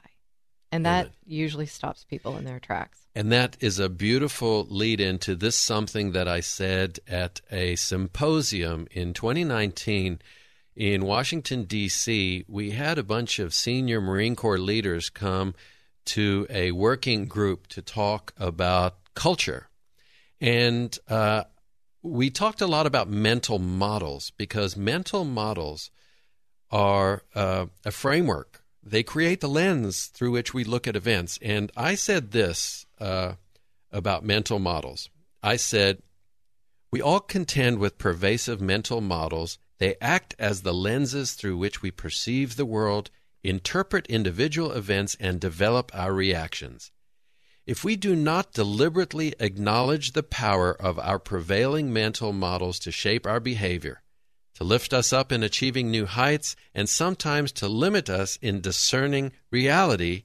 And 0.73 0.85
that 0.85 1.11
usually 1.25 1.67
stops 1.67 2.05
people 2.05 2.37
in 2.37 2.45
their 2.45 2.59
tracks. 2.59 2.99
And 3.15 3.33
that 3.33 3.57
is 3.61 3.79
a 3.79 3.89
beautiful 3.89 4.67
lead 4.69 5.01
into 5.01 5.35
this 5.35 5.57
something 5.57 6.13
that 6.13 6.29
I 6.29 6.41
said 6.41 6.99
at 7.09 7.41
a 7.51 7.77
symposium 7.77 8.87
in 8.91 9.15
2019 9.15 10.19
in 10.75 11.05
Washington, 11.07 11.65
D.C. 11.65 12.45
We 12.47 12.73
had 12.73 12.99
a 12.99 13.03
bunch 13.03 13.39
of 13.39 13.55
senior 13.55 14.01
Marine 14.01 14.37
Corps 14.37 14.59
leaders 14.59 15.09
come 15.09 15.55
to 16.07 16.47
a 16.51 16.73
working 16.73 17.25
group 17.25 17.69
to 17.69 17.81
talk 17.81 18.35
about 18.37 18.99
culture. 19.15 19.69
And 20.41 20.97
uh, 21.09 21.45
we 22.07 22.31
talked 22.31 22.61
a 22.61 22.67
lot 22.67 22.87
about 22.87 23.09
mental 23.09 23.59
models 23.59 24.31
because 24.37 24.77
mental 24.77 25.25
models 25.25 25.91
are 26.71 27.23
uh, 27.35 27.67
a 27.85 27.91
framework. 27.91 28.63
They 28.83 29.03
create 29.03 29.41
the 29.41 29.49
lens 29.49 30.07
through 30.07 30.31
which 30.31 30.55
we 30.55 30.63
look 30.63 30.87
at 30.87 30.97
events. 30.97 31.39
And 31.43 31.73
I 31.77 31.97
said 31.97 32.31
this 32.31 32.87
uh, 33.01 33.33
about 33.91 34.25
mental 34.25 34.59
models. 34.59 35.11
I 35.43 35.57
said, 35.57 36.03
we 36.93 37.03
all 37.03 37.21
contend 37.21 37.79
with 37.79 37.99
pervasive 37.99 38.61
mental 38.61 39.01
models. 39.01 39.59
They 39.79 39.97
act 40.01 40.35
as 40.39 40.63
the 40.63 40.73
lenses 40.73 41.33
through 41.33 41.57
which 41.57 41.83
we 41.83 41.91
perceive 41.91 42.57
the 42.57 42.65
world, 42.65 43.11
interpret 43.43 44.07
individual 44.07 44.73
events, 44.73 45.17
and 45.19 45.41
develop 45.41 45.91
our 45.93 46.13
reactions. 46.13 46.93
If 47.67 47.83
we 47.83 47.97
do 47.97 48.15
not 48.15 48.53
deliberately 48.53 49.35
acknowledge 49.41 50.13
the 50.13 50.23
power 50.23 50.73
of 50.73 51.01
our 51.01 51.19
prevailing 51.19 51.93
mental 51.93 52.33
models 52.33 52.79
to 52.81 52.93
shape 52.93 53.27
our 53.27 53.41
behavior, 53.41 54.03
to 54.55 54.65
lift 54.65 54.95
us 54.95 55.13
up 55.13 55.33
in 55.33 55.43
achieving 55.43 55.91
new 55.91 56.07
heights, 56.07 56.55
and 56.75 56.89
sometimes 56.89 57.51
to 57.53 57.69
limit 57.69 58.09
us 58.09 58.39
in 58.41 58.61
discerning 58.61 59.33
reality, 59.51 60.25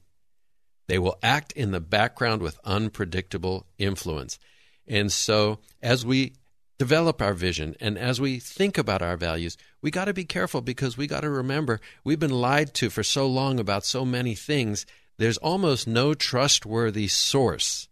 they 0.86 1.00
will 1.00 1.18
act 1.20 1.52
in 1.52 1.72
the 1.72 1.80
background 1.80 2.42
with 2.42 2.60
unpredictable 2.64 3.66
influence. 3.76 4.38
And 4.86 5.10
so, 5.10 5.58
as 5.82 6.06
we 6.06 6.34
develop 6.78 7.20
our 7.20 7.34
vision 7.34 7.76
and 7.80 7.98
as 7.98 8.20
we 8.20 8.38
think 8.38 8.78
about 8.78 9.02
our 9.02 9.16
values, 9.16 9.56
we 9.80 9.90
got 9.90 10.06
to 10.06 10.14
be 10.14 10.24
careful 10.24 10.60
because 10.60 10.96
we 10.96 11.06
got 11.06 11.20
to 11.20 11.30
remember 11.30 11.80
we've 12.04 12.18
been 12.18 12.30
lied 12.30 12.72
to 12.74 12.88
for 12.88 13.02
so 13.02 13.26
long 13.26 13.58
about 13.58 13.84
so 13.84 14.04
many 14.04 14.34
things 14.34 14.86
there's 15.18 15.38
almost 15.38 15.86
no 15.86 16.14
trustworthy 16.14 17.08
source 17.08 17.88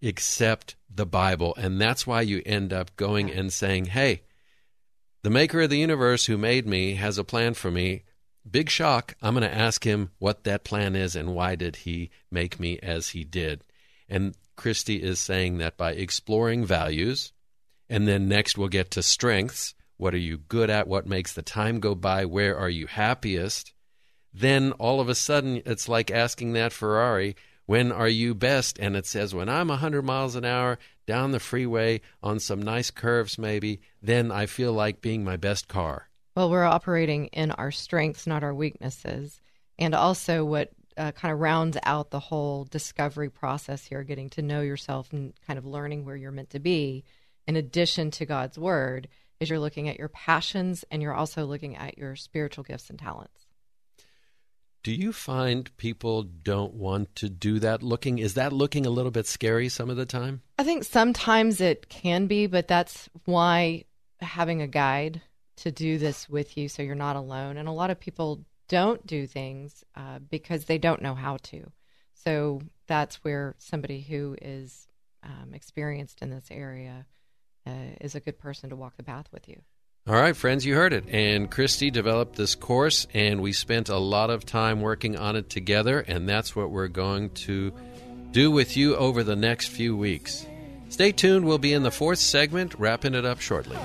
except 0.00 0.76
the 0.88 1.06
Bible. 1.06 1.54
And 1.56 1.80
that's 1.80 2.06
why 2.06 2.22
you 2.22 2.42
end 2.44 2.72
up 2.72 2.94
going 2.96 3.30
and 3.30 3.52
saying, 3.52 3.86
hey, 3.86 4.22
the 5.22 5.30
maker 5.30 5.62
of 5.62 5.70
the 5.70 5.78
universe 5.78 6.26
who 6.26 6.38
made 6.38 6.66
me 6.66 6.94
has 6.94 7.18
a 7.18 7.24
plan 7.24 7.54
for 7.54 7.70
me. 7.70 8.04
Big 8.48 8.70
shock. 8.70 9.16
I'm 9.20 9.34
going 9.34 9.48
to 9.48 9.54
ask 9.54 9.84
him 9.84 10.10
what 10.18 10.44
that 10.44 10.62
plan 10.62 10.94
is 10.94 11.16
and 11.16 11.34
why 11.34 11.56
did 11.56 11.76
he 11.76 12.10
make 12.30 12.60
me 12.60 12.78
as 12.80 13.08
he 13.08 13.24
did. 13.24 13.62
And 14.08 14.36
Christy 14.54 15.02
is 15.02 15.18
saying 15.18 15.58
that 15.58 15.76
by 15.76 15.92
exploring 15.92 16.64
values, 16.64 17.32
and 17.88 18.06
then 18.06 18.28
next 18.28 18.56
we'll 18.56 18.68
get 18.68 18.90
to 18.92 19.02
strengths. 19.02 19.74
What 19.96 20.14
are 20.14 20.18
you 20.18 20.38
good 20.38 20.70
at? 20.70 20.86
What 20.86 21.06
makes 21.06 21.32
the 21.32 21.42
time 21.42 21.80
go 21.80 21.94
by? 21.94 22.24
Where 22.24 22.56
are 22.56 22.68
you 22.68 22.86
happiest? 22.86 23.72
Then 24.38 24.72
all 24.72 25.00
of 25.00 25.08
a 25.08 25.14
sudden, 25.14 25.62
it's 25.64 25.88
like 25.88 26.10
asking 26.10 26.52
that 26.52 26.74
Ferrari, 26.74 27.36
when 27.64 27.90
are 27.90 28.08
you 28.08 28.34
best? 28.34 28.78
And 28.78 28.94
it 28.94 29.06
says, 29.06 29.34
when 29.34 29.48
I'm 29.48 29.68
100 29.68 30.02
miles 30.02 30.36
an 30.36 30.44
hour 30.44 30.78
down 31.06 31.32
the 31.32 31.40
freeway 31.40 32.02
on 32.22 32.38
some 32.38 32.60
nice 32.60 32.90
curves, 32.90 33.38
maybe, 33.38 33.80
then 34.02 34.30
I 34.30 34.44
feel 34.44 34.74
like 34.74 35.00
being 35.00 35.24
my 35.24 35.38
best 35.38 35.68
car. 35.68 36.10
Well, 36.34 36.50
we're 36.50 36.64
operating 36.64 37.28
in 37.28 37.50
our 37.52 37.70
strengths, 37.70 38.26
not 38.26 38.44
our 38.44 38.52
weaknesses. 38.52 39.40
And 39.78 39.94
also, 39.94 40.44
what 40.44 40.70
uh, 40.98 41.12
kind 41.12 41.32
of 41.32 41.40
rounds 41.40 41.78
out 41.84 42.10
the 42.10 42.20
whole 42.20 42.64
discovery 42.64 43.30
process 43.30 43.86
here, 43.86 44.02
getting 44.02 44.28
to 44.30 44.42
know 44.42 44.60
yourself 44.60 45.14
and 45.14 45.32
kind 45.46 45.58
of 45.58 45.64
learning 45.64 46.04
where 46.04 46.16
you're 46.16 46.30
meant 46.30 46.50
to 46.50 46.60
be, 46.60 47.04
in 47.46 47.56
addition 47.56 48.10
to 48.10 48.26
God's 48.26 48.58
word, 48.58 49.08
is 49.40 49.48
you're 49.48 49.58
looking 49.58 49.88
at 49.88 49.98
your 49.98 50.10
passions 50.10 50.84
and 50.90 51.00
you're 51.00 51.14
also 51.14 51.46
looking 51.46 51.74
at 51.74 51.96
your 51.96 52.16
spiritual 52.16 52.64
gifts 52.64 52.90
and 52.90 52.98
talents. 52.98 53.45
Do 54.86 54.94
you 54.94 55.12
find 55.12 55.76
people 55.78 56.22
don't 56.22 56.74
want 56.74 57.16
to 57.16 57.28
do 57.28 57.58
that 57.58 57.82
looking? 57.82 58.20
Is 58.20 58.34
that 58.34 58.52
looking 58.52 58.86
a 58.86 58.90
little 58.90 59.10
bit 59.10 59.26
scary 59.26 59.68
some 59.68 59.90
of 59.90 59.96
the 59.96 60.06
time? 60.06 60.42
I 60.60 60.62
think 60.62 60.84
sometimes 60.84 61.60
it 61.60 61.88
can 61.88 62.28
be, 62.28 62.46
but 62.46 62.68
that's 62.68 63.08
why 63.24 63.86
having 64.20 64.62
a 64.62 64.68
guide 64.68 65.22
to 65.56 65.72
do 65.72 65.98
this 65.98 66.28
with 66.28 66.56
you 66.56 66.68
so 66.68 66.84
you're 66.84 66.94
not 66.94 67.16
alone. 67.16 67.56
And 67.56 67.68
a 67.68 67.72
lot 67.72 67.90
of 67.90 67.98
people 67.98 68.44
don't 68.68 69.04
do 69.04 69.26
things 69.26 69.82
uh, 69.96 70.20
because 70.20 70.66
they 70.66 70.78
don't 70.78 71.02
know 71.02 71.16
how 71.16 71.38
to. 71.38 71.68
So 72.14 72.60
that's 72.86 73.24
where 73.24 73.56
somebody 73.58 74.02
who 74.02 74.36
is 74.40 74.86
um, 75.24 75.52
experienced 75.52 76.22
in 76.22 76.30
this 76.30 76.46
area 76.48 77.06
uh, 77.66 77.96
is 78.00 78.14
a 78.14 78.20
good 78.20 78.38
person 78.38 78.70
to 78.70 78.76
walk 78.76 78.96
the 78.96 79.02
path 79.02 79.26
with 79.32 79.48
you. 79.48 79.62
All 80.08 80.14
right, 80.14 80.36
friends, 80.36 80.64
you 80.64 80.76
heard 80.76 80.92
it. 80.92 81.08
And 81.08 81.50
Christy 81.50 81.90
developed 81.90 82.36
this 82.36 82.54
course, 82.54 83.08
and 83.12 83.42
we 83.42 83.52
spent 83.52 83.88
a 83.88 83.98
lot 83.98 84.30
of 84.30 84.46
time 84.46 84.80
working 84.80 85.16
on 85.16 85.34
it 85.34 85.50
together, 85.50 85.98
and 85.98 86.28
that's 86.28 86.54
what 86.54 86.70
we're 86.70 86.86
going 86.86 87.30
to 87.30 87.72
do 88.30 88.52
with 88.52 88.76
you 88.76 88.94
over 88.94 89.24
the 89.24 89.34
next 89.34 89.66
few 89.66 89.96
weeks. 89.96 90.46
Stay 90.90 91.10
tuned. 91.10 91.44
We'll 91.44 91.58
be 91.58 91.72
in 91.72 91.82
the 91.82 91.90
fourth 91.90 92.20
segment, 92.20 92.76
wrapping 92.78 93.16
it 93.16 93.24
up 93.24 93.40
shortly. 93.40 93.78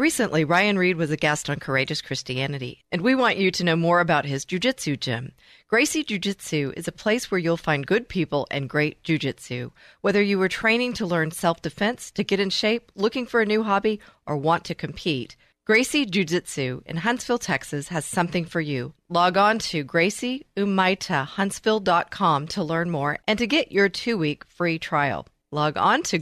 Recently, 0.00 0.44
Ryan 0.46 0.78
Reed 0.78 0.96
was 0.96 1.10
a 1.10 1.18
guest 1.18 1.50
on 1.50 1.60
Courageous 1.60 2.00
Christianity, 2.00 2.82
and 2.90 3.02
we 3.02 3.14
want 3.14 3.36
you 3.36 3.50
to 3.50 3.62
know 3.62 3.76
more 3.76 4.00
about 4.00 4.24
his 4.24 4.46
jujitsu 4.46 4.98
gym. 4.98 5.32
Gracie 5.68 6.02
Jiu 6.02 6.18
Jitsu 6.18 6.72
is 6.74 6.88
a 6.88 6.92
place 6.92 7.30
where 7.30 7.38
you'll 7.38 7.58
find 7.58 7.86
good 7.86 8.08
people 8.08 8.46
and 8.50 8.66
great 8.66 9.02
jujitsu. 9.02 9.72
Whether 10.00 10.22
you 10.22 10.40
are 10.40 10.48
training 10.48 10.94
to 10.94 11.04
learn 11.04 11.32
self 11.32 11.60
defense, 11.60 12.10
to 12.12 12.24
get 12.24 12.40
in 12.40 12.48
shape, 12.48 12.90
looking 12.94 13.26
for 13.26 13.42
a 13.42 13.46
new 13.46 13.62
hobby, 13.62 14.00
or 14.24 14.38
want 14.38 14.64
to 14.64 14.74
compete, 14.74 15.36
Gracie 15.66 16.06
Jiu 16.06 16.24
Jitsu 16.24 16.80
in 16.86 16.96
Huntsville, 16.96 17.36
Texas 17.36 17.88
has 17.88 18.06
something 18.06 18.46
for 18.46 18.62
you. 18.62 18.94
Log 19.10 19.36
on 19.36 19.58
to 19.58 19.84
GracieUmaitaHuntsville.com 19.84 22.48
to 22.48 22.64
learn 22.64 22.90
more 22.90 23.18
and 23.28 23.38
to 23.38 23.46
get 23.46 23.70
your 23.70 23.90
two 23.90 24.16
week 24.16 24.46
free 24.46 24.78
trial. 24.78 25.26
Log 25.52 25.76
on 25.76 26.02
to 26.04 26.18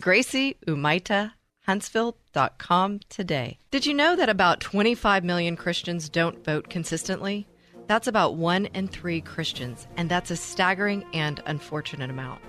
GracieUmaitaHuntsville.com 1.68 3.00
today. 3.10 3.58
Did 3.70 3.84
you 3.84 3.92
know 3.92 4.16
that 4.16 4.30
about 4.30 4.60
25 4.60 5.22
million 5.22 5.54
Christians 5.54 6.08
don't 6.08 6.42
vote 6.42 6.70
consistently? 6.70 7.46
That's 7.86 8.06
about 8.06 8.36
one 8.36 8.66
in 8.66 8.88
three 8.88 9.20
Christians, 9.20 9.86
and 9.96 10.10
that's 10.10 10.30
a 10.30 10.36
staggering 10.36 11.04
and 11.12 11.42
unfortunate 11.46 12.08
amount. 12.08 12.40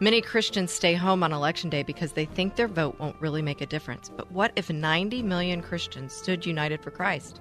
Many 0.00 0.20
Christians 0.22 0.72
stay 0.72 0.94
home 0.94 1.22
on 1.22 1.32
election 1.32 1.70
day 1.70 1.82
because 1.82 2.12
they 2.12 2.24
think 2.24 2.56
their 2.56 2.68
vote 2.68 2.98
won't 2.98 3.20
really 3.20 3.42
make 3.42 3.60
a 3.60 3.66
difference. 3.66 4.10
But 4.14 4.32
what 4.32 4.52
if 4.56 4.70
90 4.70 5.22
million 5.22 5.62
Christians 5.62 6.14
stood 6.14 6.46
united 6.46 6.82
for 6.82 6.90
Christ? 6.90 7.40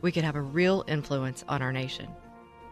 We 0.00 0.12
could 0.12 0.24
have 0.24 0.36
a 0.36 0.42
real 0.42 0.84
influence 0.88 1.44
on 1.48 1.62
our 1.62 1.72
nation. 1.72 2.08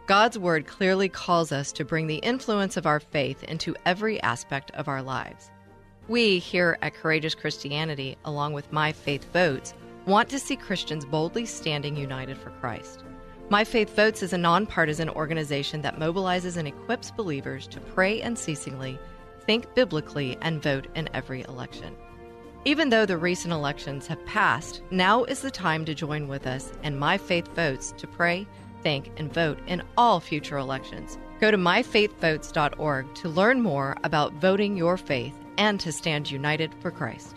God's 0.06 0.38
Word 0.38 0.66
clearly 0.66 1.08
calls 1.08 1.52
us 1.52 1.72
to 1.72 1.84
bring 1.84 2.06
the 2.06 2.16
influence 2.16 2.76
of 2.76 2.86
our 2.86 3.00
faith 3.00 3.44
into 3.44 3.76
every 3.86 4.20
aspect 4.22 4.70
of 4.72 4.88
our 4.88 5.02
lives. 5.02 5.50
We 6.12 6.40
here 6.40 6.76
at 6.82 6.92
Courageous 6.92 7.34
Christianity, 7.34 8.18
along 8.26 8.52
with 8.52 8.70
My 8.70 8.92
Faith 8.92 9.24
Votes, 9.32 9.72
want 10.04 10.28
to 10.28 10.38
see 10.38 10.56
Christians 10.56 11.06
boldly 11.06 11.46
standing 11.46 11.96
united 11.96 12.36
for 12.36 12.50
Christ. 12.50 13.02
My 13.48 13.64
Faith 13.64 13.96
Votes 13.96 14.22
is 14.22 14.34
a 14.34 14.36
nonpartisan 14.36 15.08
organization 15.08 15.80
that 15.80 15.98
mobilizes 15.98 16.58
and 16.58 16.68
equips 16.68 17.10
believers 17.10 17.66
to 17.68 17.80
pray 17.80 18.20
unceasingly, 18.20 18.98
think 19.46 19.74
biblically, 19.74 20.36
and 20.42 20.62
vote 20.62 20.86
in 20.94 21.08
every 21.14 21.44
election. 21.48 21.96
Even 22.66 22.90
though 22.90 23.06
the 23.06 23.16
recent 23.16 23.54
elections 23.54 24.06
have 24.06 24.22
passed, 24.26 24.82
now 24.90 25.24
is 25.24 25.40
the 25.40 25.50
time 25.50 25.82
to 25.86 25.94
join 25.94 26.28
with 26.28 26.46
us 26.46 26.74
and 26.82 27.00
My 27.00 27.16
Faith 27.16 27.48
Votes 27.54 27.94
to 27.96 28.06
pray, 28.06 28.46
think, 28.82 29.10
and 29.16 29.32
vote 29.32 29.60
in 29.66 29.82
all 29.96 30.20
future 30.20 30.58
elections. 30.58 31.16
Go 31.40 31.50
to 31.50 31.56
myfaithvotes.org 31.56 33.14
to 33.14 33.28
learn 33.30 33.62
more 33.62 33.96
about 34.04 34.34
voting 34.34 34.76
your 34.76 34.98
faith 34.98 35.41
and 35.62 35.78
to 35.78 35.92
stand 35.92 36.28
united 36.28 36.74
for 36.80 36.90
Christ. 36.90 37.36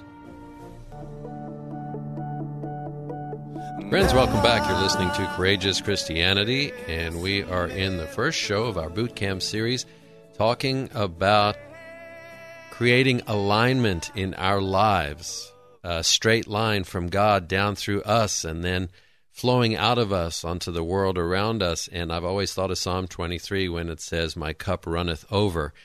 Friends, 3.89 4.15
welcome 4.15 4.41
back. 4.41 4.67
You're 4.67 4.81
listening 4.81 5.11
to 5.11 5.31
Courageous 5.35 5.79
Christianity, 5.79 6.71
and 6.87 7.21
we 7.21 7.43
are 7.43 7.67
in 7.67 7.97
the 7.97 8.07
first 8.07 8.39
show 8.39 8.63
of 8.63 8.79
our 8.79 8.89
boot 8.89 9.15
camp 9.15 9.43
series 9.43 9.85
talking 10.39 10.89
about 10.95 11.55
creating 12.71 13.21
alignment 13.27 14.09
in 14.15 14.33
our 14.33 14.59
lives, 14.59 15.53
a 15.83 16.03
straight 16.03 16.47
line 16.47 16.83
from 16.83 17.09
God 17.09 17.47
down 17.47 17.75
through 17.75 18.01
us, 18.01 18.43
and 18.43 18.63
then 18.63 18.89
flowing 19.29 19.75
out 19.75 19.99
of 19.99 20.11
us 20.11 20.43
onto 20.43 20.71
the 20.71 20.83
world 20.83 21.19
around 21.19 21.61
us. 21.61 21.87
And 21.89 22.11
I've 22.11 22.25
always 22.25 22.55
thought 22.55 22.71
of 22.71 22.79
Psalm 22.79 23.07
23 23.07 23.69
when 23.69 23.87
it 23.87 24.01
says, 24.01 24.35
My 24.35 24.53
cup 24.53 24.87
runneth 24.87 25.25
over. 25.31 25.75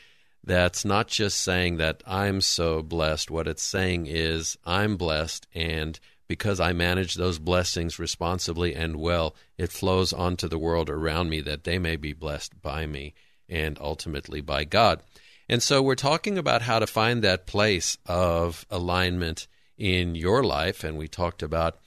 That's 0.51 0.85
not 0.85 1.07
just 1.07 1.43
saying 1.43 1.77
that 1.77 2.03
I'm 2.05 2.41
so 2.41 2.83
blessed. 2.83 3.31
What 3.31 3.47
it's 3.47 3.63
saying 3.63 4.07
is, 4.09 4.59
I'm 4.67 4.97
blessed, 4.97 5.47
and 5.55 5.97
because 6.27 6.59
I 6.59 6.73
manage 6.73 7.15
those 7.15 7.39
blessings 7.39 8.01
responsibly 8.01 8.75
and 8.75 8.97
well, 8.97 9.37
it 9.57 9.71
flows 9.71 10.13
onto 10.13 10.49
the 10.49 10.59
world 10.59 10.91
around 10.91 11.31
me 11.31 11.41
that 11.43 11.63
they 11.63 11.79
may 11.79 11.95
be 11.95 12.13
blessed 12.13 12.61
by 12.61 12.85
me 12.85 13.15
and 13.49 13.79
ultimately 13.81 14.41
by 14.41 14.65
God. 14.65 15.05
And 15.49 15.63
so 15.63 15.81
we're 15.83 15.95
talking 15.95 16.37
about 16.37 16.63
how 16.63 16.81
to 16.81 16.87
find 16.89 17.23
that 17.23 17.47
place 17.47 17.97
of 18.07 18.67
alignment 18.73 19.47
in 19.79 20.17
your 20.17 20.43
life. 20.43 20.83
And 20.83 20.99
we 20.99 21.07
talked 21.07 21.45
about 21.45 21.79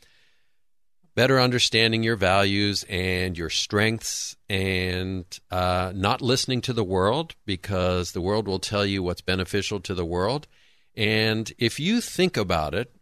better 1.16 1.40
understanding 1.40 2.04
your 2.04 2.16
values 2.16 2.86
and 2.90 3.38
your 3.38 3.50
strengths 3.50 4.36
and 4.50 5.26
uh, 5.52 5.92
not 5.96 6.22
listening 6.22 6.62
to 6.62 6.74
the 6.74 6.84
world 6.84 7.36
because 7.46 8.12
the 8.12 8.22
world 8.22 8.48
will 8.48 8.60
tell 8.60 8.86
you 8.86 9.04
what's 9.04 9.22
beneficial 9.22 9.80
to 9.80 9.94
the 9.94 10.06
world. 10.06 10.48
And 10.96 11.52
if 11.58 11.80
you 11.80 12.02
think 12.02 12.38
about 12.38 12.74
it, 12.74 12.96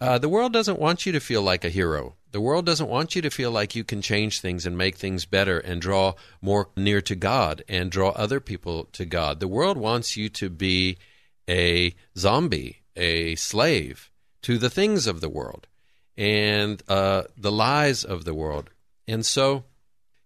uh, 0.00 0.18
the 0.18 0.28
world 0.28 0.52
doesn't 0.52 0.78
want 0.78 1.06
you 1.06 1.12
to 1.12 1.20
feel 1.20 1.42
like 1.42 1.64
a 1.64 1.70
hero. 1.70 2.16
The 2.32 2.40
world 2.40 2.66
doesn't 2.66 2.88
want 2.88 3.16
you 3.16 3.22
to 3.22 3.30
feel 3.30 3.50
like 3.50 3.74
you 3.74 3.84
can 3.84 4.02
change 4.02 4.40
things 4.40 4.66
and 4.66 4.76
make 4.76 4.96
things 4.96 5.24
better 5.24 5.58
and 5.58 5.80
draw 5.80 6.14
more 6.42 6.68
near 6.76 7.00
to 7.02 7.14
God 7.14 7.62
and 7.66 7.90
draw 7.90 8.10
other 8.10 8.40
people 8.40 8.84
to 8.92 9.06
God. 9.06 9.40
The 9.40 9.48
world 9.48 9.78
wants 9.78 10.16
you 10.16 10.28
to 10.30 10.50
be 10.50 10.98
a 11.48 11.94
zombie, 12.16 12.82
a 12.94 13.36
slave 13.36 14.10
to 14.42 14.58
the 14.58 14.68
things 14.68 15.06
of 15.06 15.22
the 15.22 15.30
world 15.30 15.66
and 16.16 16.82
uh, 16.88 17.24
the 17.36 17.52
lies 17.52 18.04
of 18.04 18.24
the 18.24 18.34
world. 18.34 18.70
And 19.06 19.24
so 19.24 19.64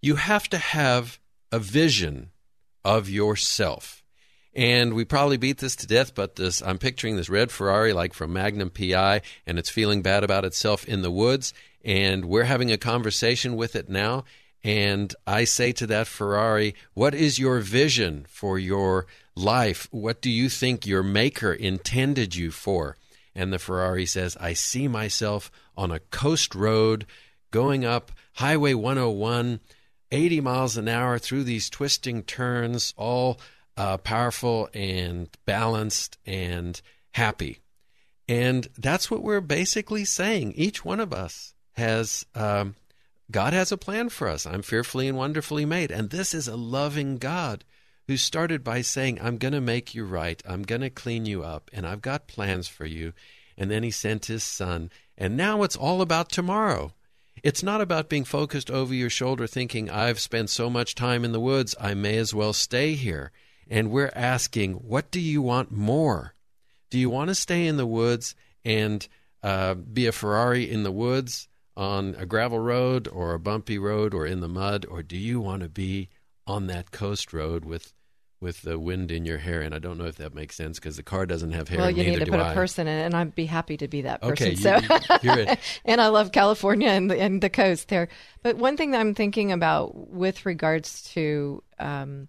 you 0.01 0.17
have 0.17 0.49
to 0.51 0.59
have 0.59 1.19
a 1.53 1.59
vision 1.59 2.31
of 2.85 3.09
yourself. 3.09 4.03
And 4.55 4.95
we 4.95 5.05
probably 5.05 5.37
beat 5.37 5.59
this 5.59 5.77
to 5.77 5.87
death, 5.87 6.15
but 6.15 6.37
this 6.37 6.63
I'm 6.63 6.79
picturing 6.79 7.17
this 7.17 7.29
red 7.29 7.53
Ferrari 7.53 7.93
like 7.93 8.15
from 8.15 8.33
Magnum 8.33 8.71
PI, 8.71 9.23
and 9.47 9.59
it's 9.59 9.71
feeling 9.71 10.03
bad 10.03 10.25
about 10.25 10.45
itself 10.45 10.85
in 10.87 11.03
the 11.03 11.11
woods. 11.11 11.55
And 11.85 12.25
we're 12.25 12.45
having 12.45 12.73
a 12.73 12.77
conversation 12.77 13.57
with 13.57 13.77
it 13.77 13.89
now. 13.89 14.25
And 14.63 15.15
I 15.27 15.45
say 15.45 15.73
to 15.73 15.87
that 15.87 16.07
Ferrari, 16.07 16.75
What 16.95 17.15
is 17.15 17.39
your 17.39 17.61
vision 17.61 18.27
for 18.29 18.59
your 18.59 19.07
life? 19.35 19.89
What 19.91 20.21
do 20.21 20.31
you 20.31 20.49
think 20.49 20.87
your 20.87 21.03
maker 21.03 21.53
intended 21.53 22.35
you 22.35 22.51
for? 22.51 22.97
And 23.35 23.53
the 23.53 23.59
Ferrari 23.59 24.07
says, 24.07 24.37
I 24.41 24.53
see 24.53 24.89
myself 24.89 25.51
on 25.77 25.91
a 25.91 26.01
coast 26.01 26.55
road 26.55 27.07
going 27.51 27.85
up 27.85 28.13
Highway 28.35 28.75
101, 28.75 29.61
80 30.11 30.41
miles 30.41 30.77
an 30.77 30.89
hour 30.89 31.19
through 31.19 31.45
these 31.45 31.71
twisting 31.71 32.23
turns, 32.23 32.95
all 32.97 33.41
uh, 33.77 33.97
powerful 33.99 34.69
and 34.75 35.29
balanced 35.47 36.19
and 36.27 36.81
happy. 37.13 37.61
And 38.29 38.69
that's 38.79 39.11
what 39.11 39.23
we're 39.23 39.41
basically 39.41 40.05
saying. 40.05 40.53
Each 40.55 40.85
one 40.85 41.01
of 41.01 41.13
us 41.13 41.55
has, 41.73 42.27
um, 42.35 42.77
God 43.31 43.53
has 43.53 43.73
a 43.73 43.77
plan 43.77 44.09
for 44.09 44.29
us. 44.29 44.47
I'm 44.47 44.63
fearfully 44.63 45.09
and 45.09 45.17
wonderfully 45.17 45.65
made. 45.65 45.91
And 45.91 46.11
this 46.11 46.35
is 46.35 46.47
a 46.47 46.57
loving 46.57 47.19
God 47.19 47.65
who 48.11 48.17
started 48.17 48.65
by 48.65 48.81
saying, 48.81 49.21
I'm 49.23 49.37
going 49.37 49.53
to 49.53 49.61
make 49.61 49.95
you 49.95 50.05
right. 50.05 50.43
I'm 50.45 50.65
going 50.65 50.81
to 50.81 50.91
clean 50.91 51.27
you 51.27 51.45
up. 51.45 51.71
And 51.73 51.87
I've 51.87 52.03
got 52.03 52.27
plans 52.27 52.67
for 52.67 52.85
you. 52.85 53.13
And 53.57 53.71
then 53.71 53.85
he 53.85 53.93
sent 53.93 54.27
his 54.27 54.43
son. 54.43 54.91
And 55.17 55.37
now 55.37 55.63
it's 55.63 55.77
all 55.77 56.03
about 56.03 56.29
tomorrow. 56.29 56.93
It's 57.45 57.63
not 57.63 57.81
about 57.81 58.09
being 58.09 58.25
focused 58.25 58.69
over 58.69 58.93
your 58.93 59.11
shoulder 59.11 59.47
thinking, 59.47 59.89
I've 59.89 60.19
spent 60.19 60.51
so 60.51 60.69
much 60.69 60.97
time 60.97 61.25
in 61.25 61.31
the 61.31 61.39
woods, 61.39 61.77
I 61.81 61.95
may 61.95 62.17
as 62.17 62.35
well 62.35 62.53
stay 62.53 62.95
here. 62.95 63.31
And 63.69 63.93
we're 63.93 64.11
asking, 64.13 64.73
what 64.73 65.13
do 65.13 65.21
you 65.21 65.41
want 65.41 65.71
more? 65.71 66.35
Do 66.91 66.99
you 66.99 67.11
want 67.11 67.29
to 67.29 67.35
stay 67.37 67.69
in 67.69 67.77
the 67.77 67.87
woods 67.87 68.35
and 68.65 69.07
uh, 69.41 69.75
be 69.75 70.09
a 70.09 70.13
Ferrari 70.13 70.69
in 70.69 70.83
the 70.83 70.91
woods 70.91 71.47
on 71.77 72.17
a 72.19 72.27
gravel 72.27 72.59
road 72.59 73.07
or 73.07 73.35
a 73.35 73.39
bumpy 73.39 73.79
road 73.79 74.15
or 74.15 74.27
in 74.27 74.41
the 74.41 74.49
mud, 74.49 74.85
or 74.91 75.01
do 75.01 75.17
you 75.17 75.41
want 75.41 75.63
to 75.63 75.69
be 75.69 76.09
on 76.45 76.67
that 76.67 76.91
coast 76.91 77.33
road 77.33 77.65
with 77.65 77.93
with 78.41 78.63
the 78.63 78.79
wind 78.79 79.11
in 79.11 79.25
your 79.25 79.39
hair? 79.39 79.61
And 79.61 79.75
I 79.75 79.79
don't 79.79 79.99
know 79.99 80.07
if 80.07 80.17
that 80.17 80.35
makes 80.35 80.57
sense 80.57 80.79
because 80.79 80.97
the 80.97 81.03
car 81.03 81.27
doesn't 81.27 81.53
have 81.53 81.69
hair. 81.69 81.79
Well, 81.79 81.91
you 81.91 82.05
need 82.05 82.21
to 82.21 82.27
put 82.31 82.41
I. 82.41 82.53
a 82.53 82.55
person 82.55 82.87
in, 82.87 82.99
and 82.99 83.15
I'd 83.15 83.35
be 83.35 83.47
happy 83.47 83.77
to 83.77 83.89
be 83.89 84.03
that 84.03 84.23
person. 84.23 84.49
Okay, 84.49 84.55
so, 84.57 84.79
you, 85.23 85.47
and 85.85 86.01
I 86.01 86.09
love 86.09 86.33
California 86.33 86.89
and 86.89 87.11
the, 87.11 87.21
and 87.21 87.43
the 87.43 87.51
coast 87.51 87.89
there. 87.89 88.09
But 88.43 88.57
one 88.57 88.77
thing 88.77 88.93
that 88.93 89.01
I'm 89.01 89.15
thinking 89.15 89.53
about 89.53 90.11
with 90.11 90.47
regards 90.47 91.03
to 91.13 91.63
um, 91.79 92.29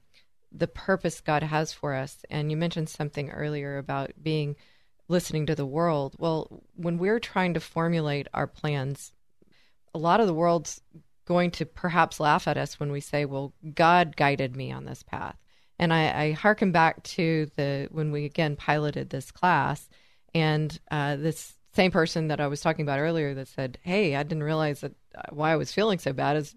the 0.51 0.68
purpose 0.68 1.22
God 1.22 1.43
has 1.43 1.72
for 1.72 1.93
us. 1.93 2.26
And 2.30 2.51
you 2.51 2.57
mentioned 2.57 2.89
something 2.89 3.30
earlier 3.30 3.78
about 3.78 4.12
being 4.22 4.55
listening 5.07 5.45
to 5.45 5.55
the 5.55 5.66
world. 5.66 6.16
Well, 6.18 6.64
when 6.76 6.97
we're 6.97 7.20
trying 7.20 7.53
to 7.53 7.59
formulate 7.59 8.28
our 8.34 8.47
plans, 8.47 9.14
a 9.93 9.97
lot 9.97 10.20
of 10.20 10.28
the 10.28 10.34
world's 10.34 10.82
going 11.26 11.51
to 11.51 11.66
perhaps 11.66 12.20
laugh 12.20 12.47
at 12.47 12.57
us 12.57 12.80
when 12.80 12.91
we 12.91 12.99
say, 12.99 13.26
"Well, 13.26 13.53
God 13.74 14.18
guided 14.18 14.55
me 14.55 14.72
on 14.72 14.86
this 14.86 15.03
path." 15.03 15.38
And 15.82 15.91
I, 15.91 16.36
I 16.43 16.65
back 16.71 17.01
to 17.03 17.49
the 17.57 17.88
when 17.91 18.11
we 18.11 18.25
again 18.25 18.55
piloted 18.55 19.09
this 19.09 19.32
class, 19.32 19.89
and 20.34 20.79
uh, 20.91 21.15
this 21.15 21.55
same 21.73 21.89
person 21.89 22.27
that 22.27 22.39
I 22.39 22.47
was 22.47 22.61
talking 22.61 22.84
about 22.84 22.99
earlier 22.99 23.34
that 23.34 23.47
said, 23.47 23.79
"Hey, 23.82 24.15
I 24.15 24.21
didn't 24.21 24.43
realize 24.43 24.82
that 24.82 24.93
uh, 25.15 25.23
why 25.32 25.51
I 25.51 25.55
was 25.55 25.73
feeling 25.73 25.97
so 25.97 26.13
bad 26.13 26.38
is 26.38 26.55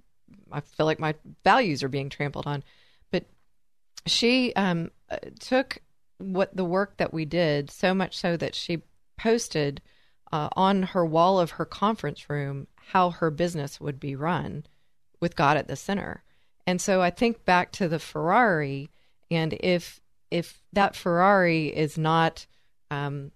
I 0.53 0.61
feel 0.61 0.85
like 0.85 1.01
my 1.01 1.15
values 1.43 1.83
are 1.83 1.89
being 1.89 2.11
trampled 2.11 2.47
on." 2.47 2.63
But 3.11 3.25
she 4.05 4.53
um, 4.57 4.91
uh, 5.11 5.17
took 5.41 5.79
what 6.19 6.55
the 6.55 6.65
work 6.65 6.99
that 6.99 7.15
we 7.15 7.25
did 7.25 7.71
so 7.71 7.95
much 7.95 8.19
so 8.19 8.37
that 8.37 8.55
she 8.55 8.83
posted 9.17 9.81
uh, 10.33 10.51
on 10.55 10.83
her 10.83 11.07
wall 11.07 11.41
of 11.41 11.53
her 11.53 11.65
conference 11.65 12.29
room 12.29 12.67
how 12.77 13.09
her 13.09 13.31
business 13.31 13.81
would 13.81 13.99
be 13.99 14.15
run 14.15 14.67
with 15.19 15.35
God 15.35 15.57
at 15.57 15.67
the 15.67 15.77
center. 15.77 16.23
And 16.67 16.79
so 16.79 17.01
I 17.01 17.09
think 17.09 17.47
back 17.47 17.73
to 17.73 17.89
the 17.89 17.99
Ferrari, 17.99 18.91
and 19.31 19.57
if 19.61 20.01
if 20.31 20.61
that 20.73 20.97
Ferrari 20.97 21.69
is 21.69 21.97
not 21.97 22.47
um, 22.91 23.31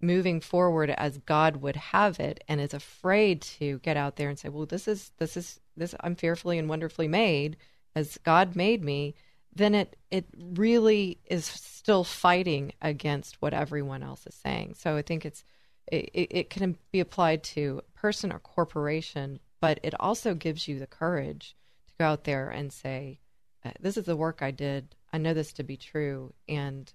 moving 0.00 0.40
forward 0.40 0.90
as 0.90 1.18
God 1.18 1.56
would 1.56 1.76
have 1.76 2.18
it, 2.18 2.42
and 2.48 2.60
is 2.60 2.74
afraid 2.74 3.42
to 3.42 3.78
get 3.80 3.96
out 3.96 4.16
there 4.16 4.28
and 4.28 4.38
say, 4.38 4.48
"Well, 4.48 4.66
this 4.66 4.88
is 4.88 5.12
this 5.18 5.36
is 5.36 5.60
this 5.76 5.94
I'm 6.00 6.16
fearfully 6.16 6.58
and 6.58 6.68
wonderfully 6.68 7.08
made 7.08 7.56
as 7.94 8.18
God 8.24 8.56
made 8.56 8.82
me," 8.82 9.14
then 9.54 9.74
it 9.74 9.96
it 10.10 10.26
really 10.36 11.18
is 11.26 11.44
still 11.44 12.04
fighting 12.04 12.72
against 12.82 13.40
what 13.40 13.54
everyone 13.54 14.02
else 14.02 14.26
is 14.26 14.34
saying. 14.34 14.74
So 14.74 14.96
I 14.96 15.02
think 15.02 15.24
it's 15.24 15.44
it, 15.90 16.10
it 16.14 16.50
can 16.50 16.76
be 16.92 17.00
applied 17.00 17.42
to 17.44 17.82
a 17.86 17.98
person 17.98 18.32
or 18.32 18.38
corporation, 18.38 19.40
but 19.60 19.80
it 19.82 19.94
also 20.00 20.34
gives 20.34 20.68
you 20.68 20.78
the 20.78 20.86
courage 20.86 21.56
to 21.88 21.94
go 21.98 22.06
out 22.06 22.24
there 22.24 22.48
and 22.48 22.72
say, 22.72 23.20
uh, 23.64 23.72
"This 23.80 23.96
is 23.96 24.06
the 24.06 24.16
work 24.16 24.42
I 24.42 24.50
did. 24.50 24.94
I 25.12 25.18
know 25.18 25.34
this 25.34 25.52
to 25.54 25.64
be 25.64 25.76
true, 25.76 26.32
and 26.48 26.92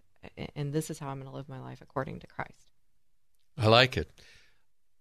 and 0.55 0.73
this 0.73 0.89
is 0.89 0.99
how 0.99 1.09
I'm 1.09 1.19
going 1.19 1.29
to 1.29 1.35
live 1.35 1.49
my 1.49 1.59
life 1.59 1.81
according 1.81 2.19
to 2.19 2.27
Christ." 2.27 2.71
I 3.57 3.67
like 3.67 3.97
it. 3.97 4.09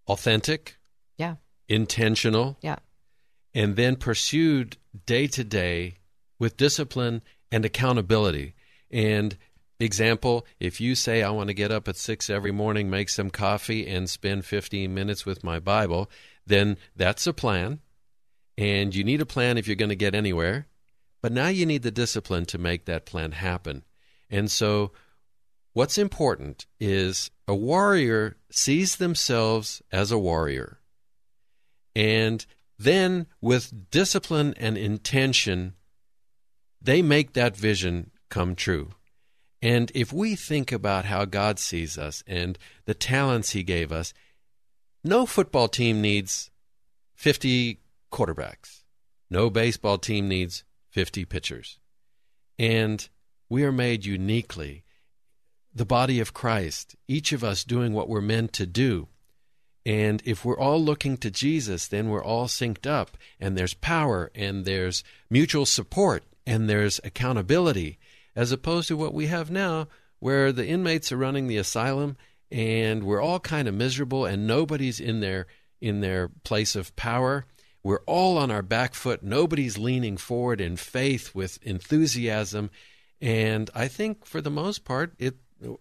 Authentic. 0.06 0.76
Yeah. 1.16 1.36
Intentional. 1.68 2.56
Yeah. 2.60 2.76
And 3.54 3.76
then 3.76 3.96
pursued 3.96 4.76
day 5.06 5.26
to 5.28 5.44
day 5.44 5.98
with 6.38 6.56
discipline 6.56 7.22
and 7.50 7.64
accountability. 7.64 8.54
And 8.90 9.36
example, 9.78 10.46
if 10.58 10.80
you 10.80 10.94
say, 10.94 11.22
I 11.22 11.30
want 11.30 11.48
to 11.48 11.54
get 11.54 11.70
up 11.70 11.88
at 11.88 11.96
six 11.96 12.28
every 12.28 12.52
morning, 12.52 12.90
make 12.90 13.08
some 13.08 13.30
coffee, 13.30 13.86
and 13.86 14.08
spend 14.10 14.44
15 14.44 14.92
minutes 14.92 15.24
with 15.24 15.44
my 15.44 15.58
Bible, 15.58 16.10
then 16.46 16.76
that's 16.96 17.26
a 17.26 17.32
plan. 17.32 17.80
And 18.56 18.94
you 18.94 19.04
need 19.04 19.20
a 19.20 19.26
plan 19.26 19.58
if 19.58 19.66
you're 19.66 19.76
going 19.76 19.88
to 19.88 19.96
get 19.96 20.14
anywhere. 20.14 20.66
But 21.24 21.32
now 21.32 21.48
you 21.48 21.64
need 21.64 21.84
the 21.84 21.90
discipline 21.90 22.44
to 22.44 22.58
make 22.58 22.84
that 22.84 23.06
plan 23.06 23.32
happen. 23.32 23.84
And 24.28 24.50
so, 24.50 24.92
what's 25.72 25.96
important 25.96 26.66
is 26.78 27.30
a 27.48 27.54
warrior 27.54 28.36
sees 28.50 28.96
themselves 28.96 29.80
as 29.90 30.12
a 30.12 30.18
warrior. 30.18 30.80
And 31.96 32.44
then, 32.78 33.26
with 33.40 33.90
discipline 33.90 34.52
and 34.58 34.76
intention, 34.76 35.72
they 36.82 37.00
make 37.00 37.32
that 37.32 37.56
vision 37.56 38.10
come 38.28 38.54
true. 38.54 38.90
And 39.62 39.90
if 39.94 40.12
we 40.12 40.36
think 40.36 40.72
about 40.72 41.06
how 41.06 41.24
God 41.24 41.58
sees 41.58 41.96
us 41.96 42.22
and 42.26 42.58
the 42.84 42.92
talents 42.92 43.52
He 43.52 43.62
gave 43.62 43.92
us, 43.92 44.12
no 45.02 45.24
football 45.24 45.68
team 45.68 46.02
needs 46.02 46.50
50 47.14 47.80
quarterbacks. 48.12 48.82
No 49.30 49.48
baseball 49.48 49.96
team 49.96 50.28
needs 50.28 50.64
50 50.94 51.24
pitchers. 51.24 51.78
And 52.58 53.08
we 53.48 53.64
are 53.64 53.72
made 53.72 54.06
uniquely. 54.06 54.84
The 55.74 55.84
body 55.84 56.20
of 56.20 56.32
Christ, 56.32 56.94
each 57.08 57.32
of 57.32 57.42
us 57.42 57.64
doing 57.64 57.92
what 57.92 58.08
we're 58.08 58.20
meant 58.20 58.52
to 58.54 58.64
do. 58.64 59.08
And 59.84 60.22
if 60.24 60.44
we're 60.44 60.58
all 60.58 60.80
looking 60.82 61.16
to 61.18 61.30
Jesus, 61.30 61.88
then 61.88 62.08
we're 62.08 62.24
all 62.24 62.46
synced 62.46 62.86
up, 62.86 63.18
and 63.38 63.58
there's 63.58 63.74
power, 63.74 64.30
and 64.34 64.64
there's 64.64 65.04
mutual 65.28 65.66
support, 65.66 66.22
and 66.46 66.70
there's 66.70 67.00
accountability, 67.04 67.98
as 68.36 68.52
opposed 68.52 68.88
to 68.88 68.96
what 68.96 69.12
we 69.12 69.26
have 69.26 69.50
now, 69.50 69.88
where 70.20 70.52
the 70.52 70.66
inmates 70.66 71.12
are 71.12 71.18
running 71.18 71.48
the 71.48 71.58
asylum 71.58 72.16
and 72.50 73.02
we're 73.02 73.20
all 73.20 73.40
kind 73.40 73.66
of 73.66 73.74
miserable 73.74 74.24
and 74.24 74.46
nobody's 74.46 75.00
in 75.00 75.20
their 75.20 75.46
in 75.80 76.00
their 76.00 76.28
place 76.44 76.76
of 76.76 76.94
power. 76.96 77.44
We're 77.84 78.00
all 78.06 78.38
on 78.38 78.50
our 78.50 78.62
back 78.62 78.94
foot. 78.94 79.22
Nobody's 79.22 79.76
leaning 79.76 80.16
forward 80.16 80.60
in 80.60 80.76
faith 80.76 81.34
with 81.34 81.58
enthusiasm. 81.62 82.70
And 83.20 83.70
I 83.74 83.88
think 83.88 84.24
for 84.24 84.40
the 84.40 84.50
most 84.50 84.84
part, 84.84 85.12
it 85.18 85.36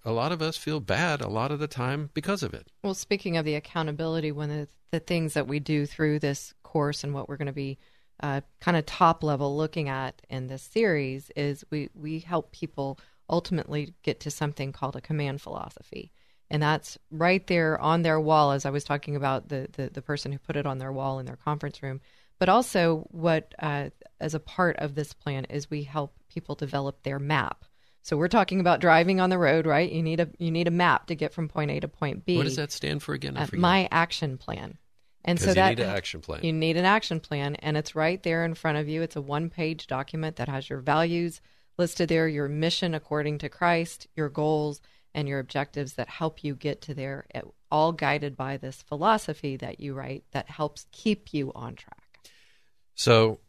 a 0.06 0.12
lot 0.12 0.32
of 0.32 0.42
us 0.42 0.56
feel 0.56 0.80
bad 0.80 1.20
a 1.20 1.28
lot 1.28 1.52
of 1.52 1.60
the 1.60 1.68
time 1.68 2.10
because 2.14 2.44
of 2.44 2.54
it. 2.54 2.68
Well, 2.84 2.94
speaking 2.94 3.38
of 3.38 3.46
the 3.46 3.56
accountability, 3.56 4.32
one 4.32 4.52
of 4.52 4.68
the 4.92 5.00
things 5.00 5.34
that 5.34 5.48
we 5.48 5.60
do 5.60 5.86
through 5.86 6.20
this 6.20 6.54
course 6.64 7.04
and 7.04 7.14
what 7.14 7.28
we're 7.28 7.38
going 7.38 7.48
to 7.48 7.54
be 7.54 7.80
uh, 8.22 8.42
kind 8.62 8.78
of 8.78 8.86
top 8.86 9.24
level 9.24 9.58
looking 9.58 9.90
at 9.90 10.22
in 10.30 10.48
this 10.48 10.62
series 10.62 11.32
is 11.36 11.66
we 11.70 11.90
we 11.96 12.20
help 12.20 12.52
people 12.52 13.00
ultimately 13.30 13.94
get 14.04 14.20
to 14.22 14.32
something 14.32 14.72
called 14.72 14.96
a 14.96 15.02
command 15.02 15.42
philosophy 15.42 16.12
and 16.54 16.62
that's 16.62 16.98
right 17.10 17.46
there 17.48 17.82
on 17.82 18.04
their 18.04 18.20
wall 18.20 18.52
as 18.52 18.66
i 18.66 18.70
was 18.70 18.84
talking 18.84 19.16
about 19.16 19.50
the 19.50 19.68
the, 19.74 19.90
the 19.90 20.02
person 20.02 20.32
who 20.32 20.38
put 20.38 20.56
it 20.56 20.66
on 20.66 20.78
their 20.78 20.94
wall 20.94 21.20
in 21.20 21.26
their 21.26 21.36
conference 21.36 21.84
room. 21.84 22.00
But 22.40 22.50
also 22.50 23.08
what 23.12 23.54
uh, 23.60 23.90
as 24.20 24.34
a 24.34 24.40
part 24.40 24.78
of 24.78 24.96
this 24.96 25.14
plan 25.14 25.46
is 25.46 25.70
we 25.70 25.84
help 25.84 26.14
people 26.30 26.56
develop 26.56 27.04
their 27.04 27.20
map. 27.20 27.64
So 28.02 28.18
we're 28.18 28.28
talking 28.28 28.60
about 28.60 28.82
driving 28.82 29.22
on 29.22 29.30
the 29.30 29.38
road 29.38 29.66
right? 29.66 29.92
You 29.92 30.04
need 30.04 30.20
a 30.20 30.30
you 30.38 30.52
need 30.52 30.68
a 30.68 30.72
map 30.72 31.08
to 31.08 31.16
get 31.16 31.34
from 31.34 31.48
point 31.48 31.72
a 31.72 31.80
to 31.80 31.88
point 31.88 32.26
b 32.26 32.38
what 32.38 32.44
does 32.44 32.58
that 32.58 32.72
stand 32.72 33.02
for 33.02 33.14
again? 33.14 33.38
Uh, 33.38 33.48
my 33.54 33.88
action 33.92 34.38
plan. 34.38 34.78
And 35.26 35.40
so 35.40 35.50
you 35.50 35.56
that 35.56 35.70
need 35.70 35.80
an 35.80 35.90
action 35.90 36.20
plan. 36.20 36.44
You 36.44 36.52
need 36.52 36.76
an 36.76 36.84
action 36.84 37.22
plan, 37.22 37.56
and 37.56 37.78
it's 37.78 37.96
right 37.96 38.22
there 38.22 38.44
in 38.44 38.56
front 38.56 38.78
of 38.78 38.90
you. 38.90 39.02
It's 39.02 39.16
a 39.16 39.22
one-page 39.22 39.88
document 39.88 40.36
that 40.36 40.50
has 40.50 40.70
your 40.70 40.80
values 40.80 41.40
listed 41.78 42.10
there, 42.10 42.28
your 42.28 42.50
mission 42.50 42.94
according 42.94 43.38
to 43.38 43.48
Christ, 43.48 44.08
your 44.18 44.28
goals, 44.28 44.82
and 45.14 45.28
your 45.28 45.40
objectives 45.40 45.94
that 45.94 46.10
help 46.10 46.44
you 46.44 46.56
get 46.56 46.82
to 46.82 46.94
there. 46.94 47.26
All 47.72 47.92
guided 47.92 48.36
by 48.36 48.58
this 48.58 48.82
philosophy 48.82 49.58
that 49.58 49.80
you 49.80 49.94
write 49.94 50.24
that 50.32 50.50
helps 50.50 50.86
keep 50.92 51.34
you 51.34 51.52
on 51.54 51.76
track. 51.76 52.20
So, 52.96 53.40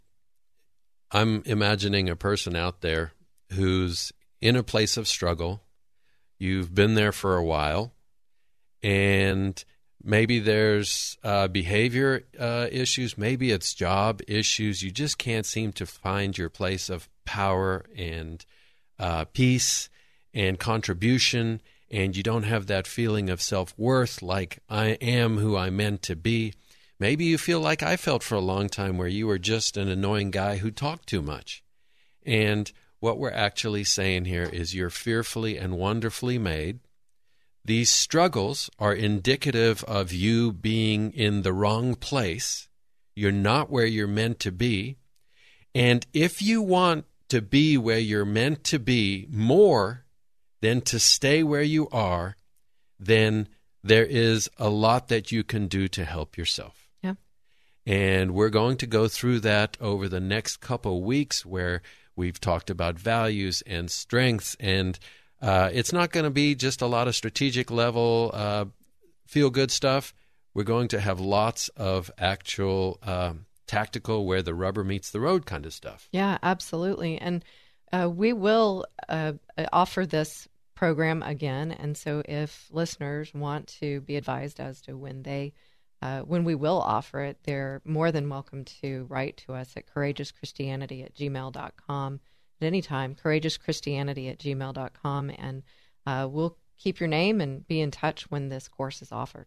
I'm 1.10 1.42
imagining 1.44 2.08
a 2.08 2.16
person 2.16 2.56
out 2.56 2.80
there 2.80 3.12
who's 3.52 4.12
in 4.40 4.56
a 4.56 4.62
place 4.62 4.96
of 4.96 5.06
struggle. 5.06 5.62
You've 6.38 6.74
been 6.74 6.94
there 6.94 7.12
for 7.12 7.36
a 7.36 7.44
while 7.44 7.94
and 8.82 9.62
maybe 10.02 10.40
there's 10.40 11.16
uh, 11.22 11.48
behavior 11.48 12.24
uh, 12.38 12.66
issues, 12.70 13.16
maybe 13.16 13.50
it's 13.50 13.74
job 13.74 14.20
issues. 14.28 14.82
You 14.82 14.90
just 14.90 15.16
can't 15.16 15.46
seem 15.46 15.72
to 15.74 15.86
find 15.86 16.36
your 16.36 16.50
place 16.50 16.90
of 16.90 17.08
power 17.24 17.84
and 17.96 18.44
uh, 18.98 19.24
peace 19.26 19.88
and 20.34 20.58
contribution, 20.58 21.62
and 21.90 22.16
you 22.16 22.22
don't 22.22 22.42
have 22.42 22.66
that 22.66 22.86
feeling 22.86 23.30
of 23.30 23.40
self 23.40 23.72
worth 23.78 24.20
like 24.20 24.58
I 24.68 24.88
am 25.00 25.38
who 25.38 25.56
I'm 25.56 25.76
meant 25.76 26.02
to 26.02 26.16
be. 26.16 26.52
Maybe 26.98 27.24
you 27.24 27.38
feel 27.38 27.60
like 27.60 27.82
I 27.82 27.96
felt 27.96 28.22
for 28.22 28.34
a 28.34 28.40
long 28.40 28.68
time, 28.68 28.98
where 28.98 29.08
you 29.08 29.26
were 29.26 29.38
just 29.38 29.76
an 29.76 29.88
annoying 29.88 30.30
guy 30.30 30.56
who 30.58 30.70
talked 30.70 31.08
too 31.08 31.22
much. 31.22 31.62
And 32.26 32.70
what 33.00 33.18
we're 33.18 33.30
actually 33.30 33.84
saying 33.84 34.24
here 34.24 34.44
is 34.44 34.74
you're 34.74 34.90
fearfully 34.90 35.56
and 35.56 35.76
wonderfully 35.76 36.38
made. 36.38 36.80
These 37.64 37.90
struggles 37.90 38.70
are 38.78 38.94
indicative 38.94 39.84
of 39.84 40.12
you 40.12 40.52
being 40.52 41.12
in 41.12 41.42
the 41.42 41.52
wrong 41.52 41.94
place. 41.94 42.68
You're 43.14 43.32
not 43.32 43.70
where 43.70 43.86
you're 43.86 44.06
meant 44.06 44.38
to 44.40 44.52
be. 44.52 44.96
And 45.74 46.06
if 46.12 46.42
you 46.42 46.62
want 46.62 47.06
to 47.28 47.40
be 47.42 47.76
where 47.76 47.98
you're 47.98 48.24
meant 48.24 48.64
to 48.64 48.78
be 48.78 49.26
more 49.30 50.03
than 50.64 50.80
to 50.80 50.98
stay 50.98 51.42
where 51.42 51.62
you 51.62 51.88
are, 51.90 52.36
then 52.98 53.48
there 53.82 54.06
is 54.06 54.48
a 54.58 54.70
lot 54.70 55.08
that 55.08 55.30
you 55.30 55.44
can 55.44 55.66
do 55.66 55.88
to 55.88 56.04
help 56.04 56.38
yourself. 56.38 56.88
Yeah. 57.02 57.14
And 57.86 58.32
we're 58.32 58.48
going 58.48 58.78
to 58.78 58.86
go 58.86 59.06
through 59.08 59.40
that 59.40 59.76
over 59.80 60.08
the 60.08 60.20
next 60.20 60.58
couple 60.58 61.02
weeks 61.02 61.44
where 61.44 61.82
we've 62.16 62.40
talked 62.40 62.70
about 62.70 62.98
values 62.98 63.62
and 63.66 63.90
strengths 63.90 64.56
and 64.58 64.98
uh, 65.42 65.68
it's 65.72 65.92
not 65.92 66.10
going 66.10 66.24
to 66.24 66.30
be 66.30 66.54
just 66.54 66.80
a 66.80 66.86
lot 66.86 67.08
of 67.08 67.14
strategic 67.14 67.70
level 67.70 68.30
uh, 68.32 68.64
feel 69.26 69.50
good 69.50 69.70
stuff. 69.70 70.14
We're 70.54 70.62
going 70.62 70.88
to 70.88 71.00
have 71.00 71.20
lots 71.20 71.68
of 71.76 72.10
actual 72.16 72.98
um, 73.02 73.44
tactical, 73.66 74.24
where 74.24 74.42
the 74.42 74.54
rubber 74.54 74.84
meets 74.84 75.10
the 75.10 75.20
road 75.20 75.44
kind 75.44 75.66
of 75.66 75.74
stuff. 75.74 76.08
Yeah, 76.12 76.38
absolutely. 76.42 77.18
And 77.18 77.44
uh, 77.92 78.08
we 78.08 78.32
will 78.32 78.86
uh, 79.08 79.32
offer 79.72 80.06
this 80.06 80.48
program 80.84 81.22
again. 81.22 81.72
And 81.72 81.96
so 81.96 82.22
if 82.26 82.68
listeners 82.70 83.32
want 83.32 83.68
to 83.80 84.02
be 84.02 84.16
advised 84.16 84.60
as 84.60 84.82
to 84.82 84.94
when 84.94 85.22
they 85.22 85.54
uh, 86.02 86.20
when 86.20 86.44
we 86.44 86.54
will 86.54 86.78
offer 86.78 87.20
it, 87.20 87.38
they're 87.44 87.80
more 87.86 88.12
than 88.12 88.28
welcome 88.28 88.66
to 88.82 89.06
write 89.08 89.38
to 89.38 89.54
us 89.54 89.72
at 89.78 89.86
courageouschristianity 89.86 91.02
at 91.02 91.14
gmail.com 91.14 92.20
at 92.60 92.66
any 92.66 92.82
time, 92.82 93.14
courageouschristianity 93.14 94.30
at 94.30 94.38
gmail.com, 94.38 95.30
and 95.38 95.62
uh, 96.06 96.28
we'll 96.30 96.58
keep 96.76 97.00
your 97.00 97.08
name 97.08 97.40
and 97.40 97.66
be 97.66 97.80
in 97.80 97.90
touch 97.90 98.30
when 98.30 98.50
this 98.50 98.68
course 98.68 99.00
is 99.00 99.10
offered. 99.10 99.46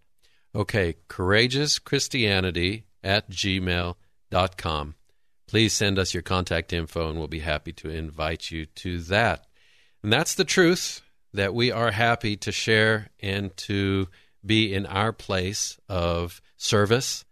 Okay, 0.56 0.96
courageouschristianity 1.08 2.86
at 3.04 3.30
gmail.com. 3.30 4.96
Please 5.48 5.74
send 5.74 6.00
us 6.00 6.16
your 6.16 6.24
contact 6.24 6.74
info, 6.74 7.12
and 7.12 7.20
we'll 7.20 7.28
be 7.28 7.42
happy 7.42 7.74
to 7.74 7.90
invite 7.90 8.50
you 8.50 8.66
to 8.66 8.98
that. 9.02 9.46
And 10.02 10.12
that's 10.12 10.34
the 10.34 10.44
truth 10.44 11.04
that 11.34 11.54
we 11.54 11.72
are 11.72 11.92
happy 11.92 12.36
to 12.38 12.52
share 12.52 13.10
and 13.20 13.56
to 13.58 14.08
be 14.46 14.74
in 14.74 14.86
our 14.86 15.12
place 15.12 15.78
of 15.90 16.42
service 16.58 17.26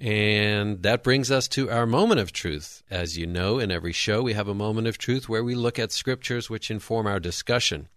and 0.00 0.82
that 0.84 1.02
brings 1.02 1.30
us 1.30 1.48
to 1.48 1.70
our 1.70 1.86
moment 1.86 2.20
of 2.20 2.32
truth. 2.32 2.82
As 2.88 3.18
you 3.18 3.26
know, 3.26 3.58
in 3.58 3.72
every 3.72 3.92
show, 3.92 4.22
we 4.22 4.32
have 4.32 4.46
a 4.46 4.54
moment 4.54 4.86
of 4.86 4.96
truth 4.96 5.28
where 5.28 5.42
we 5.42 5.56
look 5.56 5.78
at 5.78 5.90
scriptures 5.90 6.48
which 6.48 6.70
inform 6.70 7.06
our 7.06 7.18
discussion. 7.18 7.88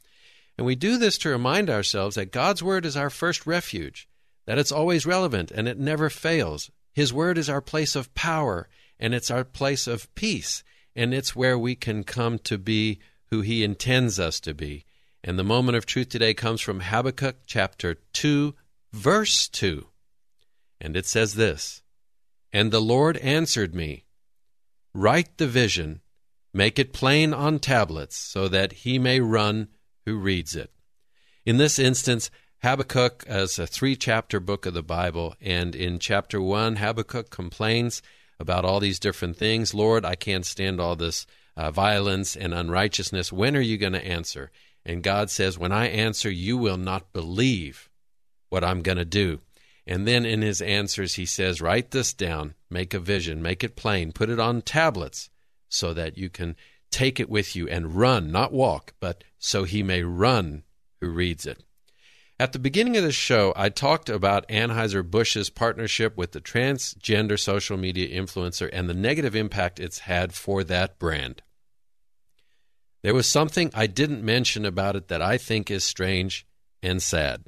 And 0.58 0.66
we 0.66 0.76
do 0.76 0.98
this 0.98 1.18
to 1.20 1.30
remind 1.30 1.70
ourselves 1.70 2.16
that 2.16 2.32
God's 2.32 2.64
Word 2.64 2.86
is 2.86 2.98
our 2.98 3.12
first 3.12 3.46
refuge, 3.46 4.08
that 4.48 4.58
it's 4.58 4.72
always 4.72 5.06
relevant 5.06 5.52
and 5.52 5.68
it 5.68 5.78
never 5.78 6.10
fails. 6.10 6.72
His 6.92 7.14
Word 7.14 7.38
is 7.38 7.50
our 7.50 7.62
place 7.62 7.96
of 7.96 8.14
power 8.16 8.68
and 9.00 9.14
it's 9.14 9.32
our 9.32 9.44
place 9.44 9.88
of 9.88 10.14
peace, 10.16 10.64
and 10.96 11.12
it's 11.14 11.36
where 11.36 11.58
we 11.58 11.74
can 11.74 12.04
come 12.04 12.38
to 12.40 12.58
be 12.58 13.00
who 13.32 13.42
He 13.42 13.64
intends 13.64 14.20
us 14.20 14.40
to 14.42 14.54
be. 14.54 14.86
And 15.24 15.38
the 15.38 15.44
moment 15.44 15.78
of 15.78 15.86
truth 15.86 16.10
today 16.10 16.34
comes 16.34 16.62
from 16.62 16.80
Habakkuk 16.80 17.38
chapter 17.46 17.96
2, 18.14 18.56
verse 18.92 19.48
2. 19.48 19.88
And 20.80 20.98
it 20.98 21.06
says 21.06 21.36
this 21.36 21.82
and 22.54 22.72
the 22.72 22.82
Lord 22.82 23.18
answered 23.18 23.74
me, 23.74 24.06
Write 24.94 25.38
the 25.38 25.48
vision, 25.48 26.02
make 26.54 26.78
it 26.78 26.94
plain 26.94 27.34
on 27.34 27.60
tablets, 27.60 28.18
so 28.18 28.48
that 28.50 28.74
he 28.74 29.00
may 29.00 29.20
run 29.22 29.70
who 30.06 30.18
reads 30.18 30.56
it. 30.56 30.72
In 31.46 31.58
this 31.58 31.80
instance, 31.80 32.30
Habakkuk 32.62 33.24
is 33.28 33.58
a 33.58 33.66
three 33.66 33.96
chapter 33.96 34.40
book 34.40 34.66
of 34.66 34.74
the 34.74 34.84
Bible, 34.84 35.36
and 35.40 35.76
in 35.76 35.98
chapter 35.98 36.42
one, 36.42 36.76
Habakkuk 36.76 37.30
complains 37.30 38.02
about 38.40 38.66
all 38.66 38.80
these 38.80 39.00
different 39.00 39.38
things. 39.38 39.74
Lord, 39.74 40.04
I 40.04 40.16
can't 40.16 40.46
stand 40.46 40.82
all 40.82 40.96
this 40.96 41.26
uh, 41.56 41.72
violence 41.72 42.36
and 42.36 42.54
unrighteousness. 42.54 43.32
When 43.32 43.56
are 43.56 43.62
you 43.62 43.78
going 43.78 43.94
to 43.94 44.06
answer? 44.06 44.52
And 44.86 45.04
God 45.04 45.30
says, 45.30 45.58
When 45.58 45.72
I 45.72 45.88
answer, 45.88 46.30
you 46.30 46.58
will 46.58 46.78
not 46.78 47.14
believe 47.14 47.90
what 48.50 48.64
I'm 48.64 48.82
going 48.82 48.98
to 48.98 49.06
do. 49.06 49.40
And 49.88 50.08
then 50.08 50.26
in 50.26 50.42
his 50.42 50.62
answers, 50.62 51.16
he 51.16 51.26
says, 51.26 51.62
Write 51.62 51.92
this 51.92 52.14
down, 52.14 52.56
make 52.70 52.94
a 52.94 53.00
vision, 53.00 53.42
make 53.42 53.64
it 53.64 53.76
plain, 53.76 54.12
put 54.12 54.30
it 54.30 54.40
on 54.40 54.62
tablets 54.62 55.30
so 55.70 55.94
that 55.94 56.18
you 56.18 56.30
can 56.30 56.56
take 56.92 57.20
it 57.20 57.30
with 57.30 57.56
you 57.56 57.68
and 57.68 57.96
run, 57.96 58.32
not 58.32 58.52
walk, 58.52 58.94
but 59.00 59.24
so 59.40 59.64
he 59.64 59.82
may 59.82 60.04
run 60.04 60.64
who 61.00 61.10
reads 61.10 61.46
it. 61.46 61.64
At 62.40 62.54
the 62.54 62.60
beginning 62.60 62.98
of 62.98 63.04
the 63.04 63.12
show, 63.12 63.54
I 63.56 63.70
talked 63.70 64.10
about 64.10 64.48
Anheuser-Busch's 64.48 65.52
partnership 65.52 66.18
with 66.18 66.32
the 66.32 66.42
transgender 66.42 67.40
social 67.40 67.78
media 67.78 68.10
influencer 68.10 68.70
and 68.74 68.90
the 68.90 68.96
negative 68.96 69.36
impact 69.36 69.80
it's 69.80 70.00
had 70.00 70.34
for 70.34 70.64
that 70.64 70.98
brand. 70.98 71.44
There 73.04 73.14
was 73.14 73.28
something 73.28 73.72
I 73.74 73.88
didn't 73.88 74.24
mention 74.24 74.66
about 74.66 74.96
it 74.96 75.08
that 75.08 75.22
I 75.22 75.38
think 75.38 75.72
is 75.72 75.84
strange 75.84 76.46
and 76.84 77.02
sad. 77.02 77.44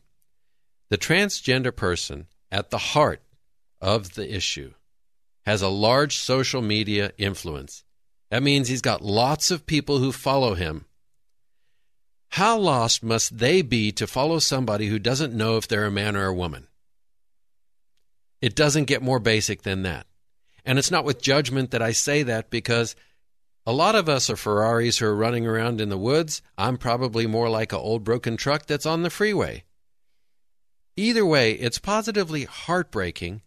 The 0.90 0.98
transgender 0.98 1.76
person 1.76 2.28
at 2.52 2.70
the 2.70 2.78
heart 2.78 3.22
of 3.80 4.16
the 4.16 4.34
issue 4.34 4.74
has 5.46 5.62
a 5.62 5.68
large 5.68 6.18
social 6.18 6.62
media 6.62 7.12
influence. 7.18 7.84
That 8.32 8.44
means 8.44 8.68
he's 8.68 8.82
got 8.82 9.04
lots 9.04 9.52
of 9.52 9.66
people 9.66 10.00
who 10.00 10.12
follow 10.12 10.56
him. 10.56 10.86
How 12.30 12.58
lost 12.58 13.04
must 13.04 13.38
they 13.38 13.62
be 13.62 13.92
to 13.92 14.08
follow 14.08 14.40
somebody 14.40 14.88
who 14.88 14.98
doesn't 14.98 15.36
know 15.36 15.58
if 15.58 15.68
they're 15.68 15.86
a 15.86 15.92
man 15.92 16.16
or 16.16 16.26
a 16.26 16.34
woman? 16.34 16.68
It 18.42 18.56
doesn't 18.56 18.86
get 18.86 19.04
more 19.04 19.20
basic 19.20 19.62
than 19.62 19.84
that. 19.84 20.08
And 20.66 20.80
it's 20.80 20.90
not 20.90 21.06
with 21.06 21.22
judgment 21.22 21.72
that 21.72 21.82
I 21.82 21.92
say 21.92 22.24
that 22.24 22.50
because 22.50 22.96
a 23.66 23.72
lot 23.72 23.96
of 23.96 24.10
us 24.10 24.30
are 24.30 24.36
Ferraris 24.36 24.98
who 24.98 25.06
are 25.06 25.16
running 25.16 25.48
around 25.48 25.80
in 25.80 25.90
the 25.90 25.98
woods. 25.98 26.42
I'm 26.58 26.78
probably 26.78 27.28
more 27.28 27.50
like 27.50 27.72
an 27.72 27.80
old 27.80 28.04
broken 28.04 28.36
truck 28.36 28.66
that's 28.66 28.86
on 28.86 29.04
the 29.04 29.10
freeway. 29.10 29.64
Either 30.98 31.26
way, 31.26 31.54
it's 31.54 31.80
positively 31.80 32.44
heartbreaking 32.44 33.42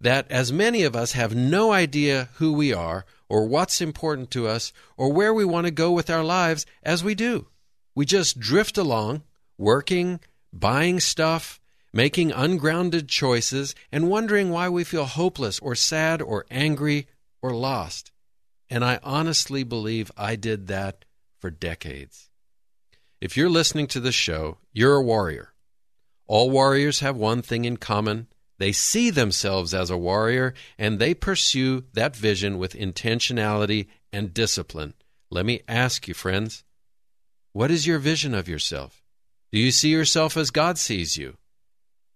that 0.00 0.30
as 0.30 0.52
many 0.52 0.82
of 0.82 0.96
us 0.96 1.12
have 1.12 1.34
no 1.34 1.72
idea 1.72 2.30
who 2.34 2.52
we 2.52 2.72
are 2.72 3.04
or 3.28 3.46
what's 3.46 3.82
important 3.82 4.30
to 4.30 4.48
us 4.48 4.72
or 4.96 5.12
where 5.12 5.34
we 5.34 5.44
want 5.44 5.66
to 5.66 5.70
go 5.70 5.92
with 5.92 6.08
our 6.08 6.24
lives 6.24 6.64
as 6.82 7.04
we 7.04 7.14
do. 7.14 7.46
We 7.94 8.06
just 8.06 8.40
drift 8.40 8.78
along, 8.78 9.22
working, 9.58 10.20
buying 10.52 11.00
stuff, 11.00 11.60
making 11.92 12.32
ungrounded 12.32 13.08
choices, 13.08 13.74
and 13.92 14.08
wondering 14.08 14.50
why 14.50 14.68
we 14.68 14.84
feel 14.84 15.04
hopeless 15.04 15.58
or 15.58 15.74
sad 15.74 16.22
or 16.22 16.46
angry 16.50 17.06
or 17.42 17.54
lost. 17.54 18.10
And 18.70 18.84
I 18.84 19.00
honestly 19.02 19.64
believe 19.64 20.12
I 20.16 20.36
did 20.36 20.68
that 20.68 21.04
for 21.40 21.50
decades. 21.50 22.30
If 23.20 23.36
you're 23.36 23.50
listening 23.50 23.88
to 23.88 24.00
this 24.00 24.14
show, 24.14 24.58
you're 24.72 24.96
a 24.96 25.02
warrior. 25.02 25.52
All 26.26 26.48
warriors 26.50 27.00
have 27.00 27.16
one 27.16 27.42
thing 27.42 27.64
in 27.64 27.76
common 27.76 28.28
they 28.60 28.72
see 28.72 29.08
themselves 29.08 29.72
as 29.72 29.88
a 29.88 29.96
warrior 29.96 30.52
and 30.78 30.98
they 30.98 31.14
pursue 31.14 31.84
that 31.94 32.14
vision 32.14 32.58
with 32.58 32.74
intentionality 32.74 33.86
and 34.12 34.34
discipline. 34.34 34.92
Let 35.30 35.46
me 35.46 35.62
ask 35.66 36.06
you, 36.06 36.12
friends, 36.12 36.62
what 37.54 37.70
is 37.70 37.86
your 37.86 37.98
vision 37.98 38.34
of 38.34 38.50
yourself? 38.50 39.02
Do 39.50 39.58
you 39.58 39.70
see 39.70 39.88
yourself 39.88 40.36
as 40.36 40.50
God 40.50 40.76
sees 40.76 41.16
you? 41.16 41.38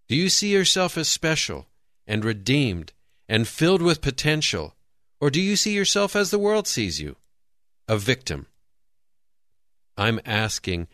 Do 0.06 0.14
you 0.14 0.28
see 0.28 0.52
yourself 0.52 0.98
as 0.98 1.08
special 1.08 1.66
and 2.06 2.22
redeemed 2.22 2.92
and 3.26 3.48
filled 3.48 3.80
with 3.80 4.02
potential? 4.02 4.74
Or 5.24 5.30
do 5.30 5.40
you 5.40 5.56
see 5.56 5.72
yourself 5.72 6.14
as 6.14 6.30
the 6.30 6.38
world 6.38 6.68
sees 6.68 7.00
you? 7.00 7.16
A 7.88 7.96
victim. 7.96 8.46
I'm 9.96 10.20
asking 10.26 10.86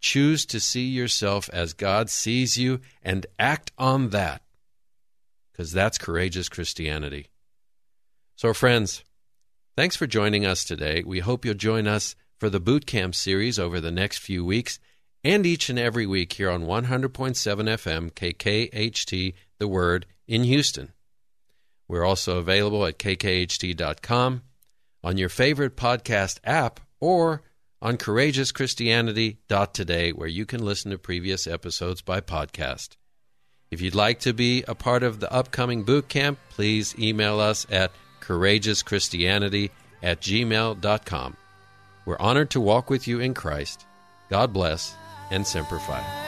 Choose 0.00 0.44
to 0.46 0.58
see 0.58 0.88
yourself 0.88 1.48
as 1.52 1.74
God 1.74 2.10
sees 2.10 2.56
you 2.56 2.80
and 3.04 3.24
act 3.38 3.70
on 3.78 4.08
that, 4.08 4.42
because 5.52 5.70
that's 5.70 5.96
courageous 5.96 6.48
Christianity. 6.48 7.28
So, 8.34 8.52
friends, 8.52 9.04
thanks 9.76 9.94
for 9.94 10.08
joining 10.08 10.44
us 10.44 10.64
today. 10.64 11.04
We 11.06 11.20
hope 11.20 11.44
you'll 11.44 11.54
join 11.54 11.86
us 11.86 12.16
for 12.36 12.50
the 12.50 12.58
boot 12.58 12.84
camp 12.84 13.14
series 13.14 13.60
over 13.60 13.80
the 13.80 13.92
next 13.92 14.18
few 14.18 14.44
weeks. 14.44 14.80
and 15.22 15.46
each 15.46 15.70
and 15.70 15.78
every 15.78 16.06
week 16.06 16.32
here 16.32 16.50
on 16.50 16.64
100.7 16.64 17.10
FM 17.10 18.10
KKHT, 18.10 19.34
The 19.58 19.68
Word, 19.68 20.06
in 20.26 20.42
Houston. 20.42 20.94
We're 21.88 22.04
also 22.04 22.38
available 22.38 22.86
at 22.86 22.98
kkht.com, 22.98 24.42
on 25.02 25.18
your 25.18 25.30
favorite 25.30 25.76
podcast 25.76 26.38
app, 26.44 26.78
or 27.00 27.42
on 27.80 27.96
courageouschristianity.today, 27.96 30.12
where 30.12 30.28
you 30.28 30.44
can 30.44 30.64
listen 30.64 30.90
to 30.90 30.98
previous 30.98 31.46
episodes 31.46 32.02
by 32.02 32.20
podcast. 32.20 32.96
If 33.70 33.80
you'd 33.80 33.94
like 33.94 34.18
to 34.20 34.32
be 34.32 34.64
a 34.66 34.74
part 34.74 35.02
of 35.02 35.20
the 35.20 35.30
upcoming 35.32 35.84
boot 35.84 36.08
camp, 36.08 36.38
please 36.50 36.98
email 36.98 37.38
us 37.40 37.66
at 37.70 37.92
courageouschristianity 38.20 39.70
at 40.02 40.20
gmail.com. 40.20 41.36
We're 42.04 42.18
honored 42.18 42.50
to 42.50 42.60
walk 42.60 42.90
with 42.90 43.06
you 43.06 43.20
in 43.20 43.34
Christ. 43.34 43.86
God 44.30 44.52
bless 44.52 44.94
and 45.30 45.46
Semper 45.46 45.78
Fi. 45.78 46.27